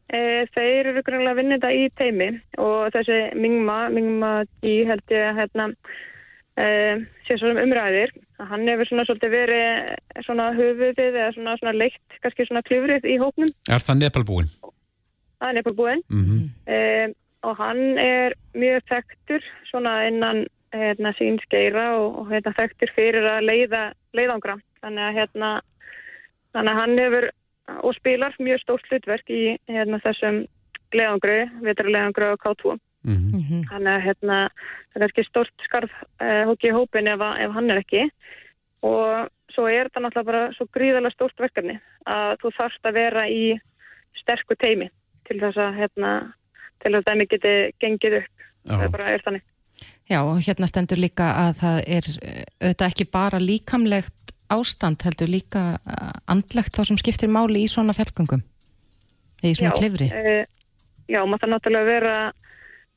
E, 0.07 0.19
þeir 0.55 0.93
eru 0.93 1.01
grunlega 1.03 1.33
að 1.33 1.39
vinna 1.41 1.57
þetta 1.57 1.71
í 1.75 1.87
teimi 1.99 2.27
og 2.63 2.93
þessi 2.95 3.17
Mingma, 3.35 3.89
Mingma 3.91 4.31
G 4.63 4.77
held 4.87 5.03
ég 5.11 5.25
að 5.27 5.41
hérna, 5.41 5.65
e, 6.55 6.67
sé 7.27 7.35
svo 7.35 7.51
umræðir 7.51 8.13
hann 8.45 8.67
hefur 8.69 8.89
svona 8.89 9.05
svolítið 9.07 9.33
verið 9.33 10.23
svona 10.25 10.47
höfuðið 10.55 11.15
eða 11.19 11.29
svona, 11.35 11.55
svona 11.59 11.75
leikt 11.75 12.19
kannski 12.23 12.45
svona 12.47 12.63
klifrið 12.67 13.07
í 13.09 13.17
hóknum 13.21 13.49
Er 13.67 13.83
það 13.83 14.03
Nepalbúin? 14.03 14.51
Það 15.41 15.49
er 15.49 15.57
Nepalbúin 15.57 16.03
mm 16.09 16.23
-hmm. 16.25 16.43
um, 16.77 17.15
og 17.49 17.57
hann 17.57 17.97
er 17.97 18.33
mjög 18.53 18.81
þekktur 18.91 19.43
svona 19.69 20.07
innan 20.07 20.45
hérna, 20.73 21.13
sín 21.17 21.39
skeira 21.41 21.95
og, 21.97 22.19
og 22.19 22.31
hérna, 22.31 22.53
þekktur 22.53 22.91
fyrir 22.95 23.25
að 23.25 23.43
leiða 23.49 23.83
leiðangra 24.13 24.57
þannig 24.81 25.03
að 25.03 25.17
hérna 25.19 25.61
þannig 26.53 26.71
að 26.73 26.79
hann 26.81 26.97
hefur 26.97 27.29
og 27.83 27.95
spilar 27.95 28.35
mjög 28.39 28.61
stórt 28.63 28.89
hlutverk 28.91 29.29
í 29.29 29.57
hérna, 29.67 29.99
þessum 30.03 30.45
leiðangru, 30.95 31.39
viturleiðangru 31.65 32.33
og 32.33 32.43
K2 32.43 32.77
Mm 33.07 33.15
-hmm. 33.15 33.63
Þannig 33.69 33.93
að 33.93 34.03
hérna, 34.03 34.37
það 34.91 35.01
er 35.01 35.07
ekki 35.07 35.23
stort 35.23 35.53
skarf 35.63 35.91
eh, 36.19 36.43
hóki 36.43 36.67
í 36.67 36.75
hópin 36.75 37.07
ef, 37.07 37.21
ef 37.39 37.51
hann 37.55 37.71
er 37.71 37.77
ekki 37.79 38.09
og 38.83 39.29
svo 39.53 39.67
er 39.67 39.87
þetta 39.87 40.01
náttúrulega 40.03 40.29
bara 40.31 40.51
svo 40.53 40.65
gríðarlega 40.75 41.15
stórt 41.15 41.39
verkefni 41.39 41.79
að 42.05 42.37
þú 42.41 42.51
þarfst 42.57 42.83
að 42.85 42.93
vera 42.93 43.23
í 43.29 43.59
sterku 44.21 44.55
teimi 44.59 44.89
til 45.27 45.39
þess 45.39 45.57
að 45.57 45.77
hérna, 45.79 46.11
til 46.83 46.91
þess 46.91 47.07
að 47.07 47.07
það 47.07 47.29
geti 47.31 47.53
gengið 47.79 48.17
upp. 48.21 48.35
Já. 48.67 48.75
Það 48.75 48.83
er 48.83 48.93
bara 48.97 49.11
er 49.13 49.23
þannig. 49.25 49.43
Já 50.09 50.19
og 50.23 50.37
hérna 50.47 50.67
stendur 50.67 50.99
líka 50.99 51.31
að 51.45 51.51
það 51.61 51.77
er 51.97 52.05
auðvitað 52.61 52.87
ekki 52.87 53.05
bara 53.11 53.39
líkamlegt 53.39 54.26
ástand 54.53 55.03
heldur 55.05 55.29
líka 55.31 55.63
andlegt 56.29 56.75
þá 56.77 56.83
sem 56.89 56.99
skiptir 56.99 57.31
máli 57.31 57.65
í 57.65 57.71
svona 57.71 57.95
fjallgöngum? 57.97 58.43
Eða 59.41 59.51
í 59.51 59.57
svona 59.59 59.73
já, 59.73 59.77
klifri. 59.77 60.07
E, 60.07 60.35
já, 61.11 61.19
maður 61.25 61.43
það 61.43 61.53
náttúrulega 61.53 61.89
vera 61.91 62.15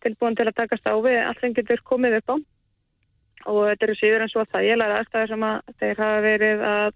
tilbúin 0.04 0.38
til 0.38 0.48
að 0.48 0.56
takast 0.62 0.88
á 0.88 0.94
við 1.04 1.18
allt 1.24 1.42
sem 1.42 1.54
getur 1.56 1.84
komið 1.84 2.18
upp 2.20 2.32
á. 2.32 2.36
Og 3.50 3.60
þetta 3.70 3.86
eru 3.86 3.96
síður 3.96 4.24
en 4.24 4.32
svo 4.32 4.42
að 4.44 4.50
það 4.54 4.66
ég 4.68 4.80
læra 4.80 4.98
aðstæður 5.00 5.32
sem 5.32 5.46
að 5.48 5.74
þeir 5.80 6.02
hafa 6.04 6.24
verið 6.24 6.64
að 6.70 6.90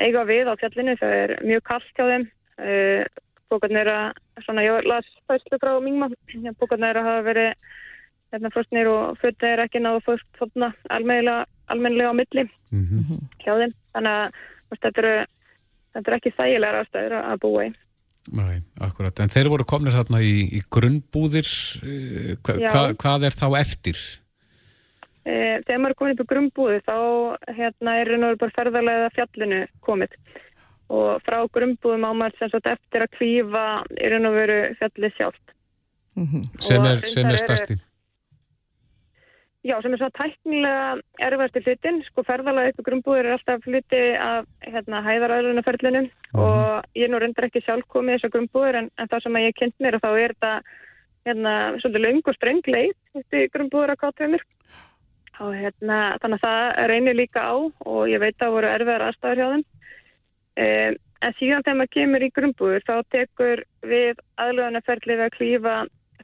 eiga 0.00 0.22
við 0.28 0.48
á 0.48 0.54
fjallinu. 0.60 0.96
Það 1.00 1.16
er 1.20 1.34
mjög 1.44 1.66
kallt 1.68 1.92
hjá 1.96 2.04
þeim. 2.10 2.26
Uh, 2.60 3.04
bókarnir 3.50 3.88
að 3.90 4.44
svona 4.44 4.64
ég 4.64 4.88
las 4.88 5.08
fæslu 5.28 5.58
frá 5.60 5.72
mingma 5.82 6.10
bókarnir 6.60 7.00
að 7.00 7.08
hafa 7.08 7.24
verið 7.26 7.70
hérna 8.30 8.50
frostnir 8.54 8.90
og 8.90 9.18
fötta 9.20 9.48
er 9.48 9.64
ekki 9.64 9.82
náðu 9.82 10.04
fyrst 10.06 10.28
þarna 10.38 10.70
almennilega 11.72 12.12
á 12.12 12.20
milli 12.20 12.44
mm 12.46 12.84
-hmm. 12.86 13.20
hjá 13.42 13.52
þeim 13.60 13.74
þannig 13.94 14.16
að 14.16 14.80
þetta 14.80 15.00
eru, 15.02 15.14
þetta 15.94 16.10
eru 16.10 16.18
ekki 16.18 16.36
þægilegar 16.38 16.80
aðstæður 16.80 17.16
að 17.20 17.40
búa 17.44 17.68
í 17.68 17.70
Nei, 18.28 18.60
akkurat. 18.84 19.16
En 19.22 19.32
þeir 19.32 19.48
voru 19.48 19.64
komnir 19.64 19.94
þarna 19.96 20.20
í, 20.22 20.34
í 20.52 20.60
grunnbúðir. 20.70 21.48
Hva, 22.44 22.56
hva, 22.60 22.82
hvað 23.00 23.24
er 23.26 23.36
þá 23.36 23.46
eftir? 23.58 24.00
E, 25.24 25.34
þegar 25.64 25.80
maður 25.80 25.94
er 25.94 25.98
komin 25.98 26.14
upp 26.14 26.22
í 26.22 26.28
grunnbúði 26.32 26.78
þá 26.84 26.98
hérna, 27.56 27.96
er 28.00 28.12
það 28.12 28.36
bara 28.42 28.56
ferðarlega 28.58 29.10
fjallinu 29.16 29.60
komið. 29.86 30.16
Og 30.90 31.24
frá 31.24 31.38
grunnbúðum 31.54 32.06
á 32.06 32.12
maður 32.12 32.38
sem 32.38 32.52
sagt 32.52 32.70
eftir 32.70 33.06
að 33.06 33.14
kvífa 33.16 33.64
er 33.96 34.16
það 34.16 34.36
veru 34.36 34.60
fjallið 34.80 35.16
sjálft. 35.16 35.56
Mm 36.18 36.26
-hmm. 36.26 36.46
Sem 36.68 36.84
er, 36.84 37.06
sem 37.06 37.30
er 37.30 37.40
stærsti? 37.40 37.78
Já, 39.60 39.74
sem 39.82 39.92
er 39.92 40.00
svona 40.00 40.16
tæknilega 40.16 40.84
erfæsti 41.26 41.60
hlutin, 41.66 41.98
sko 42.06 42.22
ferðalega 42.24 42.72
upp 42.72 42.78
í 42.80 42.84
grunnbúður 42.86 43.26
er 43.26 43.34
alltaf 43.34 43.66
hluti 43.68 43.98
af 44.16 44.46
hérna, 44.64 45.02
hæðaræðlunaferlinu 45.04 46.00
mm. 46.06 46.38
og 46.40 46.86
ég 46.96 47.04
er 47.04 47.12
nú 47.12 47.20
reyndar 47.20 47.50
ekki 47.50 47.60
sjálf 47.66 47.84
komið 47.92 48.16
þessar 48.16 48.32
grunnbúður 48.36 48.78
en, 48.80 48.88
en 48.96 49.10
það 49.12 49.26
sem 49.26 49.36
að 49.36 49.44
ég 49.44 49.58
kynnt 49.58 49.84
mér 49.84 49.98
og 49.98 50.04
þá 50.06 50.08
er 50.14 50.32
þetta 50.32 50.52
hérna, 51.28 51.52
svolítið 51.82 52.04
laung 52.06 52.22
og 52.32 52.38
streng 52.38 52.72
leið 52.72 53.20
upp 53.20 53.36
í 53.36 53.44
grunnbúður 53.52 53.92
á 53.92 54.00
K2 54.00 54.30
og 55.40 55.52
hérna 55.56 56.00
þannig 56.24 56.40
að 56.40 56.46
það 56.46 56.88
reynir 56.94 57.20
líka 57.20 57.44
á 57.44 57.56
og 57.60 58.00
ég 58.08 58.24
veit 58.24 58.34
að 58.38 58.40
það 58.46 58.56
voru 58.56 58.72
erfiðar 58.72 59.06
aðstæður 59.10 59.42
hjá 59.42 59.50
þeim. 59.52 59.66
Um, 60.60 60.98
en 61.20 61.36
síðan 61.36 61.64
þegar 61.66 61.78
maður 61.82 61.94
kemur 61.98 62.24
í 62.24 62.32
grunnbúður 62.36 62.88
þá 62.88 62.94
tekur 63.12 63.64
við 63.92 64.24
aðlunaferlið 64.40 65.24
að 65.26 65.34
klífa 65.36 65.76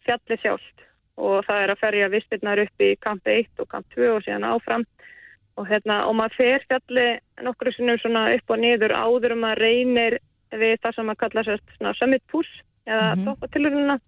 fjalli 0.08 0.40
sjálft 0.40 0.86
og 1.16 1.44
það 1.46 1.62
er 1.62 1.72
að 1.72 1.80
ferja 1.80 2.12
vistirnar 2.12 2.62
upp 2.66 2.84
í 2.84 2.90
kamp 3.00 3.28
1 3.32 3.62
og 3.62 3.68
kamp 3.72 3.86
2 3.96 4.08
og 4.14 4.24
síðan 4.24 4.48
áfram 4.48 4.84
og, 5.56 5.64
hérna, 5.68 6.02
og 6.08 6.16
maður 6.18 6.36
fer 6.36 6.66
fjalli 6.68 7.06
nokkru 7.44 7.72
sinnum 7.72 8.00
svona 8.02 8.28
upp 8.36 8.52
og 8.52 8.60
niður 8.60 8.92
áður 8.92 9.36
og 9.36 9.42
maður 9.44 9.62
reynir 9.64 10.18
við 10.52 10.76
það 10.82 10.96
sem 10.96 11.08
maður 11.08 11.22
kalla 11.24 11.46
svona 11.48 11.94
summit 11.96 12.24
push 12.32 12.52
eða 12.86 13.14
mm 13.14 13.14
-hmm. 13.14 13.24
toppatilurina 13.24 13.98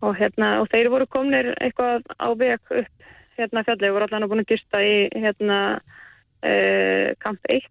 og, 0.00 0.16
hérna, 0.16 0.60
og 0.60 0.68
þeir 0.72 0.90
voru 0.90 1.06
komnir 1.06 1.54
eitthvað 1.60 2.02
á 2.20 2.28
veg 2.36 2.60
upp 2.70 2.96
hérna 3.36 3.64
fjalli 3.64 3.88
og 3.88 3.94
voru 3.94 4.08
allan 4.08 4.24
að 4.24 4.30
búin 4.32 4.44
að 4.44 4.52
gista 4.52 4.80
í 4.82 5.08
hérna 5.12 5.58
uh, 6.44 7.08
kamp 7.18 7.40
1 7.48 7.62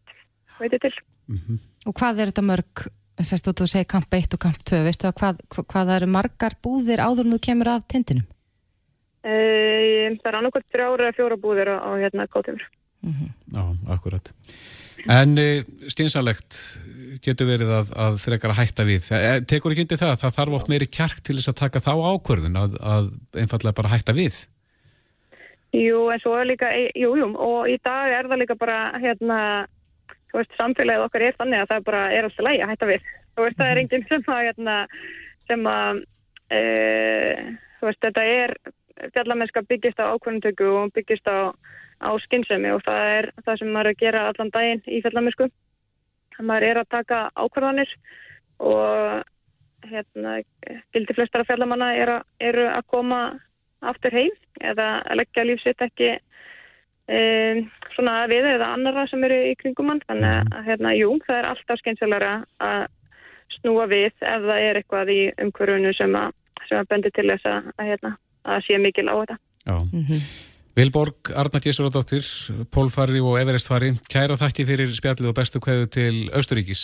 veit 0.60 0.74
ég 0.74 0.82
til 0.82 0.94
mm 1.28 1.38
-hmm. 1.38 1.58
Og 1.86 1.94
hvað 1.94 2.20
er 2.20 2.32
þetta 2.32 2.42
mörg 2.42 2.88
Sérst 3.24 3.48
þú 3.48 3.66
segir 3.70 3.88
kamp 3.88 4.12
1 4.12 4.34
og 4.36 4.42
kamp 4.44 4.58
2, 4.68 4.82
veistu 4.84 5.08
að 5.08 5.14
hvað, 5.22 5.44
hvað 5.72 5.92
eru 5.96 6.08
margar 6.12 6.58
búðir 6.64 7.00
áður 7.00 7.30
en 7.30 7.36
þú 7.38 7.44
kemur 7.48 7.70
að 7.72 7.86
tindinum? 7.94 8.26
E, 9.24 9.36
það 10.20 10.28
er 10.30 10.38
annarkvæmt 10.42 10.68
þrjára 10.76 11.06
eða 11.08 11.16
fjóra 11.16 11.38
búðir 11.40 11.72
á, 11.72 11.76
á 11.80 11.90
hérna 11.96 12.28
káttumur. 12.28 12.66
Mm 13.02 13.14
-hmm. 13.14 13.30
Já, 13.56 13.64
akkurat. 13.96 14.34
En 15.08 15.38
e, 15.38 15.64
skynsalegt 15.88 16.60
getur 17.24 17.48
verið 17.48 17.72
að, 17.72 17.94
að 17.96 18.20
frekar 18.20 18.52
að 18.52 18.60
hætta 18.60 18.84
við. 18.84 19.08
E, 19.12 19.42
tekur 19.48 19.72
ekki 19.72 19.86
undir 19.86 20.02
það? 20.02 20.20
Það 20.22 20.36
þarf 20.38 20.58
oft 20.58 20.70
meiri 20.70 20.88
kjark 20.88 21.24
til 21.24 21.38
þess 21.38 21.52
að 21.54 21.62
taka 21.62 21.80
þá 21.80 21.94
ákvörðun 21.96 22.58
að, 22.58 22.78
að 22.82 23.10
einfallega 23.42 23.78
bara 23.80 23.94
hætta 23.96 24.14
við? 24.14 24.36
Jú, 25.72 26.12
en 26.12 26.20
svo 26.20 26.36
er 26.40 26.48
líka, 26.52 26.68
e, 26.72 26.92
jú, 26.96 27.16
jú, 27.16 27.32
og 27.36 27.70
í 27.72 27.78
dag 27.84 28.12
er 28.12 28.28
það 28.28 28.42
líka 28.44 28.56
bara 28.60 29.00
hérna 29.00 29.40
þú 30.36 30.42
veist, 30.42 30.56
samfélagið 30.60 31.06
okkar 31.06 31.24
er 31.24 31.36
þannig 31.40 31.62
að 31.64 31.70
það 31.70 31.84
bara 31.88 32.00
er 32.12 32.26
alltaf 32.28 32.44
lægi 32.44 32.64
að 32.64 32.72
hætta 32.74 32.88
við. 32.90 33.04
Þú 33.36 33.44
veist, 33.46 33.58
það 33.60 33.70
er 33.70 33.78
mhm. 33.78 33.84
enginn 33.86 34.08
sem 34.10 34.26
að, 34.34 34.42
hérna, 34.50 34.74
sem 35.48 35.70
að, 35.72 36.02
e, 36.52 36.60
þú 37.80 37.88
veist, 37.88 38.02
þetta 38.04 38.26
er 38.32 38.54
fjallamennska 39.16 39.64
byggist 39.70 40.02
á 40.04 40.12
ákvörnumtöku 40.12 40.68
og 40.82 40.92
byggist 40.96 41.30
á, 41.32 41.56
á 42.04 42.10
skinnsemi 42.26 42.74
og 42.76 42.84
það 42.84 43.14
er 43.14 43.30
það 43.46 43.62
sem 43.62 43.72
maður 43.72 43.88
er 43.88 43.96
að 43.96 44.04
gera 44.04 44.26
allan 44.32 44.52
daginn 44.52 44.84
í 44.92 45.00
fjallamensku. 45.06 45.48
Maður 46.44 46.68
er 46.68 46.82
að 46.82 46.92
taka 46.92 47.22
ákvörðanir 47.40 47.96
og 48.60 49.24
hérna, 49.88 50.38
gildi 50.92 51.16
flestara 51.16 51.48
fjallamanna 51.48 51.94
eru 51.96 52.20
er 52.44 52.60
að 52.74 52.88
koma 52.92 53.22
aftur 53.86 54.12
heim 54.12 54.36
eða 54.60 54.98
að 55.06 55.22
leggja 55.22 55.48
lífsitt 55.48 55.84
ekki 55.88 56.18
Um, 57.06 57.60
svona 57.94 58.24
við 58.32 58.48
eða 58.56 58.72
annara 58.74 59.04
sem 59.06 59.22
eru 59.28 59.36
í 59.52 59.54
kringum 59.60 59.92
hann 59.92 60.02
þannig 60.08 60.32
að 60.32 60.40
mhm. 60.48 60.64
hérna, 60.66 60.94
jú, 60.98 61.12
það 61.28 61.38
er 61.38 61.48
alltaf 61.52 61.82
skeinselara 61.82 62.32
að 62.66 62.88
snúa 63.60 63.86
við 63.92 64.08
ef 64.10 64.48
það 64.50 64.64
er 64.64 64.80
eitthvað 64.80 65.12
í 65.14 65.20
umhverfunu 65.46 65.94
sem 65.94 66.18
að, 66.18 66.34
sem 66.66 66.82
að 66.82 66.90
bendi 66.90 67.12
til 67.14 67.28
þess 67.30 67.52
að, 67.52 67.70
að, 67.76 67.92
hérna, 67.92 68.12
að 68.50 68.66
sé 68.66 68.80
mikil 68.82 69.06
á 69.06 69.16
þetta 69.22 69.38
Já. 69.66 69.78
Vilborg, 70.76 71.32
Arna 71.40 71.62
Gísuradóttir, 71.64 72.26
Pólfari 72.74 73.22
og 73.24 73.38
Everestfari, 73.40 73.94
kæra 74.12 74.36
þakki 74.40 74.66
fyrir 74.68 74.92
spjallið 74.92 75.30
og 75.32 75.38
bestu 75.38 75.62
kveðu 75.64 75.88
til 75.88 76.16
Östuríkis. 76.36 76.84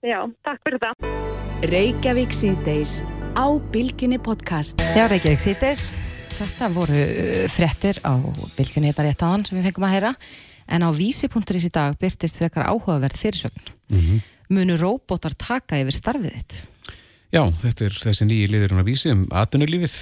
Já, 0.00 0.24
takk 0.46 0.62
fyrir 0.64 0.80
það. 0.82 1.10
Reykjavík 1.68 2.32
síðdeis 2.34 3.02
á 3.36 3.46
Bilginni 3.74 4.18
podcast. 4.18 4.80
Já, 4.96 5.04
Reykjavík 5.12 5.44
síðdeis. 5.44 5.90
Þetta 6.38 6.68
voru 6.72 6.96
uh, 6.96 7.44
frettir 7.52 8.00
á 8.02 8.12
Bilginni 8.56 8.90
þetta 8.92 9.06
rétt 9.06 9.24
aðan 9.26 9.46
sem 9.48 9.58
við 9.58 9.70
fengum 9.70 9.88
að 9.88 9.94
heyra. 9.96 10.12
En 10.72 10.86
á 10.86 10.90
vísi.is 10.94 11.68
í 11.68 11.72
dag 11.74 11.96
byrtist 12.00 12.38
frekar 12.38 12.68
áhugaverð 12.70 13.18
fyrirsögn. 13.18 13.72
Mm 13.92 13.98
-hmm. 13.98 14.20
Munu 14.52 14.76
róbótar 14.76 15.34
taka 15.34 15.80
yfir 15.80 15.96
starfið 15.96 16.36
þitt? 16.36 16.58
Já, 17.32 17.46
þetta 17.48 17.84
er 17.86 17.94
þessi 17.96 18.26
nýji 18.28 18.50
liðurinn 18.52 18.82
á 18.82 18.84
vísi 18.84 19.10
um 19.12 19.24
atvinnulífið 19.32 19.96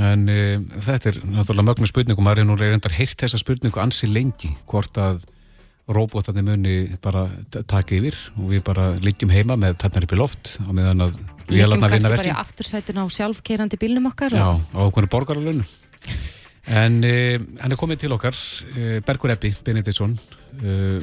en 0.00 0.28
e, 0.32 0.38
þetta 0.82 1.10
er 1.10 1.18
náttúrulega 1.22 1.68
mögnu 1.68 1.86
spurning 1.86 2.18
og 2.18 2.24
maður 2.24 2.42
er 2.42 2.48
nú 2.48 2.56
reyndar 2.58 2.94
heilt 2.96 3.20
þessa 3.20 3.38
spurningu 3.38 3.80
ansi 3.82 4.08
lengi 4.08 4.50
hvort 4.66 4.96
að 4.98 5.26
robotarnir 5.84 6.44
muni 6.46 6.74
bara 7.04 7.26
taka 7.52 7.96
yfir 7.98 8.16
og 8.38 8.46
við 8.54 8.62
bara 8.64 8.92
liggjum 9.04 9.32
heima 9.34 9.56
með 9.60 9.76
tannar 9.82 10.06
upp 10.06 10.14
í 10.14 10.20
loft 10.20 10.54
á 10.64 10.70
meðan 10.72 11.04
að 11.04 11.18
við 11.50 11.64
erum 11.66 11.84
kannski 11.84 12.14
bara 12.14 12.30
í 12.30 12.36
aftursætun 12.40 13.02
á 13.02 13.06
sjálfkeirandi 13.12 13.80
bílnum 13.80 14.08
okkar 14.08 14.32
Já, 14.32 14.46
og... 14.48 14.62
á 14.72 14.80
okkur 14.86 15.10
borgaralunum 15.12 15.66
en 16.64 17.02
e, 17.04 17.16
hann 17.60 17.74
er 17.74 17.80
komið 17.80 18.04
til 18.04 18.14
okkar 18.16 18.36
e, 18.72 19.00
Bergur 19.04 19.34
Ebbi 19.34 19.50
Benediktsson. 19.66 20.14
E, 20.62 21.00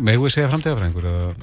megu 0.00 0.24
við 0.24 0.36
segja 0.36 0.52
framtíðafræðingur 0.52 1.10
eða? 1.10 1.34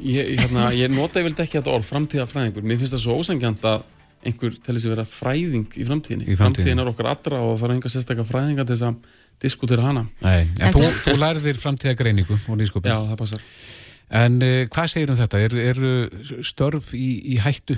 Ég, 0.00 0.34
hérna, 0.40 0.68
ég 0.76 0.92
nota 0.92 1.20
yfirlega 1.20 1.46
ekki 1.46 1.58
þetta 1.58 1.72
orð 1.72 1.88
framtíðafræðingur 1.88 2.66
mér 2.66 2.80
finnst 2.80 2.96
það 2.96 3.04
svo 3.06 3.16
ósangjant 3.20 3.64
að 3.68 3.88
einhver 4.28 4.56
þess 4.60 4.84
að 4.84 4.92
vera 4.92 5.06
fræðing 5.08 5.76
í 5.80 5.86
framtíðinni. 5.88 6.26
Í 6.26 6.36
framtíðinni. 6.36 6.36
framtíðin 6.42 6.82
er 6.82 6.92
okkar 6.92 7.10
allra 7.14 7.40
og 7.46 7.56
það 7.56 7.66
er 7.66 7.74
einhver 7.76 7.94
sérstakka 7.94 8.26
fræðinga 8.28 8.66
til 8.68 8.76
þess 8.76 8.88
að 8.90 9.18
diskutera 9.42 9.86
hana 9.86 10.06
Nei, 10.24 10.48
en, 10.60 10.74
þú, 10.74 10.84
þú- 11.04 11.16
lærðir 11.20 11.60
framtíðagreiningu 11.60 12.36
og 12.40 12.58
nýskupin 12.60 12.92
Já, 12.92 12.98
það 13.12 13.16
passar 13.22 13.46
En 14.20 14.40
uh, 14.42 14.64
hvað 14.66 14.90
segir 14.90 15.12
um 15.12 15.18
þetta? 15.20 15.40
Eru 15.46 15.60
er 15.62 16.44
störf 16.46 16.90
í, 16.98 17.08
í 17.30 17.36
hættu? 17.38 17.76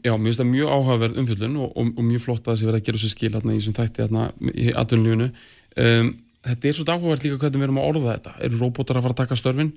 Já, 0.00 0.14
mér 0.16 0.30
finnst 0.30 0.40
það 0.40 0.48
mjög 0.50 0.70
áhugaverð 0.74 1.18
umfjöldun 1.22 1.58
og, 1.60 1.74
og, 1.76 1.90
og 1.94 2.06
mjög 2.08 2.22
flott 2.24 2.42
að 2.42 2.50
það 2.50 2.58
sé 2.60 2.68
verið 2.68 2.80
að 2.80 2.86
gera 2.88 3.00
þessu 3.00 3.10
skil 3.12 3.30
hérna, 3.34 3.52
í 3.52 3.58
þessum 3.60 3.76
þætti 3.76 4.02
hérna, 4.02 4.24
í 4.50 4.70
atvinnulífunu 4.82 5.28
um, 5.30 6.08
Þetta 6.44 6.68
er 6.68 6.76
svolítið 6.76 6.94
áhugavert 6.94 7.24
líka 7.24 7.38
hvernig 7.40 7.60
við 7.60 7.66
erum 7.68 7.78
að 7.80 7.86
orða 7.92 8.16
þetta 8.16 8.32
Eru 8.48 8.58
róbótar 8.60 8.98
að 8.98 9.06
fara 9.06 9.14
að 9.14 9.20
taka 9.22 9.38
störfin? 9.38 9.70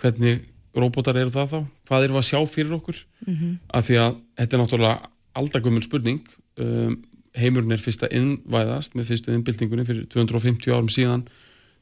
Hvernig 0.00 0.40
róbótar 0.78 1.18
eru 1.20 1.34
það 1.34 1.52
þá? 1.52 1.58
Hvað 1.90 2.06
við 2.06 2.18
að 2.18 2.26
sjá 2.30 2.40
fyrir 2.54 2.74
okkur? 2.78 2.98
-hmm. 3.26 3.52
Af 3.68 3.86
því 3.86 4.00
að 4.02 4.16
þetta 4.40 4.56
er 4.56 4.62
náttúrulega 4.62 5.10
aldagumul 5.38 5.84
spurning 5.84 6.22
um, 6.58 6.96
Heimurinn 7.36 7.74
er 7.74 7.82
fyrst 7.82 8.04
að 8.06 8.14
innvæðast 8.18 8.96
með 8.96 9.12
fyrstu 9.12 9.34
innbyltingunni 9.34 9.84
fyrir 9.88 10.08
250 10.12 10.72
árum 10.74 10.88
síðan 10.92 11.26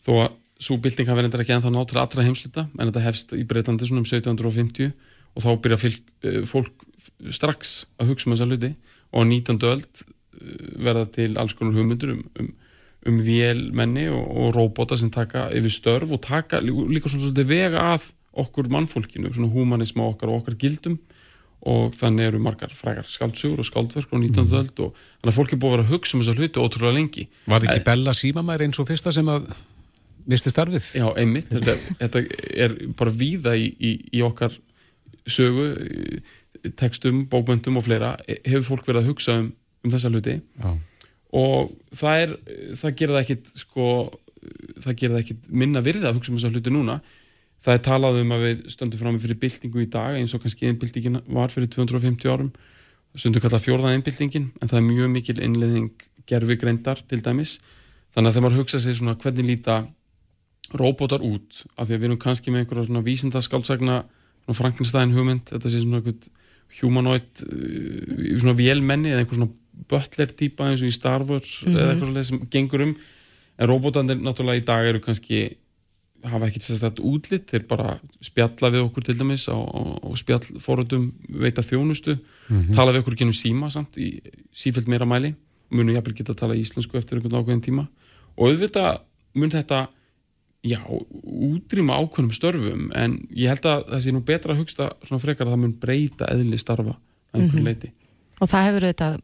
þó 0.04 0.12
að 0.24 0.35
svo 0.62 0.78
bylting 0.80 1.09
hafi 1.11 1.24
reyndar 1.24 1.42
ekki 1.44 1.54
ennþá 1.56 1.72
nátt 1.72 1.90
til 1.92 2.00
allra 2.00 2.24
heimsluta 2.24 2.66
en 2.66 2.88
þetta 2.88 3.04
hefst 3.04 3.35
í 3.37 3.44
Breitlandi 3.48 3.88
svona 3.88 4.02
um 4.02 4.09
1750 4.09 4.92
og 5.37 5.44
þá 5.44 5.50
byrja 5.64 5.80
fylg, 5.80 6.12
uh, 6.24 6.38
fólk 6.48 6.87
strax 7.35 7.74
að 8.00 8.12
hugsa 8.12 8.28
um 8.28 8.35
þessa 8.37 8.48
hluti 8.48 8.70
og 9.12 9.20
á 9.20 9.28
19. 9.28 9.59
öld 9.68 10.04
uh, 10.04 10.70
verða 10.87 11.09
til 11.18 11.35
alls 11.40 11.56
konar 11.59 11.76
hugmyndur 11.76 12.14
um, 12.14 12.22
um, 12.40 12.52
um 13.06 13.18
vélmenni 13.26 14.06
og, 14.09 14.24
og 14.24 14.56
róbóta 14.56 14.96
sem 14.96 15.12
taka 15.12 15.50
yfir 15.56 15.74
störf 15.76 16.14
og 16.16 16.24
taka 16.24 16.62
lí- 16.64 16.88
líka 16.96 17.12
svona 17.12 17.44
vega 17.44 17.85
að 17.92 18.11
okkur 18.37 18.68
mannfólkinu, 18.72 19.32
svona 19.32 19.52
humanisma 19.52 20.09
okkar 20.09 20.32
og 20.32 20.42
okkar 20.42 20.56
gildum 20.61 20.98
og 21.66 21.94
þannig 21.96 22.29
eru 22.31 22.40
margar 22.42 22.74
frægar 22.74 23.09
skaldsugur 23.11 23.62
og 23.62 23.66
skaldverk 23.66 24.12
á 24.14 24.16
19. 24.16 24.44
öld 24.55 24.83
og 24.85 24.92
þannig 24.94 25.33
að 25.33 25.38
fólk 25.38 25.55
er 25.55 25.61
búið 25.62 25.72
að 25.72 25.76
vera 25.76 25.87
að 25.87 25.94
hugsa 25.94 26.14
um 26.16 26.22
þessa 26.22 26.37
hluti 26.38 26.62
ótrúlega 26.62 26.94
lengi 26.94 27.24
Var 27.46 27.64
þetta 27.64 27.74
ekki 27.74 27.87
Bella 27.88 28.14
Símamær 28.14 28.64
eins 28.66 28.79
og 28.83 28.88
fyrsta 28.90 29.14
sem 29.14 29.31
að 29.33 29.48
misti 30.31 30.52
starfið? 30.52 30.88
Já, 31.00 31.07
einmitt, 31.18 31.50
þetta, 31.50 31.76
þetta 32.02 32.22
er 32.66 32.76
bara 32.98 33.14
víða 33.14 33.57
í, 33.59 33.66
í, 33.79 33.92
í 34.18 34.22
okkar 34.26 34.55
sögu, 35.26 35.66
í 36.66 36.72
textum, 36.79 37.24
bókböndum 37.31 37.79
og 37.81 37.87
fleira, 37.87 38.14
hefur 38.46 38.66
fólk 38.70 38.87
verið 38.88 39.02
að 39.02 39.11
hugsa 39.11 39.38
um, 39.40 39.50
um 39.85 39.94
þessa 39.94 40.11
hluti 40.12 40.37
Já. 40.38 40.70
og 41.42 41.74
það 41.94 42.22
er, 42.24 42.35
það 42.79 42.96
gerir 43.00 43.16
það 43.16 43.22
ekkit 43.24 43.52
sko, 43.62 43.90
það 44.85 44.98
gerir 45.02 45.16
það 45.16 45.22
ekkit 45.24 45.52
minna 45.62 45.83
virði 45.85 46.11
að 46.11 46.18
hugsa 46.20 46.33
um 46.33 46.40
þessa 46.40 46.55
hluti 46.55 46.74
núna 46.74 47.00
það 47.64 47.75
er 47.75 47.85
talað 47.87 48.21
um 48.23 48.35
að 48.37 48.45
við 48.47 48.64
stöndum 48.75 49.03
fram 49.03 49.21
fyrir 49.23 49.40
byltingu 49.42 49.85
í 49.85 49.90
dag 49.90 50.19
eins 50.19 50.35
og 50.37 50.42
kannski 50.45 50.69
innbyltingin 50.71 51.23
var 51.27 51.53
fyrir 51.53 51.71
250 51.73 52.33
árum. 52.33 52.53
Stundum 53.16 53.42
kallað 53.45 53.64
fjórða 53.64 53.95
innbyltingin 53.97 54.51
en 54.61 54.71
það 54.71 54.81
er 54.81 54.87
mjög 54.90 55.12
mikil 55.14 55.38
innleðing 55.40 56.07
gerfi 56.29 56.59
greindar 56.61 57.01
til 57.09 57.23
dæmis. 57.25 57.57
Þannig 58.14 58.31
að 58.31 58.37
þegar 58.37 58.47
maður 58.47 58.61
hugsa 58.62 58.81
sig 58.83 58.99
svona 58.99 59.16
hvernig 59.21 59.49
líta 59.49 59.79
róbótar 60.77 61.25
út? 61.25 61.62
Af 61.77 61.88
því 61.88 61.97
að 61.97 62.01
við 62.01 62.09
erum 62.11 62.23
kannski 62.23 62.53
með 62.53 62.64
einhverja 62.64 62.88
svona 62.88 63.05
vísindaskáldsagna 63.07 63.99
Frankenstein 64.55 65.14
hugmynd 65.14 65.49
þetta 65.51 65.71
sé 65.73 65.83
svona 65.83 66.03
humanoid 66.81 67.42
uh, 67.47 68.37
svona 68.38 68.57
vélmenni 68.59 69.12
eða 69.12 69.25
einhver 69.25 69.40
svona 69.40 69.53
butler 69.90 70.33
típa 70.33 70.71
eins 70.71 70.83
og 70.83 70.90
í 70.90 70.95
Star 70.95 71.25
Wars 71.27 71.61
eða 71.66 71.92
eitthvað 71.92 72.07
svoleiðis 72.07 72.33
sem 72.33 72.42
gengur 72.53 72.85
um. 72.87 72.97
En 73.57 73.71
róbótanir 73.71 74.21
náttúrulega 74.21 74.61
í 74.61 74.66
dag 74.66 74.88
eru 74.90 75.01
kannski 75.05 75.47
hafa 76.24 76.48
ekkert 76.48 76.64
sérstætt 76.66 77.00
útlitt 77.05 77.50
þeir 77.50 77.66
bara 77.68 77.96
spjalla 78.24 78.70
við 78.74 78.87
okkur 78.87 79.07
til 79.07 79.16
dæmis 79.18 79.46
á, 79.52 79.57
á, 79.57 79.81
á 80.02 80.09
spjallforöldum 80.18 81.11
veita 81.42 81.64
þjónustu 81.64 82.16
tala 82.74 82.94
við 82.94 83.02
okkur 83.02 83.18
genum 83.20 83.37
síma 83.37 83.70
samt 83.72 83.98
í 84.00 84.16
sífælt 84.57 84.88
meira 84.90 85.09
mæli. 85.09 85.35
Munu 85.74 85.94
jafnvel 85.94 86.14
geta 86.14 86.33
að 86.33 86.40
tala 86.44 86.59
íslensku 86.59 86.98
eftir 86.98 87.18
einhvern 87.18 87.40
ákveðin 87.40 87.64
tíma. 87.66 87.87
Og 88.38 88.52
auðvitað 88.52 89.00
mun 89.37 89.52
þetta 89.52 89.87
já, 90.66 90.81
útrýma 90.87 91.98
ákveðnum 92.00 92.35
störfum 92.35 92.88
en 92.96 93.20
ég 93.35 93.50
held 93.52 93.66
að 93.66 93.87
það 93.92 94.02
sé 94.05 94.14
nú 94.14 94.22
betra 94.26 94.55
að 94.55 94.62
hugsta 94.62 94.90
svona 95.07 95.22
frekar 95.22 95.46
að 95.46 95.57
það 95.57 95.62
mun 95.64 95.79
breyta 95.83 96.31
eðli 96.33 96.59
starfa 96.61 96.96
að 96.96 97.42
einhverju 97.42 97.66
leiti 97.66 97.92
Og 98.37 98.50
það 98.50 98.66
hefur 98.68 98.87
auðvitað 98.87 99.20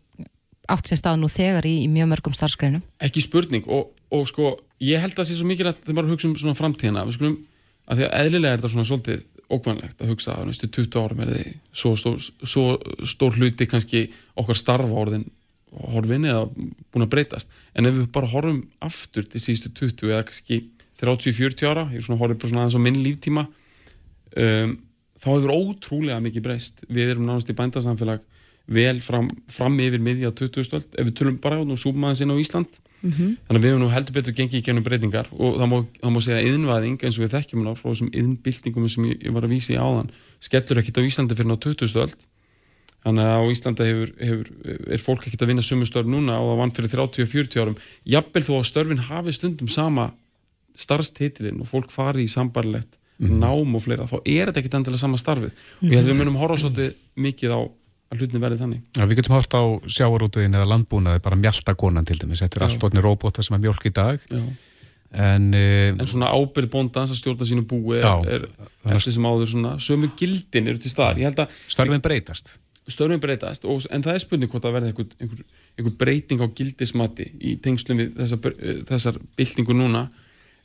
átt 0.73 0.89
sér 0.89 1.01
stað 1.01 1.19
nú 1.21 1.29
þegar 1.33 1.67
í, 1.69 1.75
í 1.85 1.89
mjög 1.91 2.09
mörgum 2.13 2.37
starfsgreinum. 2.37 2.85
ekki 3.03 3.25
spurning. 3.25 3.67
Og, 3.69 3.91
og 4.13 4.29
sko 4.29 4.55
ég 4.83 5.03
held 5.03 5.15
að 5.15 5.23
það 5.23 5.29
sé 5.31 5.39
svo 5.39 5.49
mikilvægt 5.49 5.85
þegar 5.85 5.99
maður 5.99 6.15
hugsa 6.15 6.29
um 6.29 6.39
svona 6.41 6.59
framtíðina 6.59 7.05
skulum, 7.15 7.37
að 7.89 8.01
því 8.01 8.09
að 8.09 8.17
eðlilega 8.21 8.53
er 8.53 8.61
þetta 8.61 8.73
svona 8.75 8.89
svolítið 8.91 9.23
ókvæmlegt 9.53 10.03
að 10.03 10.13
hugsa 10.13 10.35
að 10.37 10.49
næstu 10.49 10.69
20 10.73 10.99
árum 11.03 11.23
er 11.23 11.33
þið 11.33 11.49
svo 11.83 11.93
stór, 12.01 12.19
svo 12.55 12.65
stór 13.09 13.39
hluti 13.39 13.69
kannski 13.69 14.05
okkar 14.39 14.59
starfa 14.59 15.01
orðin 15.03 15.27
horfin 15.93 16.29
eða 16.29 16.47
búin 16.53 17.07
að 17.07 17.11
breytast. 17.15 17.53
En 17.77 17.89
ef 17.89 17.97
við 17.97 18.09
bara 18.13 18.29
horfum 18.29 18.63
aftur 18.85 19.27
til 19.29 19.41
síðustu 19.41 19.73
20 19.81 20.13
eða 20.13 20.27
kannski 20.29 20.61
30-40 21.03 21.69
ára 21.69 21.87
ég 21.91 22.01
er 22.01 22.07
svona 22.07 22.21
horfið 22.21 22.41
bara 22.43 22.53
svona 22.53 22.65
aðeins 22.67 22.79
á 22.79 22.85
minn 22.85 23.01
líftíma 23.03 23.47
um, 23.49 24.75
þá 25.23 25.29
hefur 25.31 25.55
ótrúlega 25.57 26.21
mikið 26.23 26.47
breyst. 26.47 26.85
Við 26.89 27.15
erum 27.15 27.29
nánast 27.29 27.51
í 27.51 27.57
bændasamfélag 27.59 28.25
vel 28.67 29.01
fram, 29.03 29.29
fram 29.51 29.79
yfir 29.83 30.03
miðja 30.03 30.33
20 30.39 30.67
stöld 30.69 30.99
ef 30.99 31.09
við 31.09 31.15
tölum 31.19 31.39
bara 31.43 31.61
og 31.63 31.81
súma 31.81 32.11
aðeins 32.11 32.23
inn 32.25 32.35
á 32.35 32.43
Ísland. 32.43 32.79
Þannig 33.03 33.57
að 33.59 33.63
við 33.65 33.73
hefum 33.73 33.83
nú 33.83 33.89
heldur 33.91 34.15
betur 34.15 34.37
gengið 34.39 34.61
í 34.61 34.67
gennum 34.67 34.85
breytingar 34.87 35.31
og 35.35 35.57
það 35.59 35.73
má, 35.73 35.79
það 35.99 36.13
má 36.15 36.21
segja 36.23 36.45
yðnvæðing 36.47 37.01
eins 37.03 37.19
og 37.19 37.25
við 37.25 37.33
þekkjum 37.35 37.65
hana 37.65 37.75
frá 37.75 37.89
þessum 37.89 38.13
yðnbyltingum 38.15 38.87
sem 38.93 39.09
ég, 39.11 39.27
var 39.35 39.43
að 39.43 39.55
vísa 39.57 39.75
í 39.75 39.81
áðan 39.83 40.13
skellur 40.39 40.79
ekkit 40.83 41.03
á 41.03 41.07
Íslandi 41.09 41.39
fyrir 41.39 41.51
ná 41.51 41.57
20 41.59 41.91
stöld 41.91 42.23
þannig 43.03 43.27
að 43.27 43.43
á 43.43 43.45
Íslandi 43.51 43.89
hefur, 43.89 44.15
hefur, 44.23 44.51
er 44.95 45.03
fólk 45.03 45.27
ekkit 45.27 45.43
að 45.43 45.53
vinna 45.53 45.67
sumu 45.67 45.87
störf 45.89 46.07
núna 46.07 46.39
og 46.39 46.53
það 46.53 46.61
vann 46.63 46.75
fyrir 46.77 46.93
30-40 46.95 47.63
árum. 47.63 47.79
Jafnvel 48.07 48.45
þó 48.47 48.53
að 48.61 48.69
störfin 48.71 49.07
hafi 49.09 49.35
stundum 49.35 49.71
sama 49.73 50.09
starfstitilinn 50.79 51.61
og 51.63 51.69
fólk 51.69 51.91
fari 51.93 52.27
í 52.27 52.31
sambarlegt 52.31 52.95
nám 53.23 53.77
og 53.77 53.83
fleira 53.85 54.07
þá 54.09 54.17
er 54.23 54.51
þetta 54.51 54.63
ekkit 54.63 54.77
endilega 54.79 55.03
sama 55.03 55.19
starfið. 55.21 55.53
Og 55.83 55.91
ég 55.91 55.99
held 55.99 56.07
að 56.07 56.13
við 56.13 56.21
munum 56.23 56.39
horfa 56.41 56.59
svolítið 56.63 56.95
mikið 57.27 57.55
á 57.55 57.61
að 58.13 58.21
hlutinni 58.21 58.43
verði 58.43 58.61
þannig 58.61 58.99
Já, 58.99 59.07
við 59.09 59.21
getum 59.21 59.37
hort 59.37 59.57
á 59.57 59.63
sjávarútuðin 59.97 60.59
eða 60.59 60.69
landbúnaði, 60.75 61.23
bara 61.25 61.39
mjáltakonan 61.41 62.09
til 62.09 62.19
dæmis. 62.21 62.43
Þetta 62.45 62.61
er 62.61 62.67
allt 62.67 62.85
orðinni 62.87 63.05
róbóta 63.07 63.45
sem 63.45 63.57
er 63.57 63.63
mjólk 63.65 63.89
í 63.89 63.95
dag. 63.97 64.27
Já. 64.29 64.43
En, 65.13 65.51
e, 65.53 65.93
en 65.93 66.09
svona 66.09 66.31
ábyrð 66.33 66.71
bóndans 66.73 67.13
að 67.13 67.19
stjórna 67.19 67.49
sínu 67.49 67.67
búi 67.69 67.99
er, 67.99 68.07
Já. 68.07 68.15
er 68.33 68.47
eftir 68.97 69.13
sem 69.13 69.27
áður 69.29 69.51
svona 69.51 69.73
sömu 69.83 70.09
gildin 70.17 70.71
eru 70.73 70.81
til 70.81 70.93
staðar 70.93 71.21
að 71.29 71.59
störfin 71.69 72.05
breytast. 72.05 72.55
störfin 72.89 73.21
breytast 73.21 73.67
og, 73.69 73.85
en 73.93 74.05
það 74.05 74.17
er 74.17 74.23
spurning 74.25 74.51
hvort 74.51 74.65
það 74.65 74.77
verði 74.79 74.93
einhver, 74.93 75.11
einhver, 75.21 75.45
einhver 75.77 75.97
breyting 76.01 76.41
á 76.41 76.49
gildismati 76.49 77.29
í 77.45 77.59
tengslum 77.61 78.01
við 78.01 78.17
þessar, 78.23 78.57
þessar 78.89 79.21
byltingu 79.37 79.77
núna 79.77 80.07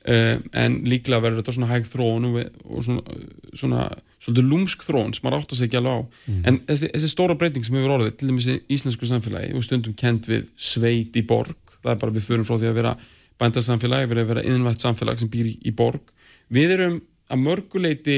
uh, 0.08 0.34
en 0.64 0.80
líklega 0.88 1.22
verður 1.24 1.42
þetta 1.42 1.56
svona 1.58 1.72
hæg 1.72 1.88
þróun 1.92 2.28
og, 2.32 2.40
og 2.66 2.88
svona, 2.88 3.20
svona 3.54 3.86
svolítið 4.24 4.50
lúmsk 4.52 4.88
þróun 4.88 5.14
sem 5.16 5.28
maður 5.28 5.44
átt 5.44 5.56
að 5.56 5.62
segja 5.62 5.84
alveg 5.84 6.02
á. 6.02 6.02
En 6.50 6.60
þessi, 6.68 6.92
þessi 6.96 7.12
stóra 7.14 7.38
breyting 7.40 7.68
sem 7.68 7.78
hefur 7.80 7.96
orðið 8.00 8.18
til 8.18 8.32
dæmis 8.32 8.50
í 8.52 8.58
íslensku 8.78 9.10
samfélagi 9.10 9.54
og 9.56 9.66
stundum 9.68 9.96
kent 9.98 10.30
við 10.32 10.50
sveit 10.56 11.16
í 11.18 11.26
borg 11.28 11.56
það 11.88 11.94
er 11.94 12.02
bara 12.02 12.16
við 12.16 12.26
förum 12.28 12.48
frá 12.48 12.58
því 12.58 12.72
að 12.72 12.80
vera 12.82 12.96
bændasamfélagi 13.42 14.10
við 14.10 14.18
erum 14.18 14.26
að 14.26 14.34
vera 14.34 14.46
innvægt 14.52 14.84
samfélag 14.84 15.22
sem 15.22 15.32
býr 15.32 15.52
í, 15.52 15.54
í 15.70 15.74
borg. 15.78 16.12
Við 16.54 16.74
erum 16.78 16.98
að 17.32 17.44
mörguleiti 17.44 18.18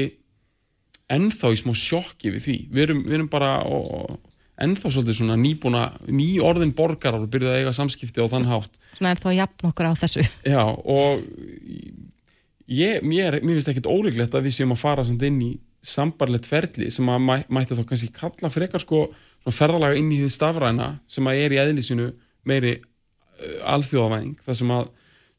ennþá 1.10 1.52
í 1.52 1.60
smá 1.60 1.72
sjokki 1.76 2.32
við 2.34 2.44
því. 2.46 2.56
Við 2.70 2.84
erum, 2.86 3.02
við 3.06 3.18
erum 3.18 3.30
bara 3.32 3.52
og, 3.68 4.18
ennþá 4.60 4.92
svolítið 4.92 5.18
svona 5.20 5.38
nýbúna, 5.40 5.86
ný 6.12 6.30
orðin 6.44 6.74
borgarar 6.76 7.22
og 7.22 7.30
byrjuð 7.32 7.52
að 7.52 7.62
eiga 7.62 7.76
samskipti 7.76 8.20
á 8.22 8.28
þann 8.30 8.48
hátt 8.50 8.79
Svona 9.00 9.14
er 9.14 9.20
þá 9.22 9.30
jafn 9.32 9.68
okkur 9.70 9.86
á 9.88 9.92
þessu. 9.96 10.22
Já, 10.44 10.60
og 10.60 11.22
ég, 12.68 13.00
mér, 13.00 13.38
mér 13.40 13.56
finnst 13.56 13.70
ekkert 13.72 13.88
ólíklegt 13.88 14.34
að 14.36 14.44
við 14.44 14.58
séum 14.58 14.74
að 14.74 14.82
fara 14.82 15.06
inn 15.08 15.38
í 15.40 15.54
sambarlegt 15.80 16.44
ferli 16.44 16.90
sem 16.92 17.08
að 17.08 17.22
mæ, 17.24 17.34
mætti 17.48 17.78
þá 17.78 17.86
kannski 17.88 18.10
kalla 18.12 18.50
frekar 18.52 18.82
sko 18.84 19.06
ferðalaga 19.48 19.96
inn 19.96 20.10
í 20.12 20.18
því 20.20 20.28
stafræna 20.34 20.90
sem 21.08 21.24
að 21.30 21.40
er 21.46 21.54
í 21.56 21.60
eðlisinu 21.62 22.10
meiri 22.44 22.74
uh, 22.76 23.72
alþjóðavæðing 23.72 24.36
þar 24.44 24.58
sem 24.60 24.74
að 24.76 24.90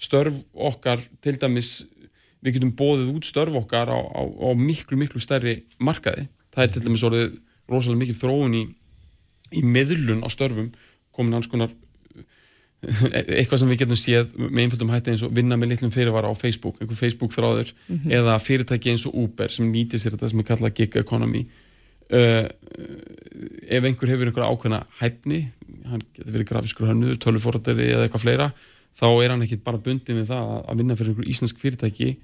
störf 0.02 0.42
okkar 0.72 1.06
til 1.22 1.36
dæmis 1.38 1.72
við 2.42 2.58
getum 2.58 2.74
bóðið 2.74 3.14
út 3.14 3.30
störf 3.30 3.60
okkar 3.62 3.94
á, 3.94 4.00
á, 4.02 4.22
á 4.26 4.50
miklu 4.58 4.98
miklu 4.98 5.22
stærri 5.22 5.60
markaði. 5.78 6.26
Það 6.50 6.66
er 6.66 6.74
til 6.74 6.86
dæmis 6.88 7.06
orðið 7.06 7.38
rosalega 7.70 8.02
mikið 8.02 8.22
þróun 8.24 8.58
í, 8.58 8.64
í 9.54 9.62
meðlun 9.62 10.26
á 10.26 10.30
störfum 10.34 10.74
komin 11.14 11.38
hans 11.38 11.52
konar 11.52 11.70
eitthvað 13.38 13.60
sem 13.62 13.70
við 13.70 13.84
getum 13.84 14.00
séð 14.00 14.32
með 14.42 14.64
einföldum 14.64 14.92
hætti 14.92 15.14
eins 15.14 15.24
og 15.26 15.34
vinna 15.38 15.58
með 15.60 15.76
litlum 15.76 15.92
fyrirvara 15.94 16.32
á 16.32 16.34
Facebook, 16.34 16.80
einhver 16.82 16.98
Facebook 16.98 17.34
þráður 17.36 17.70
mm 17.74 17.98
-hmm. 17.98 18.14
eða 18.18 18.38
fyrirtæki 18.42 18.94
eins 18.94 19.06
og 19.06 19.18
Uber 19.24 19.54
sem 19.54 19.70
nýtir 19.70 20.02
sér 20.02 20.16
þetta 20.16 20.30
sem 20.30 20.40
er 20.40 20.48
kallað 20.50 20.74
gig 20.80 20.96
economy. 20.96 21.46
Uh, 22.12 22.50
ef 23.70 23.84
einhver 23.86 24.10
hefur 24.10 24.28
einhverja 24.28 24.50
ákveðna 24.52 24.82
hæfni 25.00 25.46
hann 25.88 26.02
getur 26.16 26.34
verið 26.34 26.50
grafiskur 26.50 26.88
hannu, 26.90 27.16
tölvuforðari 27.16 27.88
eða 27.94 28.08
eitthvað 28.08 28.26
fleira, 28.26 28.52
þá 28.98 29.08
er 29.24 29.30
hann 29.30 29.46
ekki 29.46 29.62
bara 29.64 29.78
bundið 29.78 30.18
með 30.18 30.32
það 30.34 30.52
að 30.68 30.78
vinna 30.82 30.98
fyrir 31.00 31.14
einhver 31.14 31.32
íslensk 31.32 31.62
fyrirtæki. 31.62 32.18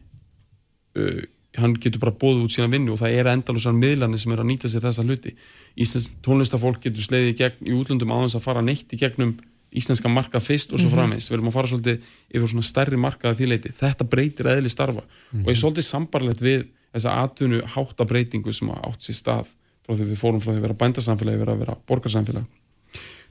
Uh, 0.98 1.22
hann 1.58 1.74
getur 1.82 2.02
bara 2.02 2.14
bóðið 2.14 2.44
út 2.46 2.54
sína 2.54 2.70
vinnu 2.70 2.94
og 2.94 3.00
það 3.02 3.16
er 3.18 3.30
endalusar 3.32 3.74
miðlarnir 3.74 4.22
sem 4.22 4.34
er 4.34 4.42
að 4.42 4.50
nýta 4.50 4.70
sér 4.70 4.84
þessa 4.86 5.06
hluti. 5.06 5.36
Íslensk 5.78 6.18
tónlistafólk 6.26 6.82
getur 6.82 7.06
sleiðið 7.06 7.30
í, 7.32 7.38
gegn, 7.38 7.62
í 7.66 7.78
útlöndum 7.78 8.14
þess 8.14 8.38
að 8.38 8.46
fara 8.46 8.62
neitt 8.62 8.94
í 8.94 9.00
gegnum 9.00 9.38
íslenska 9.72 10.10
markað 10.10 10.46
fyrst 10.46 10.74
og 10.74 10.80
svo 10.80 10.90
mhm. 10.90 10.96
framins 10.96 11.30
við 11.30 11.38
erum 11.38 11.50
að 11.52 11.58
fara 11.58 11.72
svolítið 11.72 12.12
yfir 12.34 12.52
svona 12.52 12.68
stærri 12.68 12.98
markaði 12.98 13.42
þýleiti, 13.42 13.74
þetta 13.76 14.08
breytir 14.08 14.50
eðli 14.54 14.70
starfa 14.72 15.04
mm 15.04 15.08
-hmm. 15.08 15.44
og 15.44 15.48
ég 15.48 15.56
er 15.56 15.62
svolítið 15.62 15.88
sambarlegt 15.88 16.42
við 16.42 16.68
þessa 16.94 17.16
atvinnu 17.24 17.62
háttabreitingu 17.76 18.54
sem 18.54 18.70
átt 18.72 19.04
sér 19.04 19.16
stað 19.16 19.52
frá 19.86 19.96
því 19.96 20.08
við 20.12 20.22
fórum 20.22 20.42
frá 20.42 20.52
því 20.52 20.58
að 20.58 20.66
vera 20.68 20.80
bændasamfélagi 20.84 21.38
vera 21.44 21.54
að 21.54 21.60
vera 21.60 21.76
borgarsamfélagi 21.88 22.46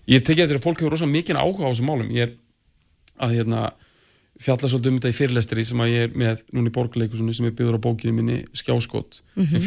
ég 0.07 0.22
tekja 0.22 0.46
þetta 0.46 0.61
að 0.61 0.66
fólk 0.66 0.81
hefur 0.81 0.94
rosalega 0.94 1.16
mikið 1.18 1.40
áhuga 1.40 1.66
á 1.66 1.70
þessum 1.72 1.90
málum 1.90 2.11
ég 2.14 2.29
er 2.29 2.33
að 3.16 3.35
hérna, 3.37 3.72
fjalla 4.38 4.68
svolítið 4.68 4.92
um 4.92 4.99
þetta 4.99 5.12
í 5.12 5.16
fyrirlestri 5.16 5.64
sem 5.64 5.81
að 5.81 5.92
ég 5.92 6.07
er 6.07 6.16
með 6.16 6.42
núni 6.53 6.68
í 6.68 6.77
borgarleiku 6.77 7.16
sem 7.16 7.49
er 7.49 7.57
byggður 7.57 7.79
á 7.81 7.87
bókinu 7.87 8.12
minni 8.12 8.44
skjáskot 8.53 9.22
mm 9.35 9.44
-hmm. 9.44 9.61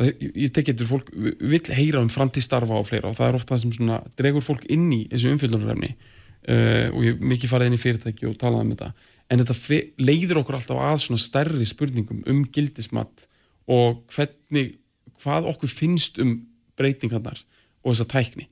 Að 0.00 0.10
ég 0.34 0.52
tekja 0.54 0.74
þetta 0.74 0.88
fólk 0.88 1.10
vil 1.14 1.60
heyra 1.76 2.02
um 2.02 2.10
framtíðstarfa 2.10 2.78
og 2.80 2.86
fleira 2.88 3.10
og 3.10 3.18
það 3.18 3.28
er 3.28 3.38
ofta 3.38 3.54
það 3.54 3.62
sem 3.62 3.74
svona 3.76 3.98
dregur 4.18 4.44
fólk 4.44 4.64
inn 4.72 4.88
í 4.94 5.04
þessu 5.12 5.34
umfyllunarrefni 5.34 5.90
uh, 5.94 6.88
og 6.90 7.00
ég 7.06 7.20
mikið 7.22 7.52
farið 7.52 7.70
inn 7.70 7.76
í 7.76 7.82
fyrirtæki 7.82 8.28
og 8.30 8.38
talað 8.40 8.64
um 8.64 8.72
þetta. 8.74 8.90
En 9.30 9.40
þetta 9.40 9.80
leiður 10.04 10.42
okkur 10.42 10.58
alltaf 10.58 10.82
að 10.82 10.98
svona 11.06 11.22
stærri 11.22 11.68
spurningum 11.68 12.24
um 12.30 12.42
gildismat 12.54 13.28
og 13.70 14.02
hvernig, 14.12 14.74
hvað 15.22 15.48
okkur 15.54 15.70
finnst 15.72 16.18
um 16.22 16.36
breytingarnar 16.76 17.38
og 17.84 17.94
þessa 17.94 18.10
tækni. 18.10 18.48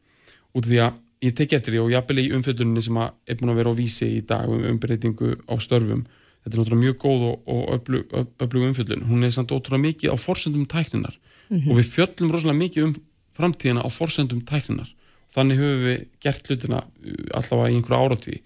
Út 0.55 0.65
af 0.65 0.71
því 0.71 0.81
að 0.87 1.03
ég 1.23 1.37
tekja 1.39 1.59
eftir 1.59 1.75
því 1.75 1.83
og 1.83 1.93
ég 1.93 2.01
aðbeli 2.01 2.27
í 2.29 2.33
umfylluninni 2.37 2.83
sem 2.87 2.99
er 3.03 3.39
búin 3.39 3.53
að 3.53 3.61
vera 3.61 3.75
á 3.75 3.79
vísi 3.79 4.09
í 4.19 4.23
dag 4.27 4.51
um 4.51 4.65
umbreytingu 4.73 5.37
á 5.47 5.55
störfum 5.63 6.07
þetta 6.43 6.57
er 6.57 6.59
náttúrulega 6.59 6.83
mjög 6.83 6.97
góð 7.03 7.27
og, 7.29 7.51
og 7.53 8.33
öflug 8.43 8.65
umfyllun 8.69 9.05
hún 9.07 9.27
er 9.27 9.35
samt 9.35 9.55
ótrúlega 9.55 9.87
mikið 9.87 10.15
á 10.15 10.17
forsöndum 10.19 10.67
tækninar 10.71 11.15
mm 11.49 11.59
-hmm. 11.59 11.71
og 11.71 11.79
við 11.79 11.91
fjöllum 11.95 12.33
rosalega 12.33 12.59
mikið 12.59 12.85
um 12.85 12.95
framtíðina 13.37 13.85
á 13.85 13.89
forsendum 13.91 14.43
tækninar 14.45 14.91
þannig 15.33 15.61
höfum 15.61 15.85
við 15.87 16.05
gert 16.21 16.49
hlutina 16.49 16.83
uh, 16.85 17.39
allavega 17.39 17.71
í 17.73 17.77
einhverju 17.77 18.03
áratví 18.03 18.37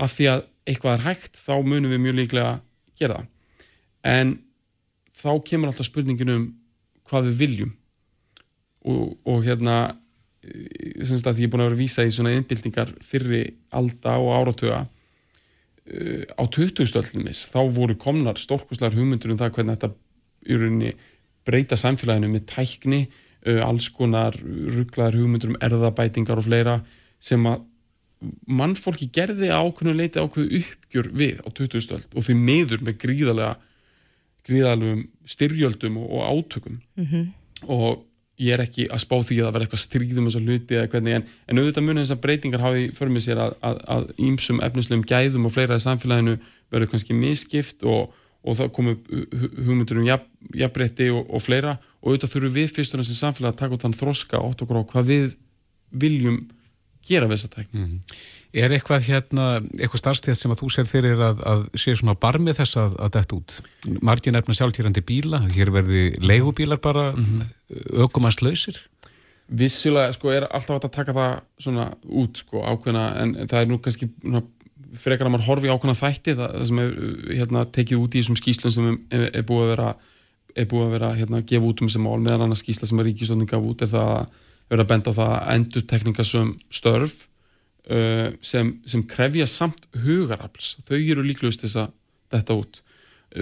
að 0.00 0.14
því 0.14 0.28
að 0.32 0.44
eitthvað 0.66 0.94
er 0.94 1.06
hægt 1.08 1.40
þá 1.40 1.54
munum 1.66 1.90
við 1.90 2.04
mjög 2.04 2.18
líklega 2.20 2.52
gera 2.98 3.18
það 3.20 3.26
en 4.14 4.38
þá 5.20 5.32
kemur 5.44 5.70
alltaf 5.70 5.88
spurningin 5.88 6.34
um 6.34 6.46
hvað 7.08 7.30
við 7.30 7.40
viljum 7.42 7.72
og, 8.86 9.18
og 9.28 9.42
hérna 9.44 9.76
uh, 9.90 11.02
semst 11.04 11.26
að 11.26 11.42
ég 11.42 11.48
er 11.48 11.52
búin 11.52 11.64
að 11.64 11.70
vera 11.70 11.78
að 11.78 11.84
vísa 11.84 12.06
í 12.06 12.14
svona 12.14 12.34
innbildingar 12.36 12.94
fyrri 13.04 13.42
alda 13.76 14.16
og 14.22 14.32
áratöga 14.38 14.84
uh, 14.86 16.24
á 16.38 16.42
20. 16.46 16.86
stöldlumis 16.86 17.48
þá 17.52 17.60
voru 17.74 17.98
komnar 17.98 18.40
stórkoslar 18.40 18.94
hugmyndur 18.96 19.34
um 19.34 19.40
það 19.40 19.56
hvernig 19.56 19.76
þetta 19.76 19.92
í 20.46 20.56
rauninni 20.56 20.94
breyta 21.48 21.78
samfélaginu 21.78 22.30
með 22.32 22.46
tækni 22.50 23.00
uh, 23.46 23.62
alls 23.66 23.88
konar 23.94 24.36
rugglaðar 24.40 25.18
hugmyndur 25.20 25.54
um 25.54 25.60
erðabætingar 25.64 26.40
og 26.40 26.48
fleira 26.48 26.80
sem 27.20 27.44
að 27.48 27.66
mannfólki 28.50 29.08
gerði 29.14 29.48
ákveðinu 29.48 29.96
leiti 29.96 30.20
ákveðu 30.20 30.60
uppgjör 30.60 31.08
við 31.16 31.40
á 31.40 31.48
20. 31.48 31.84
stöld 31.84 32.12
og 32.12 32.26
því 32.26 32.36
meður 32.36 32.84
með 32.84 32.98
gríðarlega 33.00 33.54
gríðarlegum 34.48 35.06
styrjöldum 35.28 35.98
og, 36.04 36.20
átökum 36.28 36.80
mm 36.96 37.06
-hmm. 37.06 37.26
og 37.72 38.04
ég 38.40 38.52
er 38.56 38.64
ekki 38.64 38.88
að 38.88 39.02
spá 39.04 39.16
því 39.20 39.40
að 39.40 39.44
það 39.46 39.52
verði 39.54 39.66
eitthvað 39.66 39.84
stríðum 39.86 40.28
og 40.28 40.36
hluti 40.40 40.76
eða 40.76 40.90
hvernig 40.92 41.14
en, 41.16 41.26
en 41.48 41.58
auðvitað 41.58 41.86
munið 41.86 42.04
þessar 42.04 42.22
breytingar 42.24 42.60
hafi 42.60 42.88
för 42.92 43.08
mig 43.08 43.22
sér 43.22 43.38
að 43.40 44.12
ímsum 44.16 44.60
efnislegum 44.60 45.04
gæðum 45.04 45.46
og 45.46 45.52
fleira 45.52 45.76
í 45.76 45.84
samfélaginu 45.84 46.38
verður 46.70 46.90
kannski 46.90 47.14
miskipt 47.14 47.82
og 47.82 48.12
og 48.40 48.56
það 48.56 48.72
komu 48.72 48.94
hugmyndur 49.66 50.00
um 50.00 50.06
jafnbretti 50.56 51.10
og, 51.14 51.26
og 51.30 51.42
fleira 51.44 51.76
og 52.00 52.12
auðvitað 52.12 52.34
þurfum 52.34 52.56
við 52.56 52.74
fyrstur 52.74 53.02
en 53.02 53.08
sem 53.08 53.18
samfélag 53.18 53.54
að 53.54 53.60
taka 53.62 53.76
út 53.76 53.86
þann 53.86 53.98
þroska 54.00 54.42
ótt 54.42 54.64
okkur 54.64 54.80
á 54.80 54.90
hvað 54.92 55.10
við 55.12 55.32
viljum 55.90 56.40
gera 57.06 57.28
við 57.28 57.38
þessa 57.38 57.54
tækni. 57.54 57.80
Mm 57.80 57.88
-hmm. 57.88 58.20
Er 58.50 58.72
eitthvað 58.74 59.04
hérna, 59.06 59.44
eitthvað 59.78 60.00
starfstíð 60.00 60.34
sem 60.34 60.50
að 60.50 60.60
þú 60.60 60.68
sér 60.74 60.86
fyrir 60.90 61.20
að, 61.22 61.42
að 61.46 61.60
sé 61.78 61.94
svona 61.94 62.16
barmið 62.18 62.56
þess 62.58 62.76
að, 62.82 62.96
að 62.98 63.12
detta 63.14 63.36
út? 63.36 63.52
Margin 64.02 64.34
efna 64.34 64.56
sjálfkýrandi 64.58 65.02
bíla, 65.06 65.38
hér 65.54 65.70
verði 65.70 66.16
leigubílar 66.18 66.80
bara 66.82 67.12
mm 67.12 67.24
-hmm. 67.24 67.44
ökumast 68.04 68.42
lausir? 68.42 68.80
Vissulega, 69.46 70.12
sko, 70.12 70.30
er 70.30 70.48
alltaf 70.50 70.84
að 70.84 70.90
taka 70.90 71.12
það 71.12 71.40
svona 71.58 71.94
út, 72.02 72.36
sko, 72.38 72.62
ákveðna 72.62 73.04
en, 73.22 73.34
það 73.48 73.60
er 73.60 73.66
nú 73.66 73.78
kannski 73.78 74.10
frekar 74.98 75.26
að 75.26 75.32
maður 75.32 75.46
horfi 75.46 75.70
ákveðna 75.70 75.94
þætti 75.94 76.34
það, 76.34 76.52
það 76.58 76.66
sem 76.66 76.78
er 76.78 76.92
hérna, 77.38 77.64
tekið 77.64 77.98
út 77.98 78.14
í 78.14 78.18
þessum 78.20 78.36
skýslun 78.36 78.74
sem 78.74 78.88
er, 79.10 79.30
er 79.34 79.42
búið 79.46 79.62
að 79.62 79.72
vera 79.76 79.96
er 80.56 80.68
búið 80.70 80.86
að 80.86 80.94
vera 80.96 81.14
hérna, 81.18 81.42
gefa 81.46 81.68
út 81.68 81.80
um 81.82 81.88
þessi 81.90 82.02
mál. 82.02 82.20
Meðan 82.22 82.46
annars 82.46 82.62
skýsla 82.64 82.88
sem 82.88 83.00
er 83.00 83.08
ríkistönding 83.10 83.50
gaf 83.50 83.66
út 83.66 83.82
er 83.84 83.90
það 83.92 84.12
að 84.16 84.38
vera 84.70 84.84
að 84.84 84.92
benda 84.92 85.14
á 85.14 85.18
það 85.18 85.32
að 85.36 85.54
endur 85.54 85.86
teknikasum 85.90 86.52
störf 86.70 87.16
uh, 87.90 88.28
sem, 88.42 88.74
sem 88.86 89.02
krefja 89.10 89.48
samt 89.50 89.88
hugarafls. 90.04 90.76
Þau 90.86 90.98
eru 90.98 91.26
líklegust 91.26 91.64
þess 91.64 91.80
að 91.84 91.90
þetta 92.34 92.60
út. 92.62 92.80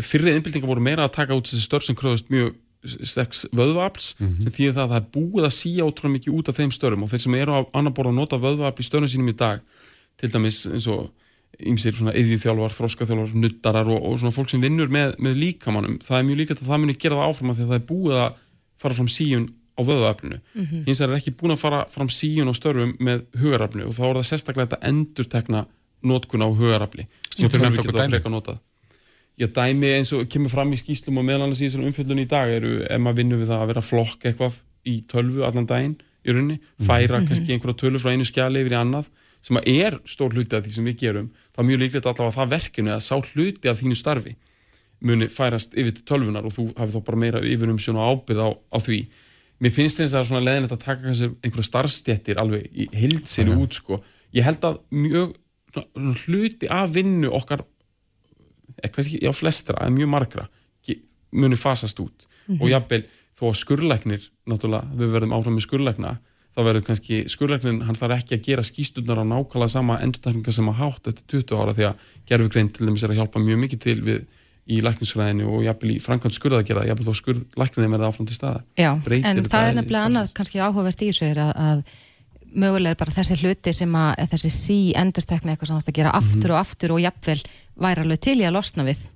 Fyrrið 0.04 0.38
innbyltinga 0.38 0.68
voru 0.68 0.84
meira 0.84 1.06
að 1.08 1.14
taka 1.16 1.36
út 1.36 1.48
þessi 1.48 1.64
störf 1.64 1.86
sem 1.88 1.96
krefast 1.98 2.32
mjög 2.32 2.56
steks 2.86 3.46
vöðvafls 3.56 4.12
mm 4.18 4.26
-hmm. 4.26 4.42
sem 4.42 4.52
þýðir 4.54 4.74
það 4.76 4.84
að 4.84 4.92
það 4.92 5.00
er 5.00 5.08
búið 5.16 5.46
að 5.48 5.54
síja 5.56 5.84
ótrúlega 5.84 6.14
mikið 6.14 6.34
út 6.38 6.48
af 6.48 6.58
þeim 6.58 6.72
störfum. 6.72 7.02
Og 7.02 7.10
þeir 7.10 7.22
sem 7.24 7.34
eru 7.34 7.52
á 7.58 7.60
annar 7.74 7.94
borð 7.96 8.12
að 8.12 8.18
nota 8.20 8.36
vöðvafl 8.38 8.80
í 8.80 8.86
störnum 8.86 9.10
sínum 9.10 9.32
í 9.32 9.36
dag 9.36 9.60
til 10.16 10.30
dæmis 10.30 10.66
eins 10.66 10.86
og 10.86 11.10
ímsir 11.58 11.96
svona 11.96 12.14
eðvíþjálfar, 12.14 12.74
þróskaþjálfar, 12.76 13.32
nuttarar 13.34 13.88
og, 13.90 14.02
og 14.06 14.18
svona 14.20 14.34
fólk 14.34 14.50
sem 14.52 14.62
vinnur 14.62 14.90
með, 14.92 15.16
með 15.18 15.40
líkamannum 15.42 15.96
það 16.04 16.18
er 16.18 16.26
mjög 16.28 16.38
líkvægt 16.42 16.62
að 16.62 16.68
það 16.70 16.82
muni 16.84 16.98
gera 17.02 17.18
það 17.18 17.32
áfram 17.32 17.50
að 17.50 17.56
því 17.58 17.64
að 17.64 17.72
það 17.72 17.80
er 17.80 17.88
búið 17.88 18.20
að 18.22 18.36
fara 18.78 18.98
fram 18.98 19.10
síjun 19.10 19.48
á 19.78 19.80
vöðuöflinu 19.86 20.38
mm 20.38 20.64
-hmm. 20.64 20.84
hins 20.86 21.00
er 21.00 21.14
ekki 21.16 21.34
búin 21.34 21.54
að 21.54 21.62
fara 21.64 21.80
fram 21.90 22.08
síjun 22.08 22.50
á 22.50 22.54
störfum 22.54 22.94
með 22.98 23.24
hugaröflinu 23.40 23.88
og 23.88 23.94
þá 23.94 24.04
er 24.06 24.16
það 24.18 24.30
sérstaklega 24.30 24.66
þetta 24.68 24.88
endur 24.90 25.28
tekna 25.34 25.66
nótkun 26.02 26.46
á 26.46 26.48
hugaröfli 26.48 27.06
sem 27.34 27.48
þau 27.48 27.66
að 27.66 28.10
freka 28.10 28.30
notað. 28.30 28.58
Ég 29.38 29.52
dæmi 29.54 29.92
eins 29.94 30.12
og 30.12 30.26
kemur 30.26 30.50
fram 30.50 30.72
í 30.74 30.78
skýslum 30.78 31.18
og 31.18 31.24
meðal 31.24 31.46
annars 31.46 31.60
í 31.62 31.68
þessari 31.68 31.86
umfjöldun 31.86 32.22
í 32.22 32.26
dag 32.26 32.50
eru 32.50 32.82
ef 32.82 32.98
maður 32.98 33.20
vinnur 33.20 33.38
við 33.38 33.50
það 33.52 33.62
að 33.62 33.70
vera 33.70 33.82
flokk 33.86 34.26
eitthvað 34.26 34.54
í 34.84 34.96
tölvu 35.06 35.44
allan 35.46 35.66
daginn 35.66 35.94
í 36.26 36.34
rauninni, 36.34 36.58
færa 36.82 37.18
mm 37.18 37.22
-hmm. 37.22 37.28
kannski 37.28 37.52
einhverja 37.52 37.78
tölvu 37.82 37.98
frá 38.02 38.10
einu 38.10 38.26
skjali 38.26 38.60
yfir 38.64 38.74
í 38.74 38.80
annað 38.80 39.10
sem 39.44 39.60
er 39.64 39.98
stór 40.08 40.34
hluti 40.34 40.56
af 40.56 40.64
því 40.64 40.74
sem 40.74 40.88
við 40.88 41.00
gerum 41.04 41.30
þá 41.54 41.62
er 41.62 41.68
mjög 41.70 41.82
líklegt 41.82 42.10
allavega 42.10 42.36
það 42.36 42.52
verkinu 42.56 42.94
að 42.94 43.04
sá 43.06 43.14
hluti 43.16 43.70
af 43.70 43.80
þínu 43.80 43.98
starfi 43.98 44.34
muni 45.00 45.28
færast 45.30 45.76
yfir 45.78 45.94
til 45.94 46.04
tölvunar 46.10 46.46
og 46.48 46.54
þú 46.56 46.68
hafið 46.74 46.96
þá 46.96 47.06
bara 47.06 47.22
meira 47.22 47.42
yfir 47.46 47.70
um 47.70 47.78
sjónu 47.78 48.02
ábyrð 48.02 48.42
á, 48.42 48.48
á 48.50 48.78
því 48.82 49.00
mér 49.62 49.74
finnst 49.74 50.00
þess 50.00 50.12
að 50.12 50.16
það 50.16 50.24
er 50.24 50.30
svona 50.30 50.44
leðinlegt 50.46 50.74
að 50.74 50.84
taka 50.84 51.12
einhverja 51.14 51.68
starfstjættir 51.68 52.40
alveg 52.42 52.66
í 52.74 52.88
hildsinu 52.94 53.54
mm. 53.54 53.62
út 53.62 53.78
sko. 53.78 54.00
ég 54.34 54.46
held 54.46 54.66
að 54.66 54.80
mjög 54.90 55.36
svona, 55.74 56.14
hluti 56.24 56.70
af 56.70 56.94
vinnu 56.94 57.30
okkar 57.38 57.64
eitthvað 58.82 59.06
ekki, 59.06 59.22
já 59.22 59.32
flestra, 59.34 59.78
eða 59.82 59.94
mjög 59.94 60.12
margra 60.14 60.48
muni 61.30 61.56
fasast 61.60 61.98
út 62.00 62.24
mm 62.24 62.54
-hmm. 62.54 62.62
og 62.62 62.70
jábel 62.70 63.02
þó 63.36 63.44
að 63.50 63.58
skurleiknir 63.60 64.22
náttúrulega, 64.46 64.88
við 64.96 65.12
verðum 65.12 65.32
áfram 65.32 65.54
með 65.54 65.66
skurleikna 65.66 66.18
þá 66.58 66.64
verður 66.66 66.86
kannski 66.88 67.20
skurðlæknin, 67.30 67.84
hann 67.86 67.98
þarf 67.98 68.16
ekki 68.16 68.34
að 68.34 68.46
gera 68.48 68.64
skýstunar 68.66 69.20
á 69.22 69.24
nákvæmlega 69.30 69.70
sama 69.70 70.00
endurtækninga 70.02 70.54
sem 70.56 70.70
að 70.72 70.80
hátt 70.80 71.10
eftir 71.12 71.28
20 71.38 71.60
ára 71.62 71.74
því 71.76 71.86
að 71.86 72.08
gerfugrein 72.26 72.70
til 72.74 72.88
dæmis 72.88 73.04
er 73.06 73.14
að 73.14 73.20
hjálpa 73.20 73.42
mjög 73.44 73.60
mikið 73.62 73.82
til 73.84 73.96
við 74.08 74.24
í 74.68 74.80
læknisfræðinu 74.84 75.46
og 75.48 75.62
jafnvel 75.64 75.94
í 75.94 76.00
framkvæmt 76.02 76.36
skurða 76.36 76.60
að 76.60 76.72
gera 76.72 76.88
jafnvel 76.90 77.06
þó 77.06 77.20
skurð 77.22 77.44
læknirinn 77.62 77.94
verða 77.94 78.10
áfram 78.10 78.28
til 78.28 78.36
staða 78.36 78.64
Já, 78.76 78.90
Breytir 79.06 79.30
en 79.30 79.46
það 79.46 79.68
er 79.68 79.78
nefnilega 79.78 80.08
annað 80.10 80.34
kannski 80.36 80.60
áhugavert 80.60 81.04
í 81.04 81.08
þessu 81.08 81.28
er 81.30 81.40
að, 81.46 81.52
að 81.68 81.84
mögulega 82.58 82.96
er 82.96 83.00
bara 83.00 83.14
þessi 83.16 83.38
hluti 83.40 83.74
sem 83.76 83.94
að 84.02 84.26
þessi 84.34 84.50
sí 84.52 84.78
endurtekna 84.98 85.54
eitthvað 85.54 85.70
sem 85.70 85.78
þú 85.78 85.84
átt 85.84 85.92
að 85.94 86.00
gera 86.02 86.16
aftur 86.18 86.52
og 86.52 86.60
aftur 86.60 86.96
og 86.96 87.00
jafnvel 87.06 87.38
væri 87.86 88.04
alveg 88.04 88.22
til 88.26 88.36
í 88.42 88.44
að 88.48 88.58
losna 88.58 88.84
við 88.88 89.06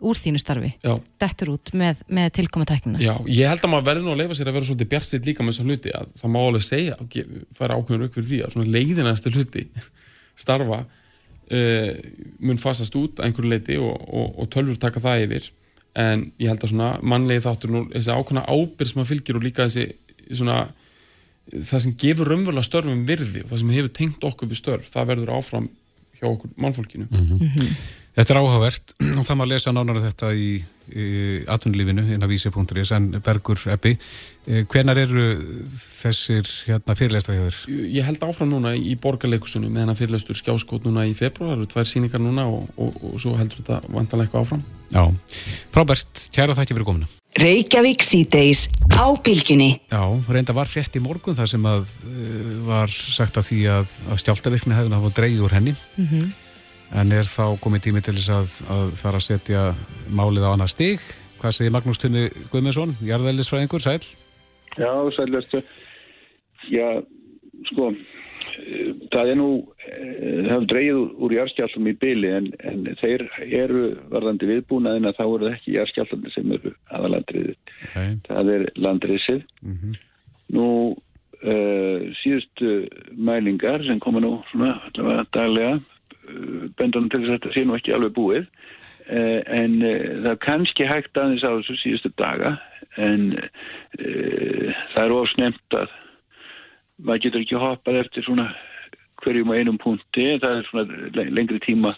úr 0.00 0.18
þínu 0.18 0.40
starfi, 0.42 0.70
Já. 0.82 0.94
dettur 1.22 1.52
út 1.54 1.72
með, 1.76 2.02
með 2.08 2.30
tilkomateknina. 2.38 3.00
Já, 3.02 3.14
ég 3.28 3.50
held 3.50 3.64
að 3.64 3.72
maður 3.72 3.88
verður 3.90 4.06
nú 4.06 4.14
að 4.14 4.20
leifa 4.22 4.38
sér 4.38 4.50
að 4.50 4.58
vera 4.58 4.68
svolítið 4.68 4.90
bjartstitt 4.92 5.28
líka 5.28 5.44
með 5.44 5.54
þessum 5.54 5.70
hluti 5.70 5.94
að 5.94 6.12
það 6.20 6.32
má 6.34 6.38
alveg 6.42 6.66
segja 6.66 6.98
fara 7.58 7.78
ákveður 7.78 8.06
auk 8.06 8.18
fyrir 8.18 8.30
því 8.30 8.40
að 8.44 8.54
svona 8.54 8.74
leiðinæstu 8.74 9.34
hluti 9.34 9.66
starfa 10.44 10.80
uh, 10.84 11.90
mun 12.42 12.62
fasast 12.62 12.96
út 12.98 13.20
að 13.20 13.28
einhverju 13.28 13.52
leiti 13.52 13.78
og, 13.80 14.08
og, 14.08 14.32
og 14.42 14.50
tölfur 14.54 14.80
taka 14.82 15.02
það 15.04 15.26
yfir. 15.28 15.50
En 15.94 16.24
ég 16.42 16.50
held 16.50 16.64
að 16.64 16.72
svona 16.72 16.94
mannlegi 17.06 17.44
þáttur 17.44 17.74
nú 17.74 17.84
þessi 17.92 18.14
ákveðna 18.16 18.48
ábyrð 18.50 18.90
sem 18.90 19.04
að 19.04 19.12
fylgir 19.12 19.38
og 19.38 19.46
líka 19.46 19.68
þessi 19.68 19.92
svona 20.32 20.64
það 21.52 21.82
sem 21.84 21.96
gefur 22.00 22.30
raunverulega 22.30 22.66
störfum 22.66 23.04
virði 23.08 23.44
og 23.44 23.50
það 23.50 23.60
sem 23.60 23.72
hefur 23.76 23.92
tengt 23.98 24.26
okkur 24.26 24.50
við 24.50 24.60
störf 24.60 24.88
það 24.92 25.10
verður 25.12 25.34
áfram 25.36 25.68
hjá 26.16 26.26
okkur 26.30 26.54
mannfólkinu 26.56 27.08
Þetta 28.14 28.30
er 28.30 28.38
áhugavert 28.38 28.94
og 28.94 29.24
það 29.26 29.38
má 29.40 29.44
lesa 29.50 29.72
nánar 29.74 29.98
um 29.98 30.04
þetta 30.04 30.30
í, 30.38 30.50
í 30.94 31.06
atvinnulífinu 31.50 32.04
inn 32.14 32.22
á 32.22 32.30
vísi.is 32.30 32.92
en 32.94 33.08
Bergur 33.24 33.58
Ebbi, 33.74 33.96
hvenar 34.70 35.00
eru 35.02 35.24
þessir 35.72 36.46
hérna, 36.68 36.94
þér? 36.94 37.58
ég 37.90 38.06
held 38.06 38.22
áfram 38.22 38.52
núna 38.52 38.76
í 38.78 38.94
borgarleikusunum 39.02 39.72
með 39.72 39.86
hennar 39.86 39.98
fyrirlestur 39.98 40.38
skjáskót 40.38 40.86
núna 40.86 41.08
í 41.10 41.16
februar, 41.18 41.56
það 41.56 41.58
eru 41.58 41.70
tvær 41.74 41.90
síningar 41.90 42.22
núna 42.22 42.46
og, 42.52 42.70
og, 42.78 43.02
og 43.10 43.18
svo 43.18 43.34
heldur 43.40 43.64
þetta 43.64 43.82
vantanlega 43.88 44.30
eitthvað 44.30 44.46
áfram 44.46 44.64
Já, 44.94 45.08
frábært, 45.74 46.28
kæra 46.30 46.54
þætti 46.54 46.76
fyrir 46.76 46.86
komuna. 46.86 47.08
Reykjavík 47.34 48.04
síðdeis 48.06 48.68
á 48.94 49.10
bylgjunni. 49.26 49.72
Já, 49.90 50.02
reynda 50.30 50.54
var 50.54 50.70
frétt 50.70 50.94
í 50.94 51.02
morgun 51.02 51.34
þar 51.34 51.50
sem 51.50 51.66
að 51.66 51.90
uh, 52.06 52.52
var 52.68 52.94
sagt 52.94 53.40
að 53.40 53.48
því 53.48 53.60
að, 53.74 53.98
að 54.06 54.22
stjáltavirkni 54.22 54.76
hefði 54.78 54.92
náttúrulega 54.92 55.18
dreigð 55.18 55.42
úr 55.48 55.56
henni 55.58 55.74
en 56.94 57.12
er 57.14 57.26
þá 57.26 57.58
komið 57.62 57.86
tími 57.88 58.02
til 58.04 58.16
þess 58.16 58.32
að, 58.34 58.56
að 58.74 58.96
fara 59.00 59.20
að 59.20 59.26
setja 59.26 59.62
málið 60.14 60.46
á 60.46 60.50
annað 60.54 60.74
stig. 60.74 61.06
Hvað 61.42 61.56
segir 61.56 61.74
Magnús 61.74 62.00
Tumi 62.00 62.28
Guðmundsson, 62.52 62.94
jarðveldisfræðingur, 63.04 63.82
sæl? 63.82 64.00
Já, 64.78 64.90
sælverstu. 65.16 65.60
Já, 66.72 67.02
sko, 67.68 67.90
það 69.12 69.32
er 69.32 69.38
nú, 69.40 69.48
eh, 69.84 70.12
það 70.14 70.50
hefur 70.52 70.68
dreigið 70.72 71.00
úr, 71.02 71.34
jarðskjálfum 71.36 71.90
í 71.90 71.96
byli 72.04 72.30
en, 72.38 72.50
en 72.64 72.86
þeir 73.02 73.26
eru 73.44 73.82
varðandi 74.12 74.48
viðbúnaðin 74.52 75.10
að 75.10 75.18
þá 75.18 75.24
eru 75.26 75.50
ekki 75.50 75.74
jarðskjálfum 75.76 76.28
sem 76.32 76.54
eru 76.56 76.72
aðalandriðið. 76.94 77.58
Okay. 77.90 78.14
Það 78.30 78.52
er 78.54 78.66
landriðsið. 78.86 79.42
Nú, 80.54 80.68
uh, 81.42 82.06
síðustu 82.22 82.76
mælingar 83.12 83.84
sem 83.84 84.00
koma 84.00 84.22
nú 84.22 84.38
svona 84.52 84.78
allavega 84.86 85.26
daglega 85.34 85.74
bendunum 86.78 87.10
til 87.12 87.22
þess 87.22 87.30
að 87.30 87.36
þetta 87.38 87.54
sé 87.54 87.64
nú 87.66 87.76
ekki 87.78 87.94
alveg 87.96 88.14
búið. 88.16 88.46
Uh, 89.04 89.40
en 89.52 89.74
uh, 89.84 90.04
það 90.24 90.30
er 90.30 90.40
kannski 90.44 90.86
hægt 90.88 91.18
aðeins 91.20 91.44
á 91.44 91.52
þessu 91.58 91.76
síðustu 91.82 92.10
daga 92.16 92.54
en 92.96 93.34
það 93.98 95.00
er 95.02 95.12
ofsnemt 95.12 95.74
að 95.76 95.92
maður 97.02 97.22
getur 97.24 97.42
ekki 97.42 97.58
hoppað 97.58 97.98
eftir 98.04 98.24
svona 98.24 98.46
hverjum 99.20 99.50
og 99.50 99.58
einum 99.58 99.80
punkti 99.82 100.28
það 100.38 100.60
er 100.60 100.68
svona 100.68 101.08
le- 101.18 101.26
lengri 101.34 101.58
tíma 101.64 101.92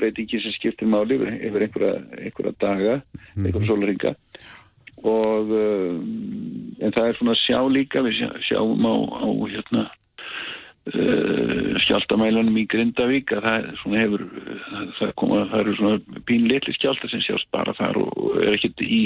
breytingi 0.00 0.40
sem 0.42 0.54
skiptir 0.56 0.90
máli 0.90 1.20
yfir, 1.20 1.62
einhverja, 1.62 1.92
einhverja 2.18 2.54
daga, 2.58 2.96
einhverja 3.36 3.70
sólaringa 3.70 4.14
og 5.06 5.54
en 5.54 6.92
það 6.96 7.06
er 7.06 7.18
svona 7.20 7.36
sjá 7.40 7.60
líka 7.70 8.02
við 8.04 8.18
sjá, 8.18 8.28
sjáum 8.50 8.84
á, 8.90 8.94
á 9.22 9.28
hérna 9.54 9.86
uh, 10.94 11.78
skjáltamælanum 11.84 12.58
í 12.60 12.66
Grindavík 12.70 13.32
að 13.36 13.46
það 13.46 13.96
hefur 13.96 14.24
það, 14.34 14.84
það, 14.98 15.12
koma, 15.22 15.40
það 15.50 15.62
eru 15.62 15.74
svona 15.78 16.20
pínleitli 16.28 16.74
skjálta 16.76 17.10
sem 17.12 17.24
sjást 17.24 17.48
bara 17.54 17.74
þar 17.78 18.00
og, 18.02 18.12
er 18.42 18.56
ekkert 18.58 18.84
í 18.84 19.00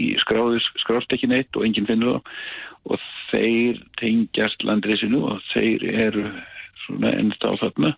ekki 1.17 1.31
neitt 1.31 1.57
og 1.57 1.67
enginn 1.67 1.89
finnur 1.91 2.19
þá. 2.19 2.37
Og 2.85 3.09
þeir 3.31 3.81
tengjast 4.01 4.65
landreysinu 4.67 5.23
og 5.31 5.41
þeir 5.55 5.87
eru 5.89 6.27
svona 6.85 7.15
ennþá 7.17 7.57
þarna. 7.63 7.95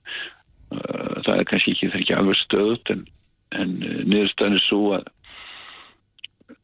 Uh, 0.70 1.20
það 1.27 1.35
er 1.37 1.51
kannski 1.51 1.77
ekki, 1.77 1.90
það 1.92 2.01
ekki 2.05 2.18
alveg 2.20 2.40
stöðut 2.42 2.94
en, 2.94 3.05
en 3.55 3.77
niðurstaðan 4.07 4.59
er 4.59 4.66
svo 4.66 4.83
að 4.99 5.11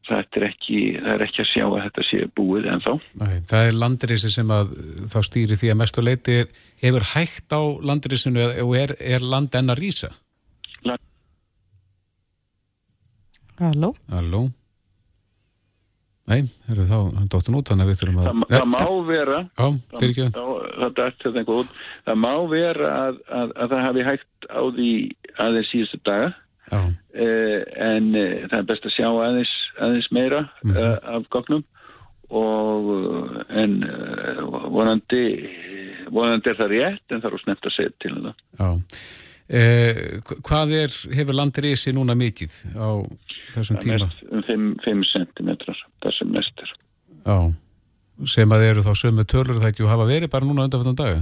þetta 0.09 0.39
er 0.39 0.45
ekki, 0.49 0.79
það 0.99 1.13
er 1.15 1.23
ekki 1.27 1.43
að 1.43 1.49
sjá 1.51 1.63
að 1.67 1.77
þetta 1.85 2.05
sé 2.09 2.19
búið 2.39 2.67
en 2.73 2.83
þá. 2.83 2.91
Nei, 3.21 3.35
það 3.51 3.67
er 3.69 3.77
landrisi 3.83 4.31
sem 4.33 4.51
að 4.55 4.73
uh, 4.75 4.89
þá 5.13 5.17
stýri 5.29 5.59
því 5.61 5.71
að 5.73 5.79
mestu 5.83 6.03
leiti 6.05 6.35
er- 6.43 6.51
hefur 6.83 7.07
hægt 7.13 7.55
á 7.55 7.61
landrisinu 7.91 8.49
og 8.65 8.75
er, 8.79 8.95
er 8.99 9.23
land 9.23 9.55
enn 9.59 9.71
að 9.73 9.81
rýsa? 9.83 10.11
Halló? 13.63 13.93
Halló? 14.11 14.47
Nei, 16.23 16.39
eru 16.71 16.85
þá, 16.87 16.97
hann 17.17 17.27
dóttun 17.31 17.57
út, 17.59 17.67
þannig 17.67 17.83
að 17.83 17.89
við 17.91 17.97
þurfum 17.99 18.19
að... 18.21 18.27
Það, 18.29 18.43
það 18.53 18.67
má 18.71 18.83
vera, 19.09 19.39
Já, 19.59 19.65
fyrir 19.99 20.11
ekki. 20.13 20.27
það, 20.37 21.01
það, 21.35 21.51
út, 21.53 21.73
það 22.07 22.19
má 22.23 22.31
vera 22.53 22.91
að, 23.01 23.17
að, 23.39 23.51
að 23.59 23.73
það 23.73 23.83
hafi 23.87 24.05
hægt 24.07 24.47
á 24.47 24.61
því 24.77 24.87
aðeins 25.43 25.71
síðustu 25.73 25.99
daga 26.07 26.29
Eh, 27.13 27.59
en 27.77 28.09
eh, 28.17 28.45
það 28.49 28.57
er 28.59 28.67
best 28.71 28.87
að 28.89 28.95
sjá 28.95 29.07
aðeins, 29.09 29.53
aðeins 29.77 30.09
meira 30.15 30.41
eh, 30.65 30.95
af 31.15 31.27
gognum 31.33 31.63
og 32.33 32.87
en 33.53 33.75
vonandi 34.73 35.25
vonandi 36.13 36.49
er 36.49 36.57
það 36.57 36.71
rétt 36.71 37.13
en 37.13 37.21
það 37.21 37.27
er 37.29 37.35
úr 37.37 37.43
snemt 37.43 37.67
að 37.69 37.75
segja 37.75 37.91
til 38.01 38.13
það. 38.23 38.79
hvað 40.47 40.73
er, 40.79 40.95
hefur 41.19 41.37
landrisi 41.37 41.93
núna 41.93 42.15
mikið 42.17 42.55
á 42.73 42.89
þessum 43.53 43.77
Það 43.77 43.83
tíma? 43.85 44.07
um 44.33 44.73
5 44.81 45.05
cm 45.11 45.51
það 45.67 46.17
sem 46.17 46.33
mest 46.33 46.65
er. 46.65 46.73
Já, 47.27 47.37
sem 48.33 48.55
að 48.55 48.65
eru 48.71 48.85
þá 48.87 48.93
sömu 48.97 49.27
tölur 49.29 49.59
það 49.61 49.69
ekki 49.69 49.85
að 49.85 49.93
hafa 49.93 50.09
verið 50.09 50.33
bara 50.33 50.49
núna 50.49 50.65
undanfættan 50.65 50.97
daga? 50.97 51.21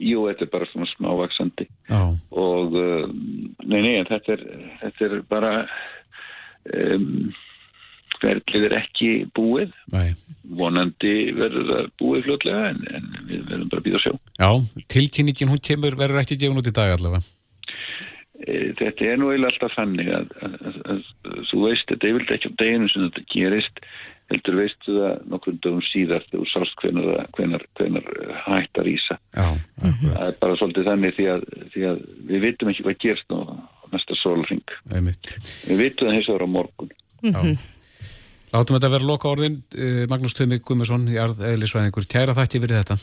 Jú, 0.00 0.24
þetta 0.30 0.46
er 0.46 0.52
bara 0.54 0.66
svona 0.70 0.88
smávaksandi 0.94 1.66
Já, 1.90 2.00
og 2.40 2.76
uh, 2.78 3.06
nei, 3.68 3.80
nei, 3.84 3.94
þetta 4.08 4.36
er, 4.36 4.44
þetta 4.80 5.08
er 5.08 5.16
bara 5.28 5.52
um, 6.72 7.30
verðlið 8.20 8.66
er 8.68 8.76
ekki 8.80 9.10
búið. 9.36 9.74
Nei. 9.94 10.12
vonandi 10.60 11.30
verður 11.36 11.68
það 11.68 11.90
búið 12.00 12.24
fljótlega 12.26 12.70
en, 12.72 12.80
en 12.96 13.10
við 13.28 13.44
verðum 13.50 13.68
bara 13.70 13.82
að 13.82 13.86
býða 13.86 14.00
að 14.00 14.04
sjá. 14.06 14.14
Já, 14.40 14.50
tilkynningin 14.94 15.52
hún 15.52 15.62
kemur 15.68 15.96
verður 16.00 16.22
ekki 16.24 16.38
gefun 16.40 16.60
út 16.60 16.70
í 16.70 16.74
dag 16.74 16.94
allavega. 16.96 17.22
e, 18.40 18.54
þetta 18.80 19.10
er 19.12 19.20
nú 19.20 19.30
eiginlega 19.30 19.52
alltaf 19.52 19.76
þannig 19.76 20.12
að, 20.16 20.32
að, 20.46 20.56
að, 20.64 20.80
að 20.94 21.44
þú 21.50 21.62
veist 21.66 21.92
þetta 21.92 22.08
er 22.08 22.16
vilt 22.18 22.34
ekki 22.36 22.50
á 22.50 22.58
deginu 22.64 22.90
sem 22.90 23.06
þetta 23.06 23.26
gerist 23.34 23.84
heldur 24.30 24.58
veistu 24.60 24.94
það 24.96 25.26
nokkrum 25.32 25.58
dögum 25.64 25.82
síðar 25.88 26.24
þegar 26.28 26.44
þú 26.44 26.48
sást 26.52 26.84
hvenar, 26.84 27.10
hvenar, 27.36 27.66
hvenar 27.78 28.08
hættar 28.46 28.88
ísa 28.90 29.18
Já, 29.34 29.48
akkurat, 29.50 30.00
það 30.06 30.24
er 30.28 30.38
bara 30.44 30.58
svolítið 30.60 30.90
þannig 30.90 31.18
því 31.18 31.28
að, 31.34 31.44
því 31.74 31.84
að 31.90 32.00
við 32.30 32.46
vitum 32.46 32.72
ekki 32.72 32.86
hvað 32.86 32.98
gerst 33.04 33.34
á 33.34 33.38
næsta 33.90 34.16
einmitt. 34.94 35.34
við 35.66 35.84
vitum 35.84 36.08
það 36.08 36.16
hins 36.16 36.30
vegar 36.30 36.46
á 36.46 36.48
morgun. 36.50 36.92
Já. 37.26 37.40
Látum 38.50 38.76
þetta 38.76 38.90
vera 38.90 39.06
loka 39.06 39.30
orðin, 39.30 39.60
eh, 39.78 40.06
Magnús 40.10 40.34
Tumi 40.34 40.58
Guðmusson, 40.58 41.06
Jarð 41.10 41.42
Eðlisvæðingur, 41.46 42.06
kæra 42.10 42.34
þætti 42.34 42.62
fyrir 42.62 42.80
þetta. 42.80 42.96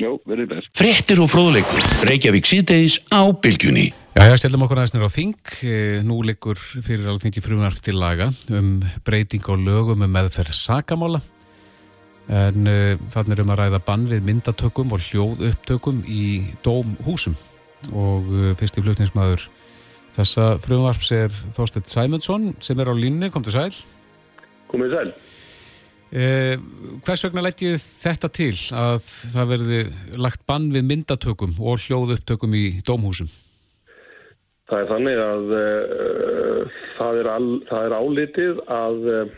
Já, 0.00 0.10
verið 0.28 0.50
best 0.54 0.72
Fréttir 0.76 1.20
og 1.22 1.30
fróðleikur. 1.32 1.86
Reykjavík 2.08 2.48
síðdeis 2.48 2.98
á 3.08 3.24
bylgjunni. 3.32 3.88
Já, 4.16 4.22
já, 4.30 4.36
stjálfum 4.40 4.64
okkur 4.66 4.80
aðeins 4.80 4.94
nýra 4.94 5.08
á 5.08 5.16
þing. 5.16 5.54
Eh, 5.68 5.98
Nú 6.06 6.20
liggur 6.24 6.56
fyrir 6.58 7.06
alveg 7.06 7.26
þingi 7.26 7.44
frumvarp 7.44 7.80
til 7.84 7.96
laga 8.00 8.30
um 8.52 8.78
breyting 9.04 9.44
á 9.44 9.54
lögum 9.56 10.04
um 10.04 10.12
meðferð 10.12 10.54
sakamála. 10.56 11.20
En 12.26 12.66
uh, 12.66 12.96
þannig 13.14 13.36
er 13.36 13.42
um 13.44 13.52
að 13.54 13.60
ræða 13.60 13.78
bann 13.86 14.08
við 14.10 14.24
myndatökum 14.26 14.94
og 14.96 15.04
hljóðupptökum 15.04 16.00
í 16.10 16.24
dómhúsum. 16.64 17.36
Og 17.94 18.32
uh, 18.32 18.48
fyrsti 18.58 18.82
flutningsmaður 18.82 19.44
þessa 20.16 20.56
frumvarps 20.64 21.12
er 21.14 21.30
Þorstedt 21.54 21.92
Sæmundsson 21.92 22.56
sem 22.58 22.82
er 22.82 22.90
á 22.90 22.94
línni, 22.98 23.30
kom 23.30 23.46
til 23.46 23.54
sæl. 23.54 23.70
Komið 24.72 24.96
sæl. 24.96 25.12
Eh, 26.14 26.54
hvers 27.02 27.24
vegna 27.26 27.42
leggjið 27.42 27.80
þetta 27.82 28.28
til 28.30 28.52
að 28.78 29.00
það 29.32 29.48
verði 29.50 29.80
lagt 30.22 30.44
bann 30.46 30.68
við 30.70 30.86
myndatökum 30.86 31.56
og 31.58 31.82
hljóðupptökum 31.82 32.54
í 32.54 32.78
dómhúsum? 32.86 33.26
Það 34.70 34.82
er 34.82 34.88
þannig 34.90 35.18
að 35.22 35.50
uh, 35.56 36.78
það, 36.96 37.18
er 37.20 37.28
al, 37.30 37.50
það 37.68 37.84
er 37.86 37.94
álitið 37.94 38.62
að 38.76 39.04
uh, 39.10 39.34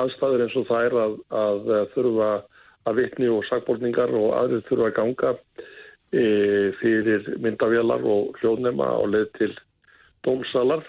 aðstæður 0.00 0.44
eins 0.44 0.56
og 0.60 0.66
það 0.68 0.88
er 0.88 0.96
að, 1.04 1.14
að 1.42 1.70
uh, 1.70 1.78
þurfa 1.94 2.30
að 2.86 2.98
vitni 3.00 3.30
og 3.32 3.46
sakbólningar 3.48 4.12
og 4.16 4.34
aðrir 4.40 4.66
þurfa 4.68 4.90
að 4.90 4.96
ganga 4.98 5.32
uh, 5.36 6.66
fyrir 6.80 7.30
myndavélar 7.44 8.04
og 8.04 8.36
hljóðnema 8.40 8.88
á 8.88 9.02
leið 9.08 9.30
til 9.38 9.52
dómsalar 10.28 10.84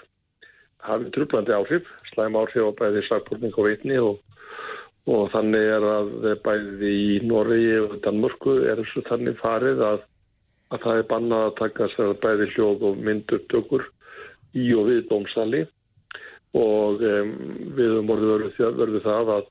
hafi 0.87 1.11
trublandi 1.15 1.55
áhrif, 1.55 1.87
slæm 2.13 2.35
áhrif 2.39 2.63
á 2.63 2.71
bæði 2.79 3.03
sakbortning 3.07 3.55
og 3.55 3.67
vitni 3.67 3.99
og, 3.99 4.19
og 5.07 5.29
þannig 5.31 5.69
er 5.71 5.85
að 5.87 6.09
bæði 6.43 6.91
í 6.91 7.19
Noregi 7.23 7.77
og 7.79 7.95
Danmörku 8.03 8.57
er 8.67 8.81
þessu 8.81 9.05
þannig 9.07 9.37
farið 9.39 9.83
að, 9.87 10.01
að 10.75 10.81
það 10.83 11.01
er 11.01 11.09
bannað 11.11 11.45
að 11.45 11.57
taka 11.61 11.87
sér 11.93 12.17
bæði 12.23 12.49
hljóð 12.55 12.87
og 12.89 12.99
myndupptökur 13.07 13.85
í 14.57 14.67
og 14.75 14.89
við 14.89 15.05
dómsali. 15.11 15.63
Og 16.57 17.03
um, 17.03 17.31
við 17.77 17.93
höfum 17.93 18.13
orðið 18.15 19.01
það 19.05 19.31
að, 19.37 19.49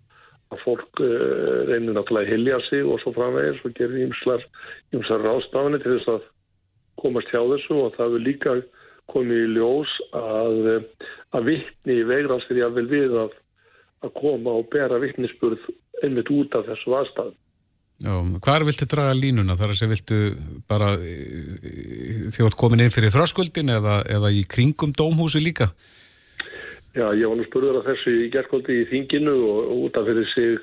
að 0.53 0.63
fólk 0.65 1.03
uh, 1.05 1.65
reynir 1.71 1.97
náttúrulega 1.97 2.27
að 2.27 2.33
hilja 2.35 2.61
sig 2.69 2.85
og 2.85 3.01
svo 3.03 3.13
framvegis 3.17 3.65
og 3.65 3.77
gerir 3.79 4.07
ímslar, 4.07 4.45
ímslar 4.97 5.25
rástafinni 5.25 5.81
til 5.83 5.95
þess 5.97 6.13
að 6.17 6.27
komast 7.01 7.33
hjá 7.33 7.41
þessu. 7.55 7.81
Og 7.87 7.97
það 7.97 8.19
er 8.19 8.27
líka 8.29 8.57
komið 9.13 9.43
í 9.45 9.51
ljós 9.57 9.97
að, 10.19 10.71
að 11.37 11.51
vittni 11.53 12.01
vegrans 12.09 12.47
fyrir 12.51 12.69
að 12.69 12.81
vel 12.81 12.89
við 12.91 13.19
að, 13.25 13.37
að 14.07 14.15
koma 14.21 14.55
og 14.61 14.71
bera 14.73 15.01
vittnisspurð 15.03 15.67
einmitt 16.05 16.31
út 16.33 16.57
af 16.59 16.67
þessu 16.71 16.95
aðstæðum. 17.01 17.37
Já, 18.05 18.13
hvar 18.45 18.65
viltu 18.69 18.85
draga 18.93 19.15
línuna? 19.17 19.57
Þar 19.57 19.73
að 19.73 19.79
segja, 19.79 19.93
viltu 19.95 20.17
bara 20.69 20.91
þjótt 22.35 22.57
komin 22.61 22.83
inn 22.85 22.93
fyrir 22.93 23.15
þröskuldin 23.15 23.73
eða, 23.73 24.03
eða 24.13 24.33
í 24.37 24.43
kringum 24.45 24.93
dómhúsi 24.93 25.41
líka? 25.41 25.71
Já, 26.97 27.09
ég 27.17 27.29
var 27.29 27.39
nú 27.41 27.47
spurður 27.49 27.81
af 27.81 27.89
þessu 27.89 28.13
í 28.25 28.29
gerðkvöldi 28.33 28.83
í 28.83 28.89
þinginu 28.91 29.37
og 29.49 29.73
út 29.87 29.97
af 30.01 30.09
fyrir 30.09 30.29
sig 30.35 30.59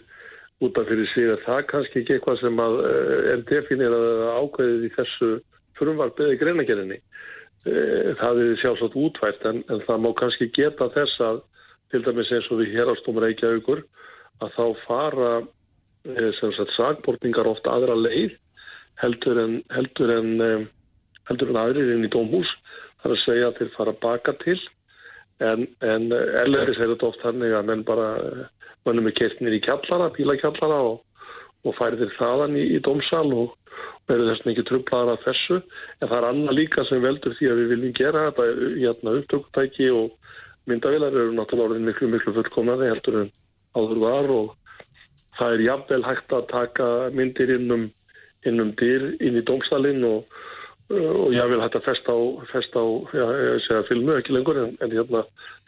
út 0.63 0.77
af 0.77 0.87
fyrir 0.89 1.09
sig 1.13 1.31
að 1.33 1.41
það 1.47 1.65
kannski 1.71 2.01
ekki 2.01 2.15
eitthvað 2.15 2.39
sem 2.41 2.61
að 2.61 2.77
er 3.33 3.43
definirað 3.49 4.21
ákveðið 4.37 4.85
í 4.85 4.91
þessu 4.95 5.31
frumvarpiði 5.79 6.39
greinagerinni. 6.41 6.99
Það 7.63 8.41
er 8.43 8.61
sjálfsagt 8.61 8.97
útvært 8.99 9.45
en, 9.49 9.63
en 9.73 9.81
það 9.87 10.01
má 10.05 10.09
kannski 10.19 10.49
geta 10.53 10.89
þess 10.93 11.21
að 11.23 11.41
til 11.93 12.03
dæmis 12.05 12.31
eins 12.33 12.49
og 12.49 12.63
við 12.63 12.73
hérastum 12.73 13.19
reykjaugur 13.21 13.83
að 14.41 14.55
þá 14.57 14.63
fara 14.87 15.33
sem 16.39 16.53
sagt 16.57 16.73
sagbortningar 16.75 17.47
ofta 17.47 17.77
aðra 17.77 17.95
leið 17.95 18.33
heldur 19.01 19.39
en 19.39 19.59
heldur 19.73 20.11
en, 20.17 20.67
heldur 21.29 21.53
en 21.53 21.59
aðrir 21.61 21.93
inn 21.95 22.07
í 22.07 22.11
dómhús. 22.11 22.49
Það 23.01 23.09
er 23.09 23.15
að 23.15 23.23
segja 23.23 23.47
að 23.49 23.59
þeir 23.59 23.71
fara 23.77 23.95
baka 24.03 24.33
til 24.43 24.59
en, 25.43 25.65
en 25.85 26.09
elleris 26.11 26.79
er 26.79 26.93
þetta 26.93 27.09
oft 27.09 27.23
þannig 27.23 27.55
að 27.55 27.69
menn 27.69 27.87
bara 27.87 28.09
mannum 28.83 29.09
er 29.09 29.17
kertnir 29.17 29.55
í 29.55 29.61
kjallara, 29.63 30.11
bílakjallara 30.15 30.79
og, 30.91 31.01
og 31.63 31.75
færi 31.77 31.99
þeir 32.01 32.15
þaðan 32.17 32.57
í, 32.59 32.65
í 32.75 32.81
dómsal 32.83 33.27
og 33.31 33.53
verður 34.09 34.33
þess 34.33 34.47
mikið 34.47 34.67
trublaðar 34.69 35.17
af 35.17 35.27
þessu 35.27 35.59
en 35.61 36.09
það 36.09 36.17
er 36.17 36.27
annað 36.29 36.57
líka 36.59 36.83
sem 36.89 37.03
veldur 37.03 37.35
því 37.37 37.49
að 37.49 37.61
við 37.61 37.71
viljum 37.73 37.95
gera 37.99 38.25
þetta 38.27 38.47
hérna 38.81 39.15
upptökutæki 39.21 39.89
og 39.95 40.17
myndavilar 40.69 41.13
eru 41.13 41.35
náttúrulega 41.35 41.83
miklu 41.87 42.09
miklu 42.11 42.35
fullkomnaði 42.37 42.91
heldur 42.91 43.19
en 43.23 43.31
áður 43.75 43.99
var 44.03 44.31
og 44.31 44.53
það 45.37 45.55
er 45.55 45.65
jafnvel 45.67 46.03
hægt 46.07 46.35
að 46.37 46.49
taka 46.51 46.89
myndir 47.17 47.55
innum 47.57 47.89
innum 48.47 48.73
dyr 48.79 49.13
inn 49.23 49.39
í 49.39 49.45
dómstalinn 49.47 50.03
og, 50.07 50.27
og 50.91 51.31
vil 51.31 51.63
hægt 51.63 51.79
að 51.79 51.87
festa 51.87 52.15
á, 52.15 52.21
festa 52.51 52.83
á 52.83 52.87
já, 53.15 53.25
ég 53.39 53.63
segja 53.67 53.87
filmu 53.89 54.17
ekki 54.19 54.35
lengur 54.35 54.59
en, 54.65 54.75
en 54.83 54.91
hérna 54.93 55.23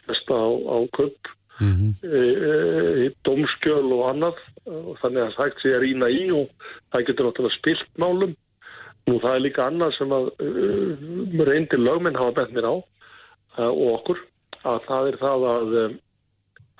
festa 0.06 0.36
á, 0.36 0.48
á 0.52 0.76
köp 0.96 1.32
mm 1.60 1.72
-hmm. 1.72 1.92
e, 2.02 2.18
e, 3.06 3.12
dómskjöl 3.24 3.92
og 3.92 4.10
annað. 4.10 4.36
Og 4.66 4.98
þannig 5.00 5.22
að 5.22 5.34
það 5.34 5.44
hægt 5.44 5.60
sé 5.62 5.68
að 5.74 5.82
rýna 5.82 6.08
í 6.10 6.24
og 6.32 6.46
það 6.92 7.06
getur 7.06 7.26
náttúrulega 7.26 7.58
spilt 7.58 7.90
málum. 7.98 8.32
Og 9.06 9.20
það 9.22 9.34
er 9.34 9.40
líka 9.40 9.66
annað 9.66 9.92
sem 9.98 10.10
að 10.12 10.24
uh, 10.42 11.44
reyndir 11.46 11.78
lögminn 11.78 12.18
hafa 12.18 12.32
bent 12.32 12.52
mér 12.52 12.66
á 12.66 12.74
uh, 12.74 13.70
og 13.70 13.88
okkur 13.98 14.18
að 14.66 14.80
það 14.88 15.10
er 15.10 15.18
það 15.22 15.46
að, 15.52 15.76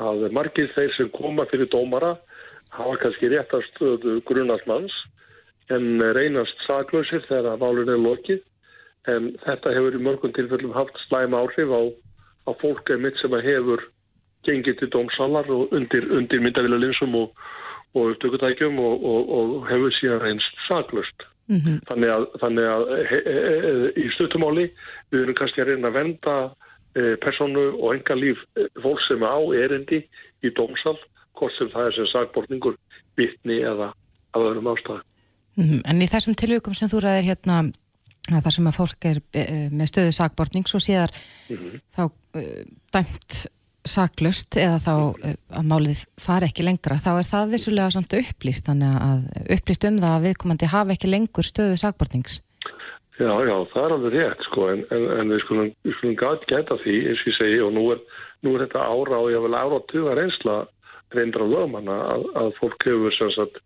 að 0.09 0.27
margir 0.37 0.73
þeir 0.75 0.95
sem 0.97 1.13
koma 1.15 1.47
fyrir 1.51 1.71
dómara 1.73 2.17
hafa 2.77 2.97
kannski 3.03 3.31
réttast 3.33 3.79
grunasmanns 4.29 4.95
en 5.73 6.03
reynast 6.15 6.61
saklausir 6.67 7.25
þegar 7.29 7.59
málun 7.63 7.91
er 7.91 8.03
lokið 8.03 8.43
en 9.11 9.31
þetta 9.45 9.75
hefur 9.75 9.97
í 9.97 10.03
mörgum 10.03 10.35
tilfellum 10.35 10.75
haft 10.75 10.99
slæma 11.07 11.43
áhrif 11.45 11.71
á, 11.71 11.83
á 12.47 12.51
fólk 12.63 12.91
mitt 13.03 13.19
sem 13.23 13.35
hefur 13.47 13.85
gengið 14.47 14.81
til 14.81 14.91
dómsalar 14.95 15.49
og 15.51 15.73
undir, 15.75 16.07
undir 16.15 16.43
myndavila 16.43 16.79
linsum 16.79 17.15
og, 17.19 17.33
og 17.95 18.13
upptökutækjum 18.15 18.79
og, 18.83 19.07
og, 19.13 19.33
og 19.39 19.57
hefur 19.71 19.95
síðan 19.99 20.23
reynst 20.23 20.63
saklust. 20.69 21.27
Mm 21.47 21.61
-hmm. 21.63 21.79
Þannig 21.89 22.11
að, 22.11 22.25
þannig 22.43 22.67
að 22.75 22.83
he, 23.11 23.19
he, 23.27 23.41
he, 23.65 23.73
í 24.03 24.07
stuttumáli 24.15 24.71
við 25.11 25.21
erum 25.23 25.39
kannski 25.39 25.63
að 25.63 25.69
reyna 25.71 25.89
að 25.89 25.99
venda 26.01 26.37
personu 27.23 27.67
og 27.77 27.95
enga 27.95 28.17
líf 28.17 28.41
fólk 28.83 29.03
sem 29.05 29.21
á 29.21 29.37
erindi 29.57 30.03
í 30.45 30.53
dómsal 30.57 30.97
hvort 31.37 31.53
sem 31.59 31.69
það 31.73 31.89
er 31.89 31.97
sem 31.97 32.09
sagbortningur 32.13 32.79
vittni 33.19 33.59
eða 33.61 33.91
að 34.37 34.47
öðrum 34.51 34.71
ástæðu. 34.73 35.03
Mm 35.57 35.65
-hmm. 35.65 35.83
En 35.91 36.03
í 36.03 36.09
þessum 36.09 36.35
tilvíkum 36.35 36.75
sem 36.75 36.89
þú 36.89 37.03
ræðir 37.05 37.29
hérna 37.31 37.65
þar 38.27 38.53
sem 38.53 38.67
að 38.67 38.79
fólk 38.79 39.05
er 39.05 39.21
með 39.71 39.91
stöðu 39.93 40.13
sagbortnings 40.13 40.75
og 40.75 40.83
síðar 40.83 41.13
mm 41.51 41.57
-hmm. 41.57 41.81
þá 41.97 42.03
uh, 42.05 42.65
dæmt 42.93 43.47
saklust 43.87 44.57
eða 44.57 44.79
þá 44.83 44.95
að 45.55 45.65
málið 45.71 46.03
fari 46.19 46.49
ekki 46.51 46.65
lengra, 46.67 46.99
þá 46.99 47.13
er 47.19 47.29
það 47.29 47.53
vissulega 47.55 47.91
samt 47.95 48.17
upplýst, 48.19 48.67
þannig 48.67 48.97
að 48.99 49.21
upplýst 49.57 49.85
um 49.85 49.99
það 50.03 50.15
að 50.17 50.27
viðkomandi 50.27 50.67
hafa 50.67 50.97
ekki 50.97 51.11
lengur 51.13 51.47
stöðu 51.47 51.77
sakbortnings. 51.79 52.41
Já, 53.17 53.33
já, 53.49 53.57
það 53.73 53.83
er 53.83 53.93
alveg 53.95 54.15
rétt, 54.15 54.43
sko, 54.45 54.69
en, 54.75 54.83
en, 54.93 55.05
en 55.21 55.33
við 55.33 55.43
skulum, 55.47 55.69
skulum 55.99 56.17
gæta 56.21 56.77
því, 56.83 56.97
eins 57.09 57.23
og 57.23 57.31
ég 57.31 57.37
segi, 57.39 57.61
og 57.65 57.71
nú 57.73 57.85
er, 57.95 58.03
nú 58.45 58.55
er 58.55 58.67
þetta 58.67 58.83
ára 58.85 59.21
og 59.23 59.31
ég 59.33 59.45
vil 59.47 59.57
ára 59.57 59.79
að 59.79 59.87
tuga 59.93 60.17
reynsla 60.19 60.57
reyndra 61.15 61.47
lögmanna 61.49 61.97
að, 62.13 62.27
að 62.43 62.53
fólk 62.59 62.85
hefur 62.85 63.15
sem 63.17 63.33
sagt 63.33 63.61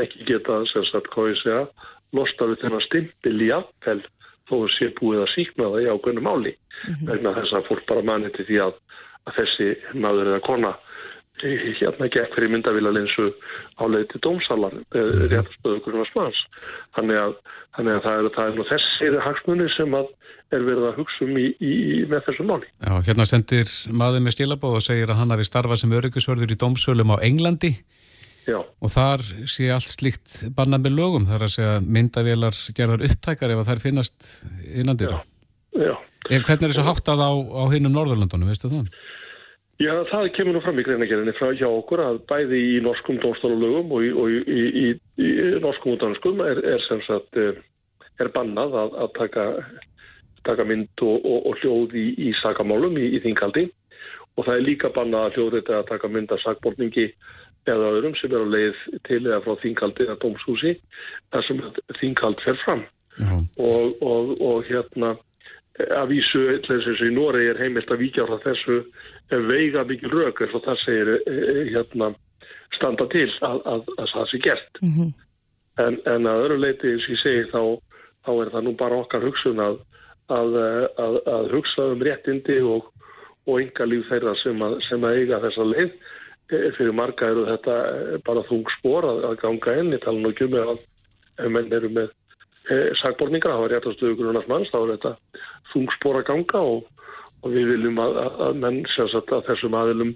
ekki 0.00 0.24
getað 0.30 0.68
sem 0.70 0.86
sagt, 0.88 1.10
hvað 1.12 1.32
ég 1.34 1.40
segja, 1.42 1.62
losta 2.16 2.48
við 2.48 2.62
þennan 2.62 2.86
stimpil 2.86 3.36
í 3.42 3.50
aðfell 3.58 4.00
þó 4.48 4.56
að 4.62 4.72
sé 4.78 4.90
búið 5.00 5.24
að 5.24 5.32
síkna 5.34 5.70
það 5.74 5.84
í 5.84 5.90
ákveðnum 5.92 6.28
máli, 6.28 6.54
mm 6.54 6.94
-hmm. 6.94 7.08
vegna 7.10 7.36
þess 7.40 7.58
að 7.58 7.68
fólk 7.68 7.86
bara 7.90 8.08
manni 8.08 8.32
til 8.32 8.48
því 8.48 8.60
að 8.68 8.80
að 9.24 9.38
þessi 9.38 9.68
maður 9.96 10.32
eða 10.32 10.44
kona 10.44 10.72
hérna 11.42 12.08
gekk 12.12 12.36
fyrir 12.36 12.52
myndavílalinsu 12.52 13.26
áleið 13.82 14.06
til 14.12 14.20
dómsalar 14.22 14.76
mm. 14.78 15.24
réttastöðu 15.32 15.80
grunna 15.84 16.06
smans 16.12 16.38
þannig 16.96 17.18
að, 17.18 17.34
þannig 17.76 17.96
að 17.96 18.04
það 18.04 18.20
er, 18.20 18.28
það 18.36 18.50
er 18.50 18.54
nú 18.58 18.66
þessir 18.68 19.18
hagsmunni 19.24 19.66
sem 19.74 19.96
að 19.98 20.12
er 20.54 20.62
verið 20.68 20.86
að 20.88 21.00
hugsa 21.00 21.26
um 21.26 21.40
í, 21.40 21.48
í, 21.58 21.74
með 22.10 22.22
þessu 22.28 22.46
máli 22.46 22.70
Já, 22.70 22.94
hérna 23.08 23.26
sendir 23.28 23.74
maður 23.90 24.24
með 24.24 24.36
stílabóð 24.36 24.78
og 24.78 24.86
segir 24.86 25.10
að 25.10 25.20
hann 25.22 25.34
hafi 25.34 25.48
starfað 25.48 25.82
sem 25.82 25.98
öryggisvörður 25.98 26.54
í 26.54 26.60
dómsölum 26.60 27.14
á 27.14 27.16
Englandi 27.26 27.74
Já. 28.44 28.60
og 28.60 28.92
þar 28.92 29.24
sé 29.48 29.70
allt 29.72 29.88
slíkt 29.88 30.42
bannað 30.54 30.86
með 30.86 30.98
lögum 31.00 31.28
þar 31.28 31.46
að 31.46 31.54
segja 31.56 31.76
myndavílar 31.80 32.58
gerðar 32.76 33.06
upptækar 33.08 33.54
ef 33.54 33.62
það 33.64 33.86
finnast 33.88 34.32
innandir 34.70 35.16
Já, 35.16 35.22
já 35.88 35.94
Hvernig 36.24 36.62
er 36.64 36.70
þessu 36.72 36.86
háttað 36.86 37.20
á, 37.20 37.32
á 37.36 37.62
hinnum 37.68 37.92
Norðurlandunum, 37.92 38.48
veistu 38.48 38.70
það? 38.72 38.86
Já, 39.82 39.90
það 40.06 40.28
kemur 40.36 40.54
nú 40.54 40.60
fram 40.62 40.78
í 40.78 40.84
greinagerinni 40.86 41.34
frá 41.34 41.48
hjá 41.58 41.66
okkur 41.66 42.02
að 42.04 42.20
bæði 42.30 42.60
í 42.76 42.82
norskum 42.84 43.18
dómstólulögum 43.22 43.90
og 43.96 44.04
í, 44.06 44.10
og 44.14 44.30
í, 44.30 44.60
í, 44.62 44.84
í 45.18 45.30
norskum 45.64 45.96
útdanskum 45.96 46.42
er, 46.46 46.60
er 46.76 46.84
sem 46.86 47.02
sagt 47.08 47.40
er 47.40 48.30
bannað 48.36 48.76
að, 48.78 48.94
að 49.02 49.10
taka, 49.16 49.46
taka 50.46 50.66
mynd 50.68 51.02
og, 51.02 51.16
og, 51.26 51.48
og 51.50 51.58
hljóð 51.62 51.96
í 51.98 52.30
sakamálum 52.42 53.00
í 53.02 53.18
þingaldi. 53.24 53.66
Og 54.38 54.46
það 54.46 54.54
er 54.54 54.66
líka 54.68 54.92
bannað 54.94 55.26
að 55.26 55.36
hljóð 55.38 55.58
þetta 55.58 55.76
að 55.80 55.90
taka 55.90 56.12
mynd 56.14 56.34
af 56.34 56.42
sakbortningi 56.44 57.08
eða 57.70 57.90
öðrum 57.96 58.14
sem 58.20 58.30
er 58.30 58.46
á 58.46 58.48
leið 58.54 58.80
til 59.08 59.20
eða 59.24 59.42
frá 59.42 59.58
þingaldi 59.62 60.06
eða 60.06 60.20
dómshúsi 60.22 60.74
þar 61.32 61.46
sem 61.48 61.62
þingald 61.98 62.42
fer 62.46 62.58
fram. 62.62 62.86
Og, 63.58 64.34
og 64.38 64.66
hérna 64.70 65.16
að 65.74 66.12
vísu, 66.12 66.42
eins 66.54 66.70
og 66.70 67.02
í 67.02 67.10
Nóri 67.14 67.48
er 67.50 67.58
heimilt 67.58 67.90
að 67.90 68.04
víkja 68.04 68.26
á 68.30 68.38
þessu 68.44 68.82
veiga 69.48 69.84
mikið 69.88 70.14
rauk 70.14 70.40
eins 70.44 70.54
og 70.54 70.64
það 70.64 70.80
segir 70.84 71.10
hérna 71.72 72.12
standa 72.76 73.06
til 73.12 73.26
að, 73.46 73.60
að, 73.70 73.92
að 73.98 74.08
það 74.12 74.30
sé 74.30 74.40
gert. 74.44 74.80
Mm 74.82 74.94
-hmm. 74.94 75.12
en, 75.84 75.98
en 76.14 76.30
að 76.30 76.44
öru 76.46 76.58
leiti 76.60 76.92
eins 76.92 77.06
og 77.06 77.14
ég 77.14 77.22
segi 77.22 77.44
þá, 77.52 77.62
þá 78.26 78.32
er 78.34 78.50
það 78.54 78.64
nú 78.64 78.74
bara 78.82 79.00
okkar 79.02 79.26
hugsun 79.26 79.62
að, 79.62 79.78
að 80.28 81.52
hugsa 81.52 81.90
um 81.92 82.02
réttindi 82.02 82.58
og, 82.62 82.90
og 83.46 83.60
enga 83.60 83.86
líf 83.86 84.08
þeirra 84.08 84.34
sem, 84.42 84.66
sem 84.88 85.04
að 85.04 85.16
eiga 85.20 85.40
þessa 85.46 85.70
leið. 85.70 85.94
Fyrir 86.76 86.92
marga 86.92 87.30
eru 87.32 87.46
þetta 87.48 87.74
bara 88.24 88.42
þung 88.48 88.66
spór 88.78 89.06
að 89.08 89.38
ganga 89.40 89.78
inn. 89.80 89.94
Í 89.96 89.98
talan 90.02 90.28
og 90.28 90.36
kjumi 90.36 90.60
að 90.60 90.78
menn 91.50 91.72
eru 91.72 91.88
með 91.88 92.12
sagborninga, 93.00 93.50
það 93.50 93.62
var 93.62 93.72
réttastuðu 93.74 94.16
grunast 94.18 94.48
manns, 94.48 94.70
þá 94.72 94.78
er 94.80 94.92
þetta 94.94 95.12
þungspóra 95.72 96.22
ganga 96.24 96.60
og, 96.64 96.86
og 97.44 97.52
við 97.52 97.70
viljum 97.74 98.00
að, 98.00 98.18
að 98.48 98.58
menn 98.62 98.80
sagt, 98.96 99.32
að 99.32 99.46
þessum 99.50 99.76
aðilum 99.76 100.14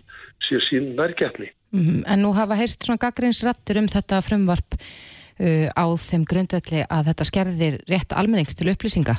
sé 0.48 0.60
sín 0.68 0.94
nærgetni. 0.96 1.52
Mm 1.76 1.84
-hmm. 1.84 2.02
En 2.08 2.22
nú 2.24 2.32
hafa 2.32 2.56
heist 2.56 2.84
svona 2.84 3.02
gaggrinsrattir 3.02 3.78
um 3.78 3.88
þetta 3.88 4.22
frumvarp 4.24 4.74
uh, 4.74 5.68
á 5.76 5.84
þeim 6.08 6.24
grundvelli 6.24 6.86
að 6.88 7.12
þetta 7.12 7.28
skerðir 7.30 7.74
rétt 7.92 8.16
almennings 8.16 8.56
til 8.56 8.72
upplýsinga? 8.72 9.16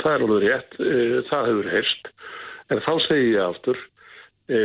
Það 0.00 0.12
er 0.14 0.22
alveg 0.24 0.42
rétt, 0.48 0.72
uh, 0.80 1.18
það 1.28 1.48
hefur 1.50 1.72
heist 1.76 2.12
En 2.72 2.82
þá 2.82 2.92
segi 3.06 3.34
ég 3.36 3.42
aftur, 3.44 3.78
e, 4.50 4.60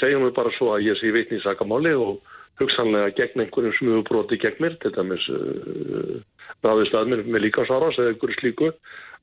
segjum 0.00 0.24
við 0.24 0.34
bara 0.38 0.52
svo 0.56 0.72
að 0.72 0.86
ég 0.88 0.96
sé 1.00 1.12
vitni 1.12 1.36
í 1.36 1.44
sakamáli 1.44 1.92
og 2.00 2.22
hugsanlega 2.60 3.12
gegn 3.18 3.44
einhverjum 3.44 3.76
smugubróti 3.76 4.38
gegn 4.40 4.62
mér, 4.64 4.78
til 4.82 4.90
dæmis 4.96 5.26
uh, 5.30 6.16
ráðist 6.64 6.96
að 6.96 7.12
mér 7.12 7.20
með 7.28 7.44
líka 7.44 7.62
sáras 7.68 8.00
eða 8.00 8.14
einhverju 8.14 8.38
slíku, 8.40 8.70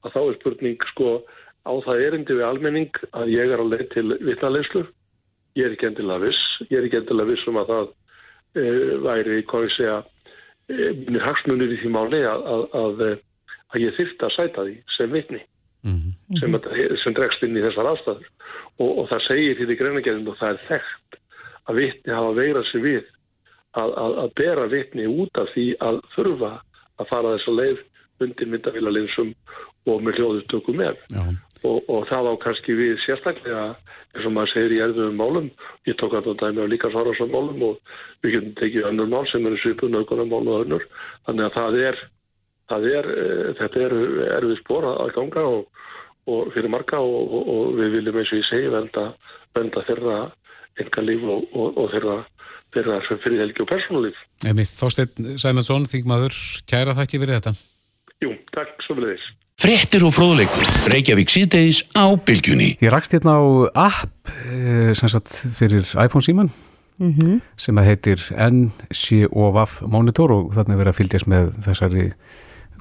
að 0.06 0.14
þá 0.14 0.20
er 0.22 0.38
spurning 0.38 0.86
sko 0.94 1.10
á 1.66 1.74
það 1.86 2.02
erindi 2.08 2.38
við 2.38 2.46
almenning 2.48 3.00
að 3.18 3.32
ég 3.34 3.52
er 3.56 3.62
á 3.62 3.66
leið 3.66 3.86
til 3.96 4.08
vitnaleyslu. 4.28 4.84
Ég 5.56 5.66
er 5.70 5.76
ekki 5.76 5.88
endilega 5.90 6.26
viss, 6.28 6.42
ég 6.70 6.78
er 6.80 6.86
ekki 6.90 7.00
endilega 7.02 7.32
viss 7.32 7.48
um 7.50 7.58
að 7.62 7.70
það 7.72 7.86
uh, 7.90 8.94
væri, 9.06 9.38
hvað 9.50 9.66
ég 9.68 9.74
segja, 9.78 9.98
uh, 10.04 10.92
mínir 11.06 11.24
hagsmunir 11.26 11.74
í 11.76 11.80
því 11.82 11.92
máli 11.96 12.22
að, 12.28 12.46
að, 12.56 12.64
að, 12.82 13.04
að 13.74 13.82
ég 13.86 13.96
þyrfti 14.00 14.28
að 14.28 14.36
sæta 14.36 14.66
því 14.68 14.76
sem 14.98 15.14
vitni 15.16 15.42
sem, 16.42 16.56
að- 16.58 16.98
sem 17.04 17.14
dregst 17.14 17.44
inn 17.46 17.58
í 17.58 17.62
þessar 17.62 17.92
aðstæður. 17.94 18.30
Og, 18.82 18.90
og 19.00 19.10
það 19.12 19.26
segir 19.30 19.58
því 19.60 19.68
í 19.70 19.78
greinagerðin 19.80 20.32
og 20.32 20.38
það 20.40 20.56
er 20.56 20.64
þekkt 20.70 21.20
að 21.70 21.76
vitni 21.82 22.14
hafa 22.18 22.32
veirað 22.40 22.66
sér 22.72 22.82
við 22.86 23.04
að, 23.76 23.92
að, 24.04 24.16
að 24.24 24.32
bera 24.40 24.66
vitni 24.72 25.06
út 25.08 25.38
af 25.42 25.52
því 25.54 25.66
að 25.86 26.00
þurfa 26.16 26.52
að 27.00 27.10
fara 27.12 27.36
þessa 27.38 27.54
leið 27.60 27.84
undir 28.26 28.48
myndavélalinsum 28.54 29.32
og 29.86 30.02
með 30.06 30.20
hljóðutöku 30.20 30.74
með 30.80 31.00
og, 31.66 31.90
og 31.92 32.08
það 32.10 32.32
á 32.32 32.34
kannski 32.46 32.76
við 32.78 32.98
sérstaklega 33.04 33.66
eins 34.16 34.28
og 34.28 34.34
maður 34.36 34.52
segir 34.54 34.76
í 34.76 34.82
erfiðum 34.86 35.18
málum 35.20 35.48
ég 35.90 35.98
tók 36.00 36.16
að 36.16 36.30
það 36.30 36.42
dæmi 36.44 36.66
á 36.66 36.72
líka 36.72 36.92
svarasam 36.94 37.32
málum 37.34 37.66
og 37.70 37.96
við 38.24 38.38
getum 38.38 38.54
tekið 38.62 38.90
önnur 38.92 39.12
mál 39.12 39.26
sem 39.32 39.48
eru 39.50 39.60
svipun 39.64 39.98
auðvitað 39.98 40.32
mál 40.32 40.44
og 40.44 40.66
önnur 40.66 40.88
þannig 41.28 41.48
að 41.48 41.58
það 41.58 41.80
er, 41.90 42.00
það 42.72 42.88
er 42.92 43.12
eh, 43.16 43.50
þetta 43.60 43.84
er 43.88 43.98
erfið 44.38 44.62
spór 44.62 44.90
að 44.94 45.14
ganga 45.18 45.46
og, 45.58 45.84
og 46.32 46.56
fyrir 46.56 46.74
marga 46.74 47.02
og, 47.04 47.36
og, 47.40 47.54
og 47.56 47.78
við 47.82 48.00
viljum 48.00 48.22
eins 48.22 48.34
og 48.34 48.42
ég 48.42 48.50
segi 48.50 48.74
venda, 48.74 49.06
venda 49.58 49.86
þeirra 49.90 50.20
enga 50.82 51.06
líf 51.06 51.24
og, 51.32 51.86
þeirra, 51.94 52.18
þeirra 52.76 53.00
fyrir 53.24 53.46
helgi 53.46 53.64
og 53.64 53.72
persónulíf. 53.72 54.20
Einmitt, 54.44 54.74
Þorsteinn 54.76 55.40
Sæmundsson, 55.40 55.88
þingmaður, 55.88 56.36
kæra 56.68 56.96
þætti 56.98 57.22
fyrir 57.22 57.40
þetta. 57.40 57.56
Jú, 58.24 58.36
takk 58.56 58.76
svo 58.84 58.98
fyrir 59.00 59.16
þess. 59.16 59.45
Fréttir 59.66 60.04
og 60.06 60.12
fróðleikur. 60.14 60.68
Reykjavík 60.94 61.32
síðdeis 61.34 61.80
á 61.98 62.06
bylgjunni. 62.22 62.76
Ég 62.84 62.92
rakst 62.94 63.16
hérna 63.16 63.34
á 63.42 63.42
app 63.88 64.30
eh, 64.46 64.92
sem 64.94 65.10
sagt 65.10 65.32
fyrir 65.58 65.82
iPhone 66.04 66.22
síman 66.26 66.52
Mhm. 67.02 67.42
sem 67.58 67.76
að 67.76 67.88
heitir 67.90 68.22
NCOVAF 68.38 69.82
Monitor 69.90 70.32
og 70.32 70.54
þarna 70.54 70.76
er 70.76 70.78
verið 70.84 70.92
að 70.94 71.00
fylgjast 71.00 71.28
með 71.28 71.50
þessari 71.66 72.06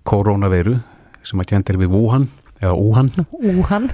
koronaveiru 0.07 0.76
sem 1.24 1.41
að 1.41 1.47
kendir 1.51 1.78
við 1.80 1.89
Wuhan 1.91 2.28
eða 2.61 2.76
Wuhan. 2.76 3.11
Úhan. 3.43 3.89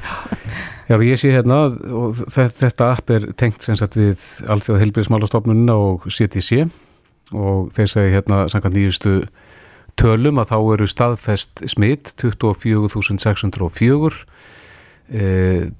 Já, 0.91 0.99
ég 0.99 1.17
sé 1.17 1.31
hérna 1.31 1.71
og 1.95 2.17
þe- 2.27 2.51
þetta 2.53 2.91
app 2.99 3.11
er 3.11 3.21
tengt 3.39 3.63
sem 3.63 3.77
sagt 3.77 3.95
við 3.95 4.19
Alþjóða 4.51 4.83
heilbyrðismálastofnunina 4.83 5.73
og 5.79 6.03
CTC 6.11 6.67
og 7.33 7.71
þeir 7.73 7.87
segi 7.89 8.13
hérna 8.19 8.49
samkvæmt 8.51 8.75
nýjustu 8.77 9.15
tölum 10.01 10.41
að 10.41 10.51
þá 10.53 10.57
eru 10.75 10.87
staðfest 10.91 11.63
smitt 11.71 12.13
24.604 12.21 14.21
e, 15.11 15.23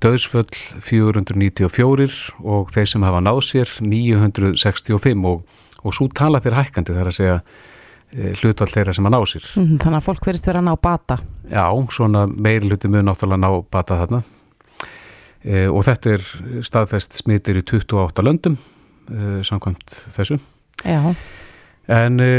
döðsföll 0.03 0.51
494 0.85 2.09
og 2.45 2.71
þeir 2.75 2.89
sem 2.93 3.05
hafa 3.07 3.21
náð 3.25 3.41
sér 3.49 3.75
965 3.85 5.27
og, 5.31 5.45
og 5.85 5.97
svo 5.97 6.09
tala 6.15 6.41
fyrir 6.45 6.59
hækkandi 6.61 6.97
þar 6.97 7.11
að 7.13 7.17
segja 7.19 7.37
e, 7.41 8.33
hlutall 8.41 8.71
þeirra 8.73 8.95
sem 8.97 9.09
að 9.09 9.15
ná 9.17 9.21
sér 9.31 9.45
Mhm, 9.57 9.77
Þannig 9.83 10.01
að 10.01 10.07
fólk 10.11 10.29
verðist 10.31 10.49
vera 10.51 10.63
að 10.63 10.69
ná 10.69 10.75
bata. 10.83 11.17
Já, 11.51 11.65
svona 11.95 12.27
meiri 12.29 12.69
hluti 12.71 12.91
mun 12.91 13.07
náttúrulega 13.09 13.45
ná 13.45 13.51
bata 13.71 14.01
þarna 14.03 14.21
e, 15.45 15.67
og 15.71 15.85
þetta 15.89 16.07
er 16.17 16.23
staðfest 16.67 17.21
smitir 17.23 17.61
í 17.61 17.65
28 17.65 18.27
löndum 18.27 18.57
e, 19.11 19.41
samkvæmt 19.47 19.89
þessu 20.17 20.41
Já. 20.85 21.01
En 21.89 22.21
e, 22.21 22.31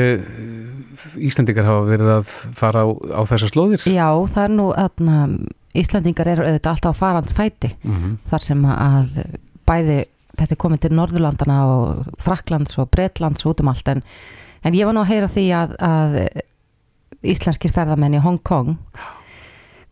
Íslendingar 1.18 1.66
hafa 1.66 1.88
verið 1.90 2.10
að 2.18 2.30
fara 2.60 2.84
á, 2.86 2.88
á 3.18 3.22
þessar 3.26 3.52
slóðir 3.52 3.86
Já, 3.90 4.08
það 4.32 4.44
er 4.44 4.54
nú 4.56 4.68
að 4.76 5.36
Íslandingar 5.82 6.28
eru 6.28 6.44
auðvitað 6.46 6.72
alltaf 6.74 6.96
á 6.96 7.02
farans 7.02 7.34
fæti 7.34 7.72
Mhm. 7.84 8.18
þar 8.30 8.42
sem 8.44 8.66
að 8.66 9.08
bæði 9.66 9.98
þetta 10.38 10.52
er 10.52 10.60
komið 10.60 10.80
til 10.82 10.92
Norðurlandana 10.98 11.58
og 11.68 12.06
Fraklands 12.20 12.78
og 12.80 12.90
Bretlands 12.92 13.46
og 13.46 13.54
út 13.56 13.62
um 13.62 13.68
allt 13.72 13.88
en, 13.88 14.04
en 14.64 14.74
ég 14.74 14.86
var 14.86 14.94
nú 14.94 15.02
að 15.04 15.12
heyra 15.14 15.28
því 15.32 15.46
að, 15.56 15.76
að 15.80 16.18
íslenskir 17.24 17.72
ferðamenn 17.76 18.16
í 18.18 18.22
Hong 18.24 18.40
Kong 18.44 18.78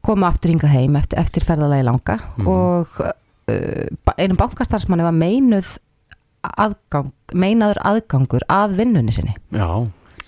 koma 0.01 0.29
aftur 0.31 0.51
hingað 0.53 0.71
heim 0.73 0.95
eftir, 0.95 1.19
eftir 1.19 1.43
ferðalagi 1.45 1.83
langa 1.85 2.19
Mhm. 2.37 2.47
og 2.47 2.87
uh, 3.01 4.13
einum 4.17 4.37
bankastarfsmanni 4.39 5.03
var 5.03 5.13
meinuð 5.15 5.77
aðgang, 6.43 7.11
meinaður 7.33 7.79
aðgangur 7.83 8.45
að 8.49 8.75
vinnunni 8.79 9.11
sinni 9.15 9.33
Já, 9.51 9.67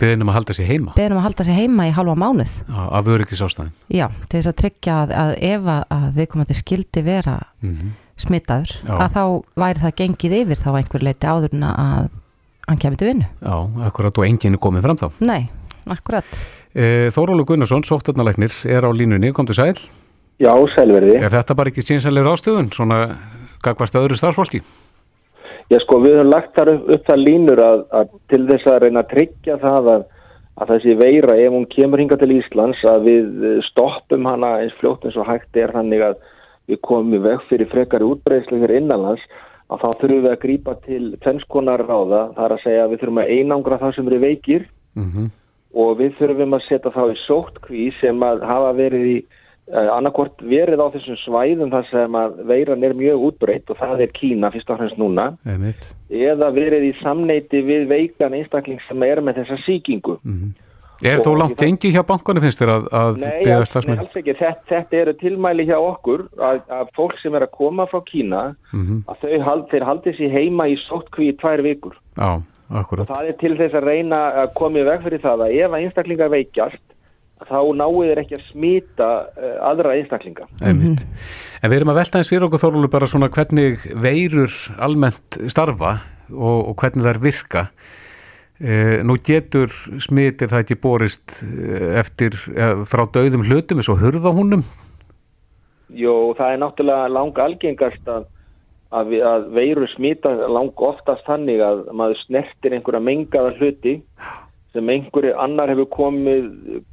beðin 0.01 0.21
um 0.25 0.31
að 0.33 0.37
halda 0.39 0.53
sér 0.57 0.69
heima 0.71 0.93
beðin 0.97 1.15
um 1.15 1.21
að 1.21 1.27
halda 1.29 1.43
sig 1.47 1.55
heima 1.57 1.87
í 1.89 1.93
halva 1.95 2.15
mánuð 2.19 2.53
Já, 2.67 2.81
af 2.99 3.11
öryggisástæðin 3.15 3.71
Já, 3.93 4.07
til 4.27 4.39
þess 4.39 4.51
að 4.51 4.57
tryggja 4.63 4.95
að, 5.05 5.13
að 5.23 5.33
ef 5.51 5.69
að, 5.75 5.83
að 5.97 6.07
viðkomandi 6.21 6.57
skildi 6.61 7.03
vera 7.05 7.37
Mhm. 7.61 7.91
smitaður, 8.21 8.71
Já. 8.85 8.95
að 9.01 9.13
þá 9.15 9.23
væri 9.63 9.79
það 9.81 9.93
gengið 9.97 10.33
yfir 10.41 10.59
þá 10.61 10.69
einhver 10.77 11.03
leiti 11.07 11.27
áður 11.31 11.53
en 11.57 11.63
að 11.65 12.09
hann 12.67 12.77
kemur 12.77 12.97
til 13.01 13.07
vinnu. 13.07 13.25
Já, 13.41 13.55
akkurat 13.87 14.17
og 14.21 14.25
enginn 14.27 14.53
er 14.57 14.61
komið 14.61 14.83
fram 14.85 14.97
þá 14.99 15.07
Nei, 15.25 15.49
akkurat. 15.89 16.25
e, 16.75 17.09
Þórólu 17.09 17.45
Gunnarsson, 17.49 17.81
sóttarnalæknir 17.87 18.53
er 18.69 18.85
á 18.85 18.89
línunni, 18.93 19.31
kom 19.33 19.45
til 19.49 19.55
sæl 19.57 19.73
Já, 20.41 20.53
sælverði. 20.75 21.17
Er 21.21 21.29
þetta 21.33 21.55
bara 21.57 21.69
ekki 21.69 21.81
sínsanlega 21.85 22.25
rástöðun, 22.29 22.69
svona 22.73 23.17
gagvart 23.63 23.93
öðru 23.97 24.17
starfsfólki? 24.17 24.61
Já, 25.71 25.77
sko, 25.79 26.01
við 26.03 26.17
höfum 26.17 26.31
lagt 26.31 26.57
þar 26.57 26.73
upp, 26.73 26.89
upp 26.95 27.05
það 27.07 27.21
línur 27.25 27.61
að, 27.63 27.83
að 27.95 28.15
til 28.31 28.41
þess 28.49 28.67
að 28.67 28.81
reyna 28.83 29.03
að 29.03 29.11
tryggja 29.13 29.57
það 29.61 29.91
að, 29.93 30.03
að 30.59 30.73
þessi 30.73 30.95
veira, 30.99 31.37
ef 31.39 31.55
hún 31.55 31.69
kemur 31.71 32.03
hinga 32.03 32.17
til 32.19 32.33
Íslands, 32.35 32.81
að 32.91 33.07
við 33.07 33.45
eh, 33.47 33.61
stoppum 33.69 34.27
hana 34.27 34.57
eins 34.65 34.75
fljótt 34.81 35.07
eins 35.07 35.19
og 35.19 35.29
hægt 35.29 35.61
er 35.61 35.71
þannig 35.75 36.03
að 36.09 36.19
við 36.71 36.81
komum 36.87 37.15
í 37.15 37.23
veg 37.23 37.45
fyrir 37.47 37.71
frekari 37.71 38.07
útbreyslu 38.07 38.59
hér 38.61 38.75
innanlands, 38.81 39.23
að 39.71 39.85
þá 39.85 39.89
þurfum 40.01 40.25
við 40.25 40.31
að 40.33 40.41
grípa 40.43 40.77
til 40.83 41.03
tvennskonar 41.23 41.85
ráða, 41.87 42.25
það 42.35 42.45
er 42.47 42.55
að 42.57 42.65
segja 42.65 42.83
að 42.83 42.91
við 42.91 43.03
þurfum 43.05 43.21
að 43.23 43.31
einangra 43.37 43.79
það 43.85 43.95
sem 43.95 44.11
eru 44.11 44.25
veikir 44.27 44.67
Mm 44.91 45.29
og 45.77 45.99
við 46.01 46.17
þurfum 46.19 46.55
að 46.57 46.65
setja 46.67 46.91
þá 46.91 47.03
í 47.05 47.19
sóttkví 47.25 47.85
sem 48.01 48.23
að 48.25 48.43
hafa 48.47 48.73
verið 48.75 49.05
í 49.07 49.17
annarkort 49.71 50.41
verið 50.43 50.81
á 50.83 50.87
þessum 50.93 51.17
svæðum 51.25 51.71
þar 51.71 51.85
sem 51.91 52.17
að 52.19 52.41
veiran 52.49 52.83
er 52.83 52.93
mjög 52.97 53.23
útbreytt 53.29 53.69
og 53.71 53.77
það 53.79 54.01
er 54.05 54.11
Kína 54.17 54.51
fyrst 54.51 54.69
og 54.69 54.77
fremst 54.81 54.97
núna 54.99 55.29
Einmitt. 55.47 55.93
eða 56.11 56.51
verið 56.55 56.89
í 56.89 56.93
samneiti 57.01 57.61
við 57.63 57.87
veikan 57.87 58.33
einstakling 58.35 58.81
sem 58.87 59.03
er 59.03 59.21
með 59.21 59.41
þessa 59.41 59.57
síkingu. 59.65 60.17
Er 61.03 61.17
þó 61.25 61.31
Og 61.31 61.37
langt 61.39 61.55
ég- 61.57 61.65
gengi 61.65 61.89
hjá 61.95 62.03
bankunni 62.05 62.41
finnst 62.43 62.59
þér 62.61 62.69
að, 62.75 62.83
að 62.93 63.15
beða 63.23 63.55
alls, 63.57 63.87
nei, 63.87 63.97
alls 63.97 64.15
ekki. 64.19 64.33
Þetta, 64.37 64.61
þetta 64.69 64.97
eru 65.01 65.13
tilmæli 65.17 65.65
hjá 65.65 65.77
okkur 65.81 66.27
að, 66.37 66.59
að 66.69 66.91
fólk 66.95 67.15
sem 67.23 67.33
er 67.33 67.41
að 67.47 67.51
koma 67.57 67.87
frá 67.89 68.03
Kína 68.05 68.55
Mhm. 68.73 69.03
að 69.09 69.17
þau 69.23 69.41
hald, 69.47 69.65
þeir 69.71 69.83
haldi 69.89 70.13
sér 70.19 70.31
heima 70.31 70.67
í 70.69 70.77
sóttkví 70.85 71.31
í 71.31 71.37
tvær 71.41 71.63
vikur. 71.65 71.95
Já, 72.17 72.41
akkurat. 72.69 73.07
Það 73.07 73.27
er 73.29 73.33
til 73.41 73.55
þess 73.57 73.73
að 73.73 73.83
reyna 73.89 74.19
að 74.45 74.53
koma 74.53 74.77
í 74.79 74.83
veg 74.85 75.01
fyrir 75.01 75.19
það 75.25 75.41
að 75.47 75.55
ef 75.57 75.71
að 75.71 75.81
einstaklingar 75.81 76.29
veikjast 76.29 76.79
þá 77.49 77.59
náu 77.77 77.91
þeir 78.01 78.21
ekki 78.23 78.37
að 78.37 78.45
smita 78.49 79.09
uh, 79.31 79.55
aðra 79.71 79.95
einstaklinga. 79.97 80.47
Einmitt. 80.61 81.05
En 81.61 81.71
við 81.71 81.81
erum 81.81 81.93
að 81.93 82.01
velta 82.01 82.21
eins 82.21 82.31
fyrir 82.31 82.47
okkur 82.47 82.63
Þórólu 82.63 82.91
bara 82.91 83.09
svona 83.09 83.31
hvernig 83.33 83.83
veirur 84.01 84.53
almennt 84.81 85.39
starfa 85.51 85.97
og, 86.31 86.71
og 86.71 86.75
hvernig 86.81 87.05
þær 87.05 87.21
virka. 87.21 87.65
E, 88.61 89.01
nú 89.01 89.15
getur 89.25 89.71
smitir 90.01 90.51
það 90.51 90.63
ekki 90.63 90.75
borist 90.77 91.39
eh, 91.41 91.95
eftir, 91.97 92.35
frá 92.85 93.07
döðum 93.09 93.41
hlutum 93.47 93.81
eins 93.81 93.89
og 93.89 93.97
hurðahúnum. 94.03 94.61
Jó, 95.97 96.31
það 96.37 96.53
er 96.53 96.61
náttúrulega 96.61 97.07
lang 97.11 97.41
algengast 97.41 98.11
að, 98.11 98.27
að, 98.95 99.15
að 99.27 99.47
veiru 99.57 99.89
smita 99.95 100.31
lang 100.47 100.85
oftast 100.87 101.25
þannig 101.27 101.63
að 101.65 101.81
maður 101.97 102.21
snertir 102.27 102.77
einhverja 102.77 103.03
mengaða 103.03 103.55
hluti 103.57 103.97
sem 104.73 104.89
einhverju 104.89 105.33
annar 105.39 105.71
hefur 105.73 105.89
komið, 105.91 106.45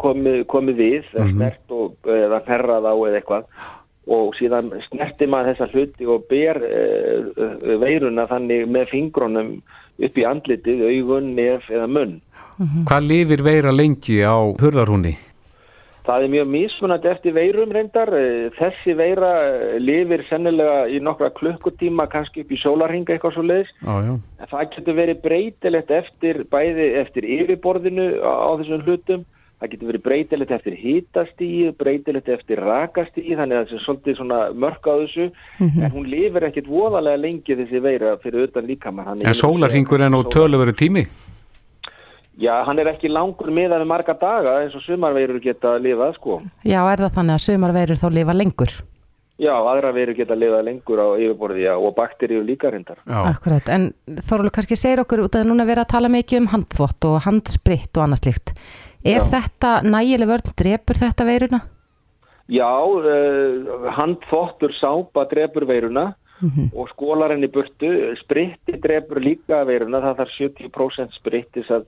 komið, 0.02 0.44
komið 0.50 0.80
við, 0.82 1.04
mm 1.14 1.24
Mhm. 1.24 1.34
snert 1.36 1.70
og, 1.70 1.94
eða 2.04 2.40
herrað 2.46 2.88
á 2.90 2.94
eða 2.94 3.20
eitthvað 3.20 3.44
og 4.08 4.34
síðan 4.38 4.70
snertir 4.88 5.28
maður 5.28 5.52
þessa 5.52 5.68
hluti 5.72 6.06
og 6.08 6.24
ber 6.30 6.56
e, 6.64 7.76
veiruna 7.76 8.24
þannig 8.26 8.66
með 8.66 8.88
fingrunum 8.88 9.50
upp 9.98 10.16
í 10.16 10.24
andlitið, 10.24 10.80
augun, 10.88 11.34
nef 11.36 11.68
eða 11.70 11.86
munn. 11.86 12.20
Hvað 12.88 13.04
lifir 13.06 13.42
veira 13.42 13.70
lengi 13.70 14.22
á 14.24 14.34
hurðarhúni? 14.58 15.14
Það 16.08 16.24
er 16.24 16.30
mjög 16.32 16.46
mismunandi 16.48 17.08
eftir 17.10 17.34
veirum 17.36 17.72
reyndar. 17.76 18.08
Eh, 18.16 18.46
Þessi 18.56 18.94
veira 18.96 19.32
eh, 19.44 19.74
lifir 19.82 20.22
sennilega 20.30 20.86
í 20.88 21.02
nokkra 21.04 21.28
klukkutíma, 21.36 22.06
kannski 22.08 22.46
upp 22.46 22.54
í 22.54 22.60
sólarhinga 22.62 23.12
eitthvað 23.12 23.34
svo 23.36 23.44
leiðis. 23.44 23.74
En 23.84 24.48
það 24.48 24.70
getur 24.76 24.96
verið 24.96 25.20
breytilegt 25.26 25.92
eftir 25.98 26.46
bæði 26.48 26.86
eftir 27.02 27.28
yfirborðinu 27.28 28.08
á, 28.24 28.56
þessum 28.56 28.86
hlutum. 28.86 29.28
það 29.58 29.70
getur 29.72 29.88
verið 29.90 30.02
breytilegt 30.06 30.50
eftir 30.54 30.74
hitastíi, 30.78 31.70
breytilegt 31.76 32.28
eftir 32.30 32.60
rakastíi, 32.62 33.34
þannig 33.34 33.56
að 33.58 33.64
það 33.66 33.72
er 33.74 33.84
svolítið 33.84 34.18
svona 34.20 34.38
mörk 34.54 34.86
á 34.86 34.94
þessu, 35.02 35.26
en 35.66 35.90
hún 35.96 36.06
lifir 36.06 36.46
ekkit 36.46 36.68
voðalega 36.70 37.18
lengi 37.18 37.56
þessi 37.58 37.80
veira 37.82 38.12
fyrir 38.22 38.46
utan 38.46 38.68
líkamann. 38.70 39.24
En 39.26 39.34
sólarhingur 39.34 40.00
er 40.06 40.14
nú 40.14 40.22
töluveri 40.30 40.76
tími? 40.78 41.08
Já, 42.38 42.52
hann 42.64 42.78
er 42.78 42.92
ekki 42.92 43.08
langur 43.10 43.50
meðan 43.50 43.82
við 43.82 43.88
marga 43.90 44.14
daga 44.14 44.60
eins 44.62 44.74
og 44.78 44.82
sumarveirur 44.86 45.40
geta 45.42 45.72
lifað, 45.82 46.14
sko. 46.20 46.36
Já, 46.62 46.78
er 46.92 47.02
það 47.02 47.16
þannig 47.16 47.34
að 47.34 47.44
sumarveirur 47.48 47.98
þá 47.98 48.08
lifa 48.14 48.36
lengur? 48.36 48.74
Já, 49.38 49.54
aðra 49.54 49.90
veirur 49.94 50.16
geta 50.18 50.34
lifað 50.38 50.64
lengur 50.66 50.98
á 51.02 51.08
yfirborði 51.18 51.64
já, 51.66 51.72
og 51.78 51.94
bakteríu 51.94 52.42
líka 52.46 52.70
reyndar. 52.74 52.98
Akkurat, 53.06 53.68
en 53.70 53.88
Þorvaldur 54.22 54.54
kannski 54.54 54.78
segir 54.78 55.02
okkur 55.02 55.24
út 55.26 55.38
að 55.38 55.46
núna 55.50 55.66
vera 55.66 55.82
að 55.86 55.92
tala 55.94 56.10
mikið 56.10 56.40
um 56.44 56.48
handþvott 56.54 57.06
og 57.10 57.18
handspritt 57.26 57.98
og 57.98 58.06
annað 58.06 58.22
slíkt. 58.24 58.54
Er 59.06 59.20
Já. 59.22 59.26
þetta 59.34 59.72
nægileg 59.86 60.30
vörn, 60.32 60.54
drepur 60.58 60.98
þetta 60.98 61.26
veiruna? 61.28 61.60
Já, 62.50 62.66
uh, 62.66 63.90
handþvottur 63.98 64.72
sápa 64.80 65.26
drefur 65.30 65.66
veiruna 65.68 66.14
Mhm. 66.40 66.70
og 66.74 66.88
skólar 66.94 67.30
henni 67.34 67.48
burtu. 67.50 68.14
Spritti 68.22 68.78
drefur 68.78 69.18
líka 69.18 69.64
veiruna, 69.66 69.98
það 70.00 70.18
þarf 70.22 70.34
70% 70.38 71.14
sprittis 71.18 71.66
að 71.70 71.86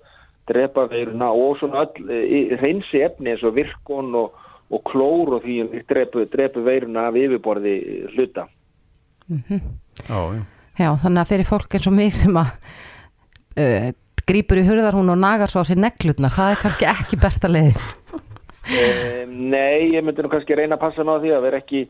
drepa 0.51 0.87
veiruna 0.91 1.31
og 1.33 1.59
svona 1.61 1.87
öll 1.87 2.07
uh, 2.07 2.55
reynsi 2.61 3.03
efni 3.07 3.35
eins 3.35 3.47
og 3.47 3.57
virkon 3.57 4.13
og, 4.19 4.37
og 4.71 4.85
klór 4.91 5.37
og 5.39 5.45
því 5.47 5.85
drepu, 5.91 6.27
drepu 6.33 6.65
veiruna 6.67 7.09
af 7.09 7.19
yfirborði 7.19 7.77
hluta. 8.15 8.49
Mhm. 9.31 9.61
Já, 10.09 10.21
já. 10.35 10.43
Já, 10.81 10.95
þannig 10.97 11.21
að 11.21 11.33
fyrir 11.35 11.49
fólk 11.49 11.75
eins 11.77 11.87
og 11.91 11.93
mig 11.93 12.15
sem 12.17 12.37
að 12.41 12.53
uh, 13.61 13.91
grýpur 14.31 14.61
í 14.61 14.67
hurðarhún 14.69 15.13
og 15.13 15.19
nagar 15.21 15.51
svo 15.51 15.65
á 15.65 15.69
sér 15.69 15.81
neglutnar, 15.83 16.33
það 16.33 16.55
er 16.55 16.63
kannski 16.63 16.89
ekki 16.89 17.19
besta 17.21 17.51
leiðin. 17.51 17.77
Um, 18.71 19.35
nei, 19.51 19.91
ég 19.97 20.05
myndi 20.05 20.23
nú 20.23 20.31
kannski 20.33 20.57
reyna 20.57 20.79
að 20.79 20.85
passa 20.85 21.05
ná 21.05 21.17
því 21.19 21.35
að 21.35 21.45
vera 21.49 21.61
ekki 21.61 21.85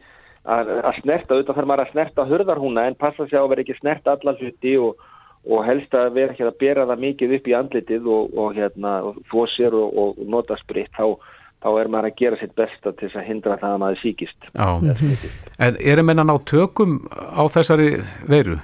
að, 0.48 0.70
að 0.80 1.00
snerta, 1.02 1.34
auðvitað 1.34 1.58
þarf 1.58 1.70
maður 1.70 1.84
að 1.84 1.92
snerta 1.94 2.26
hurðarhúna 2.30 2.86
en 2.88 2.98
passa 3.00 3.26
sig 3.26 3.36
á 3.36 3.42
að 3.42 3.50
vera 3.52 3.64
ekki 3.64 3.76
snerta 3.80 4.14
alla 4.16 4.36
hluti 4.38 4.76
og, 4.80 5.02
og 5.48 5.62
helst 5.64 5.94
að 5.96 6.14
vera 6.18 6.34
ekki 6.34 6.44
að 6.44 6.58
bera 6.60 6.86
það 6.90 7.04
mikið 7.04 7.36
upp 7.36 7.46
í 7.48 7.54
andlitið 7.56 8.08
og, 8.12 8.34
og 8.36 8.56
hérna, 8.58 8.96
og 9.08 9.20
þvó 9.30 9.44
sér 9.54 9.76
og, 9.76 9.94
og 10.02 10.18
nota 10.28 10.56
spritt, 10.60 10.90
þá, 10.96 11.16
þá 11.64 11.70
er 11.80 11.92
maður 11.92 12.10
að 12.10 12.18
gera 12.20 12.40
sitt 12.40 12.52
besta 12.58 12.92
til 12.98 13.08
að 13.14 13.28
hindra 13.28 13.56
það 13.62 13.76
að 13.76 13.80
maður 13.84 14.02
síkist. 14.02 14.50
Já. 14.52 14.68
En 15.60 15.80
eru 15.80 16.04
menna 16.04 16.26
ná 16.28 16.36
tökum 16.48 17.00
á 17.16 17.42
þessari 17.52 17.94
veiru? 18.28 18.58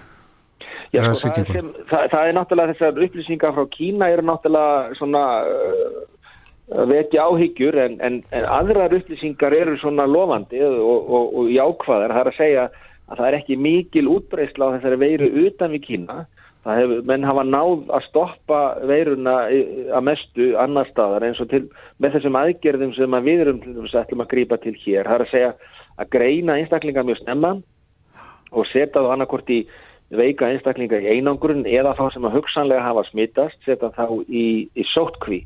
Já, 0.95 1.01
Eða 1.03 1.15
sko, 1.19 1.33
það, 1.33 1.41
er 1.41 1.57
sem, 1.57 1.71
það, 1.91 2.05
það 2.13 2.29
er 2.29 2.37
náttúrulega 2.37 2.75
þessar 2.75 3.01
upplýsingar 3.07 3.57
frá 3.57 3.65
Kína 3.73 4.11
eru 4.13 4.25
náttúrulega 4.29 4.99
svona 5.01 5.25
uh, 5.51 6.85
vekja 6.93 7.27
áhyggjur 7.27 7.79
en, 7.83 7.99
en, 8.07 8.21
en 8.37 8.47
aðrar 8.59 8.95
upplýsingar 9.01 9.57
eru 9.57 9.77
svona 9.81 10.07
lofandi 10.09 10.63
og, 10.63 10.79
og, 11.11 11.35
og 11.41 11.51
jákvæðar. 11.51 12.15
Það 12.15 12.23
er 12.23 12.31
að 12.31 12.39
segja 12.39 12.69
að 13.07 13.19
það 13.19 13.27
er 13.29 13.39
ekki 13.41 13.59
mikil 13.67 14.09
útbreysla 14.15 14.71
á 14.71 14.75
þessari 14.77 15.01
veiru 15.03 15.31
utan 15.47 15.75
við 15.75 15.87
Kína. 15.91 16.23
Það 16.67 16.81
hefur, 16.81 17.03
menn 17.07 17.25
hafa 17.29 17.43
náð 17.47 17.91
að 17.95 18.05
stoppa 18.09 18.61
veiruna 18.91 19.35
að 19.47 20.07
mestu 20.09 20.47
annar 20.59 20.89
staðar 20.91 21.29
eins 21.29 21.39
og 21.43 21.51
til, 21.53 21.63
með 22.03 22.17
þessum 22.17 22.39
aðgerðum 22.41 22.95
sem 22.97 23.15
að 23.15 23.29
við 23.29 23.43
erum 23.45 23.61
ætlum 23.87 24.25
að 24.25 24.33
grípa 24.33 24.59
til 24.65 24.75
hér. 24.83 25.07
Það 25.07 25.15
er 25.15 25.25
að 25.25 25.31
segja 25.31 25.53
að 25.97 26.11
greina 26.17 26.57
einstaklingar 26.59 27.07
mjög 27.07 27.21
snemma 27.23 27.53
og 28.51 28.67
setja 28.73 28.99
þá 28.99 29.13
annarkort 29.15 29.53
í 29.55 29.61
veika 30.15 30.49
einstaklinga 30.51 30.99
í 31.03 31.17
einangrun 31.17 31.65
eða 31.67 31.95
þá 31.99 32.05
sem 32.15 32.27
að 32.27 32.37
hugsanlega 32.41 32.83
hafa 32.85 33.05
smittast, 33.09 33.59
setja 33.67 33.91
þá 33.95 34.07
í, 34.27 34.47
í 34.71 34.87
sótkví 34.93 35.41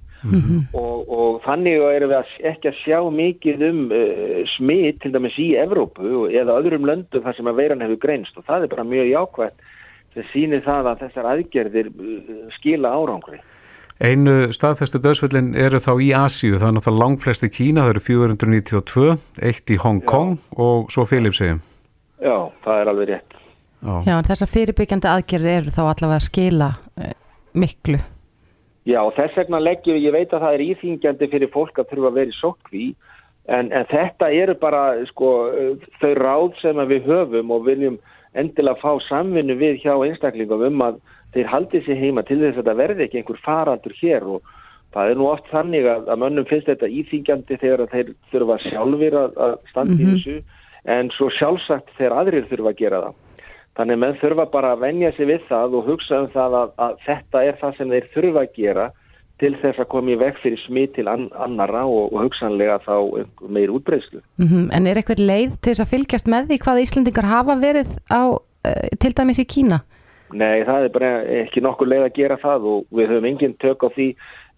og, 0.77 1.09
og 1.09 1.39
þannig 1.47 1.81
erum 1.81 2.13
við 2.13 2.19
að, 2.19 2.33
ekki 2.53 2.69
að 2.69 2.81
sjá 2.83 2.99
mikið 3.17 3.65
um 3.71 3.83
uh, 3.89 4.41
smitt 4.57 5.01
til 5.01 5.13
dæmis 5.15 5.39
í 5.41 5.51
Evrópu 5.61 6.27
eða 6.29 6.59
öðrum 6.61 6.85
löndum 6.89 7.25
þar 7.25 7.39
sem 7.39 7.49
að 7.49 7.63
veiran 7.63 7.85
hefur 7.87 8.03
greinst 8.05 8.37
og 8.37 8.45
það 8.49 8.67
er 8.67 8.75
bara 8.75 8.89
mjög 8.89 9.09
jákvætt 9.15 9.69
sem 10.15 10.27
sýnir 10.33 10.63
það 10.67 10.93
að 10.93 11.07
þessar 11.07 11.31
aðgerðir 11.35 11.91
uh, 11.95 12.45
skila 12.59 12.93
árangri. 12.99 13.41
Einu 14.01 14.49
staðfestu 14.49 14.97
döðsvöldin 15.05 15.51
eru 15.61 15.77
þá 15.77 15.91
í 16.01 16.07
Asíu, 16.17 16.55
það 16.57 16.71
er 16.71 16.77
náttúrulega 16.79 17.03
langflest 17.03 17.43
í 17.45 17.51
Kína, 17.53 17.83
það 17.85 17.91
eru 17.93 18.03
492, 18.07 19.11
eitt 19.45 19.73
í 19.75 19.77
Hong 19.83 20.01
Kong 20.09 20.39
og 20.57 20.89
svo 20.95 21.05
Filipsheim. 21.09 21.61
Já, 22.21 22.49
það 22.65 22.81
er 22.81 22.91
alveg 22.93 23.11
rétt. 23.11 23.37
Já, 23.81 24.15
en 24.17 24.27
þessar 24.29 24.51
fyrirbyggjandi 24.53 25.09
aðgerðir 25.09 25.59
eru 25.59 25.75
þá 25.77 25.83
allavega 25.83 26.17
að 26.17 26.27
skila 26.27 26.71
uh, 27.01 27.13
miklu. 27.57 28.01
Já, 28.89 29.01
þess 29.17 29.37
vegna 29.37 29.61
leggjum 29.61 29.97
við, 29.97 30.07
ég 30.07 30.17
veit 30.17 30.33
að 30.33 30.47
það 30.47 30.57
er 30.57 30.65
íþingjandi 30.65 31.29
fyrir 31.35 31.53
fólk 31.53 31.81
að 31.81 31.93
þurfa 31.93 32.11
að 32.11 32.19
vera 32.23 32.33
í 32.33 32.39
sótkví, 32.39 32.87
en, 33.53 33.69
en 33.69 33.87
þetta 33.93 34.31
eru 34.37 34.57
bara 34.65 34.83
sko, 35.13 35.35
uh, 35.53 35.93
þau 36.01 36.13
ráð 36.17 36.57
sem 36.63 36.81
að 36.81 36.97
við 36.97 37.13
höfum 37.13 37.53
og 37.57 37.69
viljum 37.69 38.01
endilega 38.35 38.79
fá 38.81 38.93
samvinnu 39.09 39.57
við 39.59 39.81
hjá 39.85 39.95
einstaklingum 39.97 40.63
um 40.69 40.83
að 40.87 41.01
þeir 41.35 41.51
haldi 41.51 41.81
sér 41.87 41.99
heima 41.99 42.23
til 42.27 42.39
þess 42.41 42.57
að 42.57 42.63
þetta 42.63 42.79
verði 42.79 43.07
ekki 43.07 43.21
einhver 43.21 43.41
faraldur 43.45 43.95
hér 44.01 44.27
og 44.37 44.43
það 44.95 45.11
er 45.11 45.19
nú 45.21 45.27
oft 45.31 45.51
þannig 45.51 45.87
að, 45.87 46.09
að 46.11 46.21
mönnum 46.23 46.47
finnst 46.51 46.67
þetta 46.71 46.91
íþingjandi 46.91 47.59
þegar 47.63 47.85
þeir 47.93 48.15
þurfa 48.33 48.57
sjálfur 48.67 49.19
að, 49.25 49.37
að 49.47 49.57
standa 49.71 49.95
í 49.95 50.07
Mhm. 50.07 50.15
þessu 50.15 50.37
en 50.85 51.11
svo 51.15 51.29
sjálfsagt 51.37 51.93
þegar 51.99 52.17
aðrir 52.23 52.49
þurfa 52.51 52.73
að 52.73 52.81
gera 52.81 53.03
það. 53.05 53.15
Þannig 53.77 53.99
menn 54.03 54.17
þurfa 54.21 54.47
bara 54.51 54.73
að 54.75 54.81
venja 54.81 55.13
sig 55.17 55.27
við 55.27 55.45
það 55.49 55.75
og 55.79 55.87
hugsa 55.87 56.21
um 56.25 56.29
það 56.35 56.57
að, 56.63 56.73
að 56.79 56.97
þetta 57.07 57.45
er 57.45 57.59
það 57.61 57.77
sem 57.77 57.91
þeir 57.95 58.09
þurfa 58.15 58.41
að 58.43 58.55
gera 58.57 58.87
til 59.41 59.55
þess 59.61 59.81
að 59.81 59.89
koma 59.93 60.13
í 60.13 60.19
veg 60.21 60.39
fyrir 60.43 60.61
smit 60.67 60.95
til 60.97 61.09
an, 61.11 61.29
annara 61.41 61.87
og, 61.89 62.13
og 62.13 62.27
hugsanlega 62.27 62.79
þá 62.85 62.95
meir 63.49 63.73
útbreyslu. 63.73 64.21
Mm 64.41 64.69
En 64.77 64.87
er 64.87 65.01
eitthvað 65.01 65.25
leið 65.25 65.55
til 65.61 65.73
þess 65.73 65.85
að 65.85 65.93
fylgjast 65.95 66.29
með 66.31 66.51
því 66.51 66.59
hvað 66.65 66.83
Íslendingar 66.85 67.31
hafa 67.31 67.57
verið 67.61 67.95
á, 68.13 68.23
uh, 68.37 68.89
til 69.01 69.13
dæmis 69.17 69.41
í 69.41 69.47
Kína? 69.49 69.81
Nei, 70.31 70.63
það 70.63 70.85
er 70.85 70.93
bara 70.95 71.13
ekki 71.43 71.63
nokkur 71.65 71.89
leið 71.91 72.05
að 72.07 72.17
gera 72.21 72.37
það 72.39 72.67
og 72.71 72.85
við 72.95 73.09
höfum 73.11 73.31
engin 73.31 73.57
tök 73.59 73.83
á 73.83 73.89
því 73.91 74.09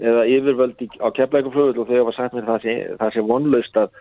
eða 0.03 0.25
yfirvöld 0.29 0.83
í, 0.85 0.89
á 1.01 1.09
keflækuflöðul 1.17 1.81
og 1.81 1.89
þau 1.89 2.01
hafa 2.03 2.17
sagt 2.17 2.35
mér 2.37 2.49
það 2.49 2.65
sé, 2.67 2.75
það 3.01 3.15
sé 3.15 3.25
vonlaust 3.31 3.79
að, 3.81 3.95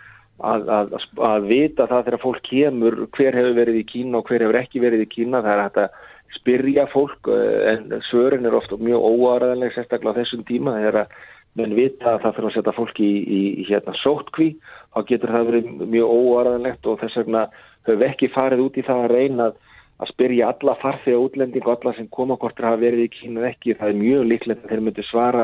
að, 0.51 0.71
að, 0.77 0.95
að 1.29 1.47
vita 1.47 1.87
það 1.87 2.05
þegar 2.07 2.23
fólk 2.25 2.41
kemur 2.49 2.97
hver 3.15 3.37
hefur 3.39 3.55
verið 3.61 3.79
í 3.79 3.87
Kína 3.93 4.19
og 4.19 4.27
hver 4.27 4.43
hefur 4.43 4.59
ekki 4.59 4.83
verið 4.83 5.05
í 5.05 5.11
Kína. 5.15 5.43
Það 5.45 5.53
er 5.53 5.63
hægt 5.63 5.81
að 5.85 5.99
spyrja 6.37 6.87
fólk 6.91 7.29
eh, 7.31 7.73
en 7.73 8.01
svörin 8.09 8.47
er 8.47 8.57
ofta 8.57 8.79
mjög 8.79 9.03
óaræðanleg 9.11 9.75
sérstaklega 9.75 10.15
á 10.15 10.19
þessum 10.21 10.45
tíma 10.47 10.77
þegar 10.79 11.01
að 11.03 11.17
menn 11.59 11.75
vita 11.75 12.13
að 12.13 12.21
það 12.23 12.37
fyrir 12.37 12.49
að 12.49 12.55
setja 12.55 12.75
fólk 12.77 13.01
í, 13.03 13.11
í, 13.21 13.41
hérna 13.67 13.97
sótkví 13.99 14.53
þá 14.93 14.99
getur 15.09 15.35
það 15.35 15.49
verið 15.49 15.73
mjög 15.81 16.13
óaræðanlegt 16.15 16.87
og 16.87 17.01
þess 17.01 17.19
vegna 17.19 17.43
höfum 17.89 18.07
ekki 18.07 18.31
farið 18.31 18.63
út 18.67 18.79
í 18.79 18.85
það 18.87 19.03
að 19.03 19.13
reyna 19.15 19.49
að 19.49 19.59
að 20.01 20.09
spyrja 20.09 20.49
alla 20.49 20.73
farþega 20.81 21.21
útlending 21.21 21.65
og 21.67 21.75
alla 21.75 21.93
sem 21.93 22.07
koma 22.09 22.37
hvort 22.41 22.57
þeir 22.57 22.69
hafa 22.71 22.81
verið 22.81 23.03
í 23.05 23.27
eða 23.29 23.51
ekki, 23.51 23.75
það 23.77 23.91
er 23.91 23.99
mjög 23.99 24.23
líklegt 24.31 24.63
að 24.63 24.71
þeir 24.73 24.83
myndu 24.87 25.05
svara 25.05 25.43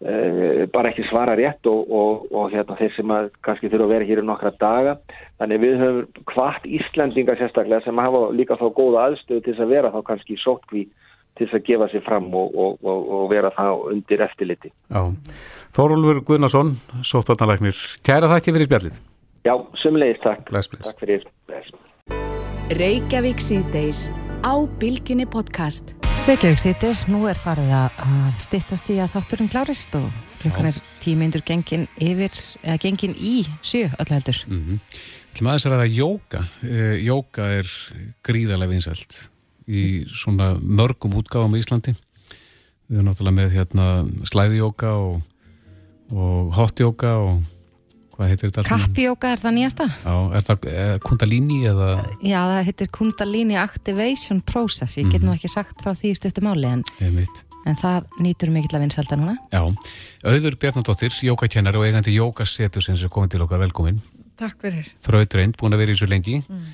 bara 0.00 0.88
ekki 0.88 1.04
svara 1.10 1.34
rétt 1.36 1.66
og, 1.68 1.90
og, 1.92 2.22
og 2.32 2.46
hérna, 2.54 2.76
þeir 2.78 2.94
sem 2.96 3.10
að 3.12 3.26
kannski 3.44 3.68
þurfa 3.68 3.84
að 3.84 3.92
vera 3.92 4.06
hér 4.08 4.22
í 4.22 4.24
nokkra 4.24 4.52
daga 4.56 4.94
þannig 5.42 5.60
við 5.60 5.74
höfum 5.82 6.24
hvart 6.32 6.64
Íslandinga 6.64 7.36
sérstaklega 7.36 7.84
sem 7.84 8.00
hafa 8.00 8.22
líka 8.32 8.56
þá 8.56 8.64
góða 8.78 9.10
aðstöðu 9.10 9.44
til 9.44 9.52
þess 9.52 9.64
að 9.66 9.74
vera 9.74 9.92
þá 9.92 10.00
kannski 10.08 10.38
í 10.38 10.40
sótkví 10.40 10.86
til 11.36 11.46
þess 11.46 11.58
að 11.60 11.68
gefa 11.68 11.90
sér 11.92 12.04
fram 12.08 12.32
og, 12.32 12.56
og, 12.56 12.80
og, 12.80 13.12
og 13.18 13.28
vera 13.32 13.52
þá 13.54 13.66
undir 13.92 14.24
eftirliti. 14.24 14.72
Já. 14.88 15.04
Þórólfur 15.76 16.24
Guðnason, 16.32 16.74
sóttvarnalæknir, 17.06 17.84
kæra 18.06 18.32
þakki 18.32 18.56
fyrir 18.56 18.70
spjallið. 18.70 18.98
Já, 19.44 19.54
sumlegist 19.80 20.24
takk. 20.24 20.44
Bless, 20.50 20.72
bless. 20.72 20.88
Takk 20.88 21.04
fyrir. 21.04 21.24
Bless. 21.48 21.72
Reykjavík 22.80 23.40
síðdeis 23.42 24.08
á 24.44 24.52
Bilginni 24.80 25.28
podcast. 25.28 25.99
Reykjavík 26.28 26.60
sýtis, 26.60 27.06
nú 27.08 27.22
er 27.30 27.38
farið 27.40 27.70
að, 27.72 27.94
stittast 28.44 28.90
í 28.92 28.98
að 29.00 29.14
þátturinn 29.14 29.48
klárist 29.50 29.94
og 29.96 30.04
klukkan 30.42 30.68
er 30.68 30.76
tímyndur 31.00 31.42
gengin 31.48 31.86
yfir, 31.96 32.34
eða 32.60 32.76
gengin 32.82 33.14
í 33.16 33.40
sjö 33.64 33.86
öllu 33.88 34.14
heldur. 34.14 34.40
Mm 34.46 34.60
-hmm. 34.60 34.78
Til 35.34 35.44
maður 35.44 35.58
þess 35.58 35.66
að 35.66 35.72
ræða 35.72 35.88
jóka. 35.96 36.40
Uh, 36.62 36.96
jóka 37.00 37.42
er 37.58 37.66
gríðarlega 38.22 38.70
vinsælt 38.70 39.30
í 39.66 40.04
svona 40.06 40.54
mörgum 40.60 41.16
útgáfum 41.16 41.56
í 41.56 41.62
Íslandi. 41.64 41.96
Við 42.88 42.98
erum 42.98 43.08
náttúrulega 43.08 43.38
með 43.40 43.50
hérna 43.56 43.86
slæðijóka 44.28 44.90
og, 44.92 45.22
og 46.12 46.52
hotjóka 46.54 47.16
og 47.16 47.40
hvað 48.20 48.32
heitir 48.34 48.50
þetta? 48.52 48.64
Kappjóka 48.68 49.32
er 49.32 49.40
það 49.40 49.54
nýjasta? 49.56 49.86
Já, 50.04 50.14
er 50.36 50.44
það 50.44 50.66
eh, 50.70 50.94
kundalíni 51.06 51.60
eða? 51.70 51.90
Já, 52.20 52.40
það 52.50 52.66
heitir 52.68 52.90
Kundalini 52.96 53.56
Activation 53.60 54.42
Process, 54.44 54.98
ég 55.00 55.08
get 55.12 55.24
nú 55.24 55.32
ekki 55.32 55.48
sagt 55.50 55.80
frá 55.80 55.94
því 55.96 56.12
í 56.12 56.18
stöttu 56.18 56.44
máli 56.44 56.68
en, 56.68 56.84
en 57.00 57.78
það 57.80 58.10
nýtur 58.20 58.52
mikill 58.52 58.76
að 58.76 58.84
vinsalda 58.84 59.18
núna. 59.20 59.36
Já, 59.54 59.62
Auður 60.28 60.58
Bjarnadóttir, 60.60 61.16
jókakennari 61.30 61.80
og 61.80 61.86
eigandi 61.88 62.16
jókasetur 62.18 62.84
sem 62.84 62.98
er 62.98 63.12
komin 63.12 63.32
til 63.32 63.40
okkar 63.46 63.62
velkomin. 63.64 64.02
Takk 64.40 64.60
fyrir. 64.66 64.92
Þrautreind, 65.00 65.56
búin 65.60 65.76
að 65.76 65.84
vera 65.84 65.96
í 65.96 66.00
svo 66.00 66.10
lengi. 66.10 66.40
Mm. 66.44 66.70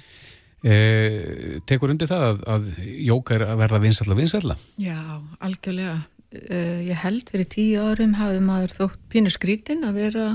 tekur 1.69 1.93
undir 1.93 2.09
það 2.11 2.25
að, 2.27 2.39
að 2.51 2.69
jóka 3.07 3.37
er 3.37 3.43
að 3.47 3.61
verða 3.61 3.79
vinsalla 3.85 4.17
vinsalla? 4.19 4.57
Já, 4.83 4.99
algjörlega. 5.39 6.01
uh, 6.35 6.81
ég 6.83 7.03
held 7.05 7.31
fyrir 7.31 7.47
tíu 7.53 7.85
árum 7.87 8.17
hafi 8.19 8.41
maður 8.43 8.73
þótt 8.81 9.03
pínu 9.13 9.31
skrítin 9.31 9.87
að 9.87 10.01
vera 10.01 10.27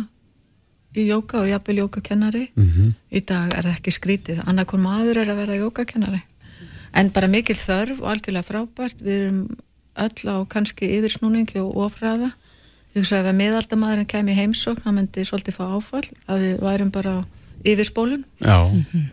í 0.95 1.05
jóka 1.07 1.39
og 1.41 1.47
jafnvel 1.47 1.77
jókakennari 1.87 2.49
Mhm. 2.55 2.93
í 3.11 3.25
dag 3.25 3.53
er 3.53 3.63
það 3.63 3.75
ekki 3.77 3.91
skrítið. 3.91 4.43
Annarkon 4.47 4.81
maður 4.81 5.17
er 5.21 5.27
að 5.31 5.35
vera 5.45 5.55
jókakennari 5.59 6.21
en 6.93 7.09
bara 7.09 7.27
mikil 7.27 7.55
þörf 7.55 8.01
og 8.01 8.07
algjörlega 8.11 8.43
frábært. 8.43 8.97
Við 9.01 9.21
erum 9.21 9.57
öll 9.95 10.27
á 10.27 10.35
kannski 10.47 10.87
yfirsnúningi 10.99 11.57
og 11.59 11.75
ofræða 11.75 12.31
ég 12.95 12.99
hugsa 13.01 13.19
ef 13.21 13.25
að 13.31 13.39
miðaldamaðurinn 13.39 14.07
kemi 14.07 14.31
í 14.33 14.35
heimsókn 14.35 14.83
hann 14.83 14.95
myndi 14.95 15.23
svolítið 15.23 15.55
fá 15.55 15.63
áfall 15.77 16.09
að 16.27 16.39
við 16.43 16.59
værum 16.59 16.91
bara 16.91 17.11
á 17.11 17.25
yfirspólun 17.63 18.23
Já. 18.41 18.57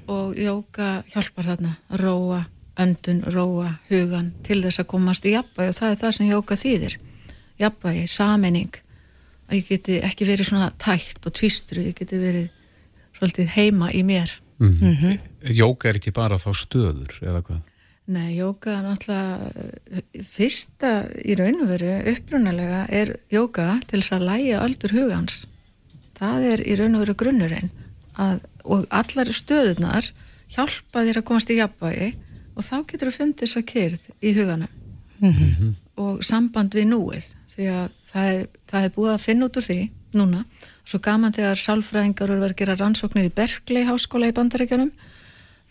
og 0.09 0.35
jóka 0.35 1.05
hjálpar 1.13 1.45
þarna. 1.45 1.77
Að 1.93 2.01
róa 2.01 2.47
öndun, 2.79 3.23
róa 3.27 3.79
hugan 3.91 4.33
til 4.43 4.63
þess 4.63 4.79
að 4.81 4.87
komast 4.87 5.25
í 5.27 5.33
jafnvægi 5.35 5.69
og 5.69 5.75
það 5.75 5.91
er 5.91 5.97
það 5.97 6.13
sem 6.15 6.27
jóka 6.31 6.55
þýðir. 6.57 6.97
Jafnvægi, 7.61 8.07
sammenning 8.09 8.75
að 9.49 9.57
ég 9.59 9.73
geti 9.73 9.99
ekki 10.05 10.29
verið 10.29 10.51
svona 10.51 10.71
tætt 10.79 11.27
og 11.27 11.35
tvistru, 11.39 11.83
ég 11.83 11.97
geti 11.99 12.21
verið 12.21 12.49
svolítið 13.17 13.51
heima 13.57 13.91
í 13.93 14.05
mér. 14.05 14.33
Mm 14.59 15.19
Jóka 15.43 15.89
er 15.89 15.97
ekki 15.97 16.11
bara 16.13 16.37
þá 16.37 16.51
stöður 16.55 17.19
eða 17.23 17.43
hvað? 17.43 17.61
Nei, 18.09 18.37
jóka 18.37 18.73
er 18.73 18.85
náttúrulega 18.87 19.51
eh, 19.93 20.23
fyrsta 20.25 20.91
í 21.25 21.37
raun 21.37 21.61
og 21.63 21.69
veru 21.69 21.93
upprunalega 22.09 22.87
er 22.89 23.19
jóka 23.31 23.81
til 23.87 24.01
þess 24.01 24.13
að 24.17 24.25
læja 24.25 24.61
aldur 24.65 24.95
hugans 24.97 25.45
það 26.19 26.47
er 26.53 26.63
í 26.65 26.77
raun 26.79 26.97
og 26.97 27.05
veru 27.05 27.17
grunnurinn 27.23 27.71
að, 28.19 28.41
og 28.65 28.87
allar 28.95 29.31
stöðunar 29.35 30.11
hjálpa 30.55 31.05
þér 31.07 31.21
að 31.21 31.27
komast 31.29 31.53
í 31.53 31.59
jafnvægi 31.59 32.09
og 32.57 32.67
þá 32.67 32.77
getur 32.91 33.11
þú 33.11 33.17
fundið 33.19 33.45
þess 33.45 33.61
að 33.61 33.69
kyrð 33.73 34.09
í 34.19 34.35
huganum. 34.39 34.75
Mhm. 35.19 35.75
og 35.99 36.21
samband 36.23 36.77
við 36.79 36.93
núið 36.93 37.25
því 37.59 37.69
að 37.75 37.95
það 38.09 38.33
er, 38.33 38.45
það 38.71 38.87
er 38.87 38.95
búið 38.95 39.13
að 39.13 39.25
finna 39.27 39.49
út 39.49 39.59
úr 39.59 39.67
því 39.67 39.79
núna, 40.17 40.45
svo 40.89 41.01
gaman 41.05 41.35
þegar 41.37 41.61
sálfræðingar 41.61 42.31
eru 42.31 42.41
verið 42.45 42.55
að 42.55 42.61
gera 42.63 42.79
rannsóknir 42.79 43.29
í 43.29 43.35
Berkeley 43.35 43.85
háskóla 43.89 44.31
í 44.31 44.37
bandaríkjanum 44.37 44.93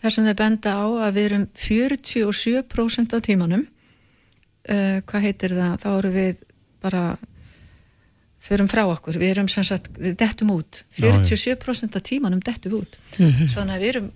þar 0.02 0.14
sem 0.14 0.28
þeir 0.28 0.38
benda 0.38 0.74
á 0.78 0.86
að 1.08 1.16
við 1.16 1.26
erum 1.30 1.48
47% 1.58 3.16
af 3.16 3.24
tímanum 3.26 3.64
uh, 3.64 5.00
hvað 5.08 5.26
heitir 5.26 5.56
það? 5.56 5.74
Þá 5.82 5.88
eru 5.96 6.12
við 6.14 6.44
bara 6.84 7.02
förum 8.48 8.70
frá 8.70 8.84
okkur, 8.86 9.18
við 9.18 9.32
erum 9.34 9.48
sem 9.50 9.66
sagt 9.66 9.90
við 9.98 10.14
dettum 10.20 10.52
út, 10.54 10.84
Já, 10.94 11.10
já. 11.10 11.40
47% 11.56 11.98
af 11.98 12.06
tímanum 12.06 12.40
dettum 12.44 12.78
út. 12.78 13.00
Mhm. 13.18 13.50
svona 13.50 13.76
að 13.76 13.82
við 13.82 13.90
erum 13.94 14.08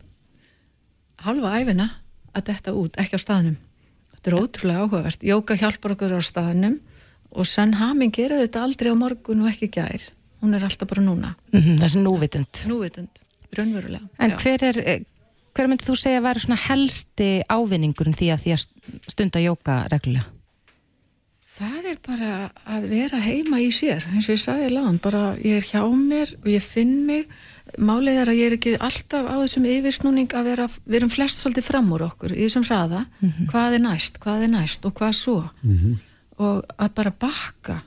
halva 1.26 1.56
æfina 1.58 1.88
að 2.32 2.46
detta 2.48 2.72
út, 2.72 2.96
ekki 2.96 3.18
á 3.18 3.20
staðnum. 3.20 3.58
Þetta 4.14 4.30
er 4.30 4.38
ótrúlega 4.38 4.86
áhugavert. 4.86 5.26
Jóka 5.26 5.58
hjálpar 5.58 5.96
okkur 5.96 6.14
á 6.14 6.20
staðnum 6.22 6.78
og 7.34 7.46
sann 7.48 7.74
haming 7.80 8.12
er 8.20 8.34
þetta 8.42 8.64
aldrei 8.66 8.92
á 8.92 8.96
morgun 8.98 9.44
og 9.44 9.52
ekki 9.52 9.70
gær. 9.78 10.08
Hún 10.42 10.54
er 10.56 10.64
alltaf 10.66 10.88
bara 10.90 11.02
núna. 11.04 11.34
Mhm, 11.52 11.78
það 11.78 11.84
er 11.86 11.88
sem 11.94 12.04
núvitund. 12.04 12.62
Núvitund, 12.66 13.22
raunverulega. 13.56 14.08
En 14.18 14.30
Já. 14.30 14.36
hver 14.42 14.62
er, 14.62 14.78
eh, 14.84 15.00
hver 15.54 15.68
myndið 15.68 15.88
þú 15.90 15.96
segja 15.96 16.18
að 16.20 16.28
vera 16.28 16.40
svona 16.40 16.62
helsti 16.68 17.42
ávinningurinn 17.48 18.16
því 18.18 18.32
að 18.34 18.40
því 18.42 18.54
að 18.56 18.66
stunda 19.08 19.38
jóka 19.38 19.88
reglulega? 19.88 20.26
Það 21.52 21.84
er 21.90 21.98
bara 22.00 22.50
að 22.66 22.88
vera 22.88 23.18
heima 23.20 23.58
í 23.60 23.68
sér, 23.68 24.00
eins 24.08 24.24
og 24.30 24.38
ég 24.38 24.40
sagði 24.40 24.70
láðan, 24.72 24.98
bara 25.04 25.36
ég 25.36 25.58
er 25.60 25.66
hjá 25.68 25.82
mér 25.84 26.30
og 26.40 26.46
ég 26.48 26.62
finn 26.64 27.04
mig, 27.06 27.26
málið 27.76 28.22
er 28.22 28.30
að 28.32 28.38
ég 28.40 28.46
er 28.46 28.56
ekki 28.56 28.72
alltaf 28.80 29.28
á 29.28 29.36
þessum 29.36 29.66
yfirsnúning 29.68 30.32
að 30.32 30.48
vera, 30.48 30.66
við 30.88 30.96
erum 30.96 31.12
flest 31.12 31.42
svolítið 31.42 31.66
fram 31.68 31.92
úr 31.92 32.06
okkur 32.08 32.32
í 32.32 32.46
þessum 32.46 32.64
hraða, 32.64 33.04
hvað 33.52 33.76
er 33.76 33.84
næst, 33.84 34.16
hvað 34.18 34.46
er 34.46 34.48
næst 34.48 34.88
og 34.88 34.94
hvað 34.96 35.12
svo 35.12 35.36
og 36.42 36.76
að 36.76 36.92
bara 36.98 37.14
bakka. 37.24 37.78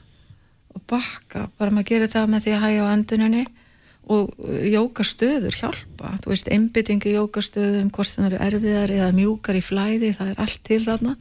Og 0.76 0.84
bakka, 0.90 1.46
bara 1.60 1.76
maður 1.76 1.92
gerir 1.92 2.12
það 2.12 2.34
með 2.34 2.46
því 2.46 2.56
að 2.56 2.66
hægja 2.66 2.84
á 2.84 2.94
enduninni 2.96 3.46
og 4.16 4.36
jóka 4.70 5.06
stöður 5.08 5.56
hjálpa, 5.58 6.12
þú 6.22 6.30
veist, 6.30 6.50
einbyttingi 6.54 7.16
jóka 7.16 7.42
stöðum, 7.42 7.88
hvort 7.96 8.12
það 8.12 8.28
eru 8.28 8.42
erfiðar 8.48 8.94
eða 8.94 9.08
mjúkar 9.18 9.58
í 9.58 9.64
flæði, 9.66 10.12
það 10.14 10.30
er 10.34 10.44
allt 10.44 10.62
til 10.68 10.84
þarna. 10.86 11.16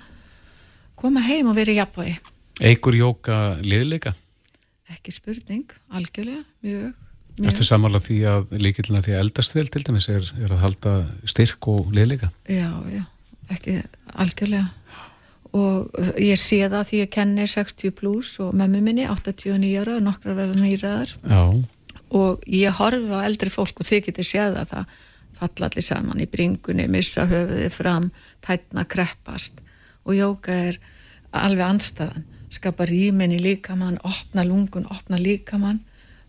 Koma 1.01 1.23
heim 1.25 1.49
og 1.49 1.57
vera 1.57 1.73
í 1.73 1.79
jafnvægi. 1.79 2.19
Eigur 2.61 2.99
jóka 2.99 3.39
liðleika? 3.65 4.13
ekki 4.93 5.15
spurning, 5.15 5.73
algjörlega. 5.95 6.45
Mjög, 6.65 6.93
mjög. 7.39 7.49
Ertu 7.51 7.67
samanlega 7.67 8.05
því 8.05 8.19
að 8.31 8.55
líkillina 8.63 9.03
því 9.05 9.15
að 9.15 9.23
eldast 9.25 9.57
vel 9.57 9.67
til 9.73 9.83
dæmis 9.87 10.09
er, 10.13 10.29
er 10.39 10.55
að 10.55 10.65
halda 10.65 10.95
styrk 11.31 11.69
og 11.73 11.93
liðleika? 11.97 12.31
já, 12.49 12.69
já, 12.93 13.05
ekki 13.55 13.79
algjörlega 14.13 14.69
og 15.55 15.99
ég 16.19 16.39
sé 16.41 16.65
það 16.67 16.89
því 16.89 17.01
ég 17.05 17.11
kenni 17.15 17.47
60 17.47 17.95
plus 17.95 18.35
og 18.43 18.55
mömmu 18.59 18.83
minni 18.83 19.07
89 19.07 19.73
ára, 19.79 20.01
nokkrar 20.03 20.39
verða 20.39 20.59
nýraðar 20.59 21.13
Já. 21.31 21.43
og 22.11 22.47
ég 22.51 22.79
horfi 22.81 23.15
á 23.15 23.23
eldri 23.23 23.53
fólk 23.55 23.79
og 23.79 23.87
þið 23.87 24.09
getur 24.09 24.27
séð 24.27 24.59
að 24.65 24.73
það 24.73 24.95
falla 25.39 25.69
allir 25.69 25.85
saman 25.85 26.23
í 26.23 26.29
bringunni, 26.31 26.87
missa 26.91 27.27
höfuðið 27.31 27.73
fram, 27.75 28.11
tætna 28.45 28.85
kreppast. 28.89 29.61
Og 30.05 30.17
jóka 30.17 30.55
er 30.71 30.79
alveg 31.35 31.67
andstæðan, 31.67 32.27
skapa 32.55 32.87
rýmin 32.89 33.35
í 33.35 33.41
líkamann, 33.43 33.99
opna 34.07 34.45
lungun, 34.47 34.87
opna 34.91 35.19
líkamann. 35.21 35.83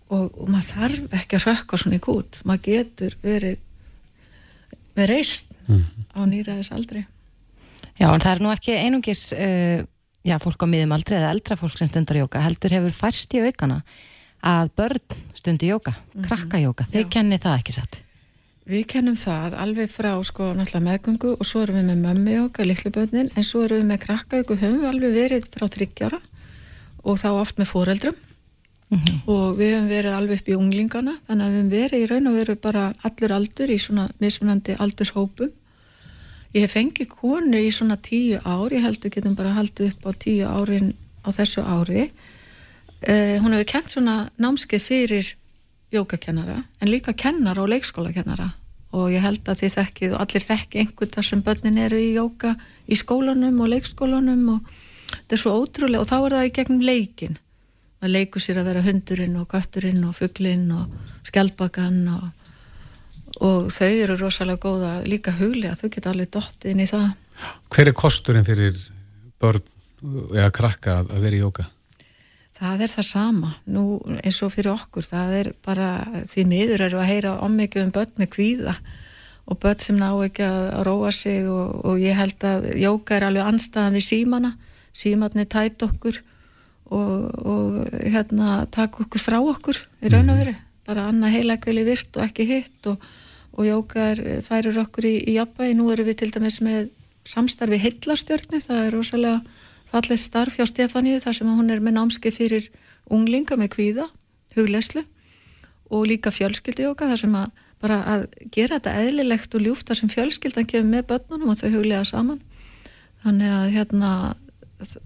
Og, 0.09 0.29
og 0.37 0.49
maður 0.53 0.69
þarf 0.69 1.17
ekki 1.17 1.37
að 1.39 1.47
rökka 1.49 1.79
svona 1.81 1.97
í 1.97 2.03
gút, 2.05 2.41
maður 2.45 2.65
getur 2.67 3.15
verið 3.25 3.61
með 4.95 5.09
reist 5.11 5.55
á 6.13 6.21
nýraðis 6.29 6.69
aldri. 6.75 7.05
Já, 7.95 8.09
en 8.11 8.23
það 8.23 8.31
er 8.33 8.43
nú 8.43 8.51
ekki 8.51 8.75
einungis 8.75 9.27
uh, 9.35 9.83
já, 10.25 10.35
fólk 10.43 10.65
á 10.65 10.67
miðum 10.67 10.95
aldrei 10.95 11.19
eða 11.19 11.31
eldra 11.35 11.57
fólk 11.59 11.77
sem 11.79 11.91
stundar 11.91 12.19
jóka, 12.19 12.43
heldur 12.43 12.75
hefur 12.75 12.95
færst 12.95 13.35
í 13.37 13.43
aukana 13.45 13.81
að 14.45 14.73
börn 14.77 15.21
stundi 15.37 15.69
jóka, 15.71 15.95
krakka 16.27 16.59
jóka, 16.61 16.85
þeir 16.91 17.07
kenni 17.13 17.39
það 17.41 17.61
ekki 17.61 17.75
satt. 17.77 18.01
Við 18.65 18.85
kennum 18.89 19.17
það 19.17 19.55
alveg 19.61 19.91
frá 19.93 20.11
sko 20.25 20.47
náttúrulega 20.57 20.85
meðgöngu 20.87 21.33
og 21.35 21.45
svo 21.45 21.61
erum 21.61 21.75
við 21.77 21.89
með 21.91 21.99
mömmu 22.01 22.37
jóka, 22.39 22.65
litlu 22.65 22.91
börnin, 22.93 23.27
en 23.37 23.45
svo 23.45 23.61
erum 23.65 23.83
við 23.83 23.91
með 23.91 23.99
krakka 24.07 24.39
jóka, 24.41 24.57
höfum 24.57 24.79
við 24.81 24.89
alveg 24.89 25.13
verið 25.19 25.49
frá 25.53 25.65
þryggjára 25.75 26.19
og 27.05 27.19
þá 27.21 27.27
oft 27.35 27.61
með 27.61 27.69
foreldrum. 27.69 28.17
Og 29.29 29.59
við 29.59 29.75
höfum 29.75 29.91
verið 29.91 30.17
alveg 30.17 30.41
upp 30.41 30.49
í 30.49 30.57
unglingana, 30.57 31.13
þannig 31.27 31.45
að 31.45 31.53
við 31.53 31.59
höfum 31.59 31.69
verið 31.75 32.01
í 32.01 32.09
raun 32.09 32.31
og 32.31 32.39
veru 32.39 32.55
bara 32.65 32.87
allur 33.05 33.35
aldur 33.37 33.69
í 33.73 33.77
svona 33.81 34.07
mismunandi 34.21 34.77
aldurshópum. 34.81 35.53
Ég 36.55 36.63
hef 36.63 36.77
fengið 36.77 37.09
konu 37.11 37.59
í 37.59 37.71
svona 37.75 37.97
tíu 37.99 38.39
ár, 38.47 38.71
ég 38.71 38.85
heldur 38.85 39.11
getum 39.11 39.35
bara 39.35 39.57
haldið 39.57 39.89
upp 39.91 40.05
á 40.07 40.11
tíu 40.15 40.47
árin 40.47 40.93
á 41.27 41.29
þessu 41.35 41.65
ári. 41.67 42.05
Uh, 43.03 43.35
hún 43.43 43.51
hefur 43.51 43.67
kent 43.73 43.91
svona 43.91 44.29
námskeið 44.39 44.85
fyrir 44.85 45.33
jókakennara 45.91 46.61
en 46.79 46.89
líka 46.89 47.13
kennara 47.13 47.61
og 47.61 47.69
leikskólakennara 47.73 48.53
og 48.95 49.11
ég 49.11 49.23
held 49.23 49.43
að 49.51 49.65
þið 49.65 49.75
þekkið 49.75 50.13
og 50.15 50.23
allir 50.23 50.45
þekki 50.45 50.81
einhvern 50.81 51.11
þar 51.11 51.27
sem 51.27 51.43
börnin 51.43 51.81
eru 51.83 51.99
í 51.99 52.13
jóka 52.15 52.53
í 52.87 52.97
skólanum 52.99 53.59
og 53.61 53.71
leikskólanum 53.73 54.45
og 54.55 54.71
þetta 55.11 55.35
er 55.35 55.41
svo 55.41 55.55
ótrúlega 55.59 56.03
og 56.03 56.09
þá 56.09 56.15
er 56.17 56.35
það 56.37 56.47
í 56.47 56.53
gegnum 56.55 56.85
leikin 56.87 57.37
að 58.03 58.13
leiku 58.15 58.41
sér 58.41 58.61
að 58.61 58.69
vera 58.71 58.85
hundurinn 58.85 59.37
og 59.41 59.49
götturinn 59.51 60.07
og 60.07 60.15
fugglinn 60.17 60.71
og 60.75 61.27
skjaldbakan 61.27 61.99
og, 62.15 62.25
og 63.43 63.71
þau 63.73 63.91
eru 63.91 64.17
rosalega 64.19 64.61
góða 64.63 64.91
líka 65.07 65.33
huglega, 65.35 65.75
þau 65.79 65.89
geta 65.91 66.11
alveg 66.11 66.31
dottið 66.33 66.71
inn 66.71 66.83
í 66.83 66.89
það. 66.89 67.07
Hver 67.73 67.91
er 67.91 67.97
kosturinn 67.97 68.47
fyrir 68.47 68.77
börn 69.41 69.63
eða 70.35 70.51
krakka 70.55 70.99
að 71.03 71.23
vera 71.23 71.37
í 71.37 71.41
jóka? 71.41 71.65
Það 72.55 72.85
er 72.85 72.91
það 72.93 73.07
sama, 73.09 73.49
nú 73.67 73.81
eins 74.21 74.37
og 74.45 74.53
fyrir 74.53 74.71
okkur, 74.71 75.03
það 75.03 75.33
er 75.41 75.49
bara, 75.65 75.89
því 76.31 76.45
miður 76.47 76.85
eru 76.85 77.01
að 77.01 77.09
heyra 77.09 77.33
ommikið 77.43 77.83
um 77.83 77.91
börn 77.97 78.13
með 78.21 78.29
kvíða. 78.37 78.75
Og 79.45 79.59
börn 79.61 79.81
sem 79.83 79.97
ná 79.99 80.07
ekki 80.23 80.45
að 80.47 80.69
róa 80.87 81.11
sig 81.13 81.49
og, 81.51 81.81
og 81.85 81.99
ég 82.01 82.15
held 82.17 82.45
að 82.47 82.69
jóka 82.79 83.17
er 83.17 83.27
alveg 83.27 83.49
anstæðan 83.51 83.99
við 83.99 84.07
símana, 84.07 84.53
símanni 84.95 85.45
tætt 85.51 85.83
okkur 85.83 86.21
og, 86.95 87.11
og 87.43 87.99
hérna 88.05 88.63
taka 88.71 89.03
okkur 89.03 89.21
frá 89.21 89.37
okkur 89.41 89.81
í 90.01 90.13
raun 90.13 90.31
og 90.31 90.39
veru, 90.39 90.55
bara 90.85 91.07
annað 91.09 91.37
heilakvili 91.39 91.85
virt 91.87 92.17
og 92.17 92.25
ekki 92.27 92.47
hitt 92.49 92.89
og, 92.91 93.01
og 93.55 93.67
jóka 93.67 94.11
er, 94.13 94.23
færir 94.45 94.77
okkur 94.83 95.07
í, 95.09 95.15
í 95.31 95.37
jafnvægi, 95.39 95.77
nú 95.77 95.89
erum 95.93 96.09
við 96.09 96.21
til 96.21 96.31
dæmis 96.35 96.61
með 96.65 96.91
samstarfi 97.25 97.79
heillastjörnu, 97.81 98.61
það 98.61 98.81
er 98.83 98.93
rosalega 98.93 99.41
fallið 99.89 100.21
starf 100.21 100.57
hjá 100.59 100.67
Stefáníu 100.69 101.21
þar 101.23 101.39
sem 101.39 101.49
hún 101.49 101.73
er 101.73 101.81
með 101.81 101.97
námskeið 101.97 102.39
fyrir 102.39 102.69
unglinga 103.09 103.57
með 103.57 103.71
kvíða, 103.77 104.07
hugleyslu 104.57 105.05
og 105.93 106.07
líka 106.09 106.33
fjölskyldujóka 106.33 107.09
þar 107.11 107.21
sem 107.21 107.37
að 107.37 107.63
bara 107.81 107.99
að 108.09 108.25
gera 108.53 108.79
þetta 108.79 108.95
eðlilegt 109.01 109.55
og 109.57 109.65
ljúft 109.65 109.89
þar 109.89 109.99
sem 109.99 110.11
fjölskyldan 110.11 110.69
kemur 110.69 110.91
með 110.93 111.07
börnunum 111.11 111.51
og 111.53 111.59
þau 111.59 111.69
huglega 111.75 112.05
saman. 112.07 112.39
Þannig 113.25 113.53
að 113.57 113.67
hérna 113.75 114.11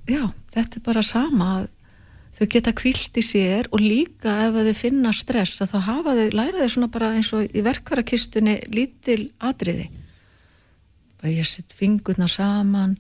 já, 0.07 0.23
þetta 0.53 0.79
er 0.79 0.85
bara 0.85 1.03
sama 1.05 1.49
þau 2.39 2.47
geta 2.53 2.71
kvilt 2.75 3.17
í 3.19 3.23
sér 3.25 3.67
og 3.75 3.83
líka 3.83 4.35
ef 4.45 4.55
þau 4.55 4.75
finna 4.77 5.11
stress 5.15 5.59
að 5.63 5.73
þá 5.73 5.79
hafa 5.89 6.15
þau, 6.15 6.27
læra 6.39 6.61
þau 6.61 6.71
svona 6.73 6.91
bara 6.93 7.11
eins 7.17 7.31
og 7.35 7.49
í 7.51 7.63
verkvarakistunni 7.65 8.55
lítil 8.71 9.25
atriði. 9.43 9.89
Bara 11.19 11.33
ég 11.35 11.47
sett 11.47 11.75
fingurna 11.75 12.29
saman 12.31 12.95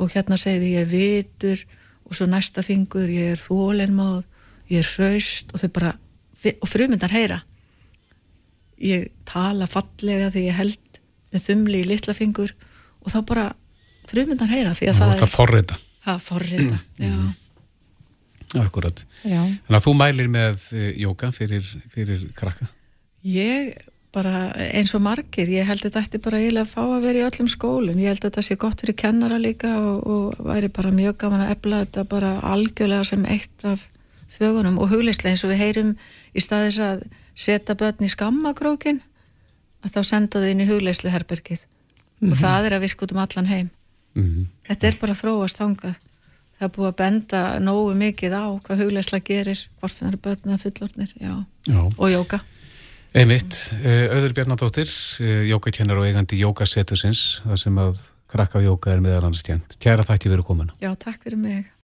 og 0.00 0.12
hérna 0.12 0.36
segir 0.40 0.82
ég 0.82 0.90
vitur 0.90 1.64
og 2.04 2.16
svo 2.18 2.28
næsta 2.28 2.64
fingur, 2.66 3.08
ég 3.08 3.32
er 3.32 3.40
þólenmáð 3.40 4.26
ég 4.70 4.84
er 4.84 4.92
hraust 4.94 5.54
og 5.54 5.62
þau 5.62 5.72
bara 5.80 5.94
og 6.60 6.68
frumundar 6.68 7.12
heyra. 7.12 7.42
Ég 8.80 9.10
tala 9.28 9.68
fallega 9.68 10.30
því 10.32 10.46
ég 10.46 10.56
held 10.56 11.00
með 11.32 11.46
þumli 11.48 11.80
í 11.80 11.88
litla 11.88 12.16
fingur 12.16 12.52
og 13.00 13.12
þá 13.12 13.20
bara 13.28 13.50
frumundar 14.10 14.52
heyra 14.52 14.74
því 14.76 14.90
að 14.90 15.00
það, 15.00 15.14
það 15.14 15.26
er 15.28 15.34
forrita. 15.36 15.80
Það 16.04 16.26
forrita, 16.28 16.82
já 17.00 17.14
Akkurat, 18.58 19.04
Já. 19.22 19.38
þannig 19.44 19.78
að 19.78 19.84
þú 19.86 19.92
mælir 19.94 20.28
með 20.32 20.62
jóka 20.98 21.28
fyrir, 21.32 21.62
fyrir 21.92 22.24
krakka 22.34 22.66
Ég 23.22 23.76
bara 24.10 24.50
eins 24.74 24.90
og 24.96 25.02
margir, 25.04 25.46
ég 25.52 25.68
held 25.68 25.84
að 25.84 25.90
þetta 25.92 26.00
ætti 26.02 26.18
bara 26.24 26.38
eiginlega 26.40 26.64
að 26.66 26.72
fá 26.72 26.80
að 26.82 27.02
vera 27.04 27.20
í 27.20 27.26
öllum 27.28 27.48
skólum, 27.52 27.98
ég 28.00 28.08
held 28.10 28.24
að 28.24 28.30
þetta 28.30 28.42
sé 28.42 28.56
gott 28.58 28.80
fyrir 28.82 28.96
kennara 28.98 29.38
líka 29.38 29.70
og, 29.78 30.06
og 30.06 30.40
væri 30.48 30.68
bara 30.74 30.90
mjög 30.90 31.16
gaman 31.22 31.44
að 31.46 31.52
ebla 31.54 31.84
þetta 31.84 32.04
bara 32.10 32.32
algjörlega 32.50 33.04
sem 33.06 33.22
eitt 33.30 33.64
af 33.70 33.84
fögunum 34.34 34.80
og 34.82 34.90
hugleislega 34.90 35.30
eins 35.36 35.44
og 35.46 35.52
við 35.52 35.62
heyrum 35.62 35.92
í 36.34 36.42
staðis 36.42 36.80
að 36.82 37.04
setja 37.38 37.76
börn 37.78 38.02
í 38.02 38.10
skammakrókin 38.10 38.98
að 39.84 39.94
þá 39.94 40.00
senda 40.10 40.42
þau 40.42 40.50
inn 40.50 40.64
í 40.64 40.70
hugleislu 40.70 41.10
herbergið 41.14 41.62
Mhm. 42.20 42.32
og 42.32 42.36
það 42.36 42.66
er 42.66 42.74
að 42.76 42.82
viska 42.84 43.04
út 43.06 43.12
um 43.14 43.18
allan 43.22 43.46
heim 43.48 43.70
Mhm. 44.16 44.46
þetta 44.68 44.86
er 44.90 44.96
bara 45.00 45.12
að 45.14 45.20
þróast 45.22 45.56
þangað 45.62 45.94
það 46.60 46.66
er 46.68 46.72
búið 46.76 46.88
að 46.90 46.96
benda 47.00 47.42
nógu 47.64 47.96
mikið 47.96 48.36
á 48.36 48.44
hvað 48.66 48.84
hugleisla 48.84 49.20
gerir, 49.24 49.64
hvort 49.80 49.96
það 49.96 50.10
eru 50.12 50.22
börn 50.28 50.52
eða 50.52 50.62
fullornir, 50.66 51.14
já, 51.16 51.34
Já. 51.66 51.80
og 51.96 52.08
jóka 52.12 52.40
Einmitt, 53.10 53.56
eh, 53.82 54.06
Auður 54.14 54.36
Bjarnadóttir, 54.36 54.90
jókakennar 55.50 55.98
og 55.98 56.06
eigandi 56.06 56.38
jókasetusins, 56.44 57.40
það 57.42 57.58
sem 57.64 57.80
að 57.82 58.04
krakka 58.30 58.62
jóka 58.62 58.92
er 58.94 59.02
meðal 59.02 59.24
annars 59.26 59.42
tjent. 59.42 59.74
Kæra 59.82 60.04
þætti 60.06 60.30
verið 60.30 60.46
komin. 60.46 60.70
Já, 60.78 60.92
takk 60.94 61.24
fyrir 61.24 61.40
mig 61.42 61.72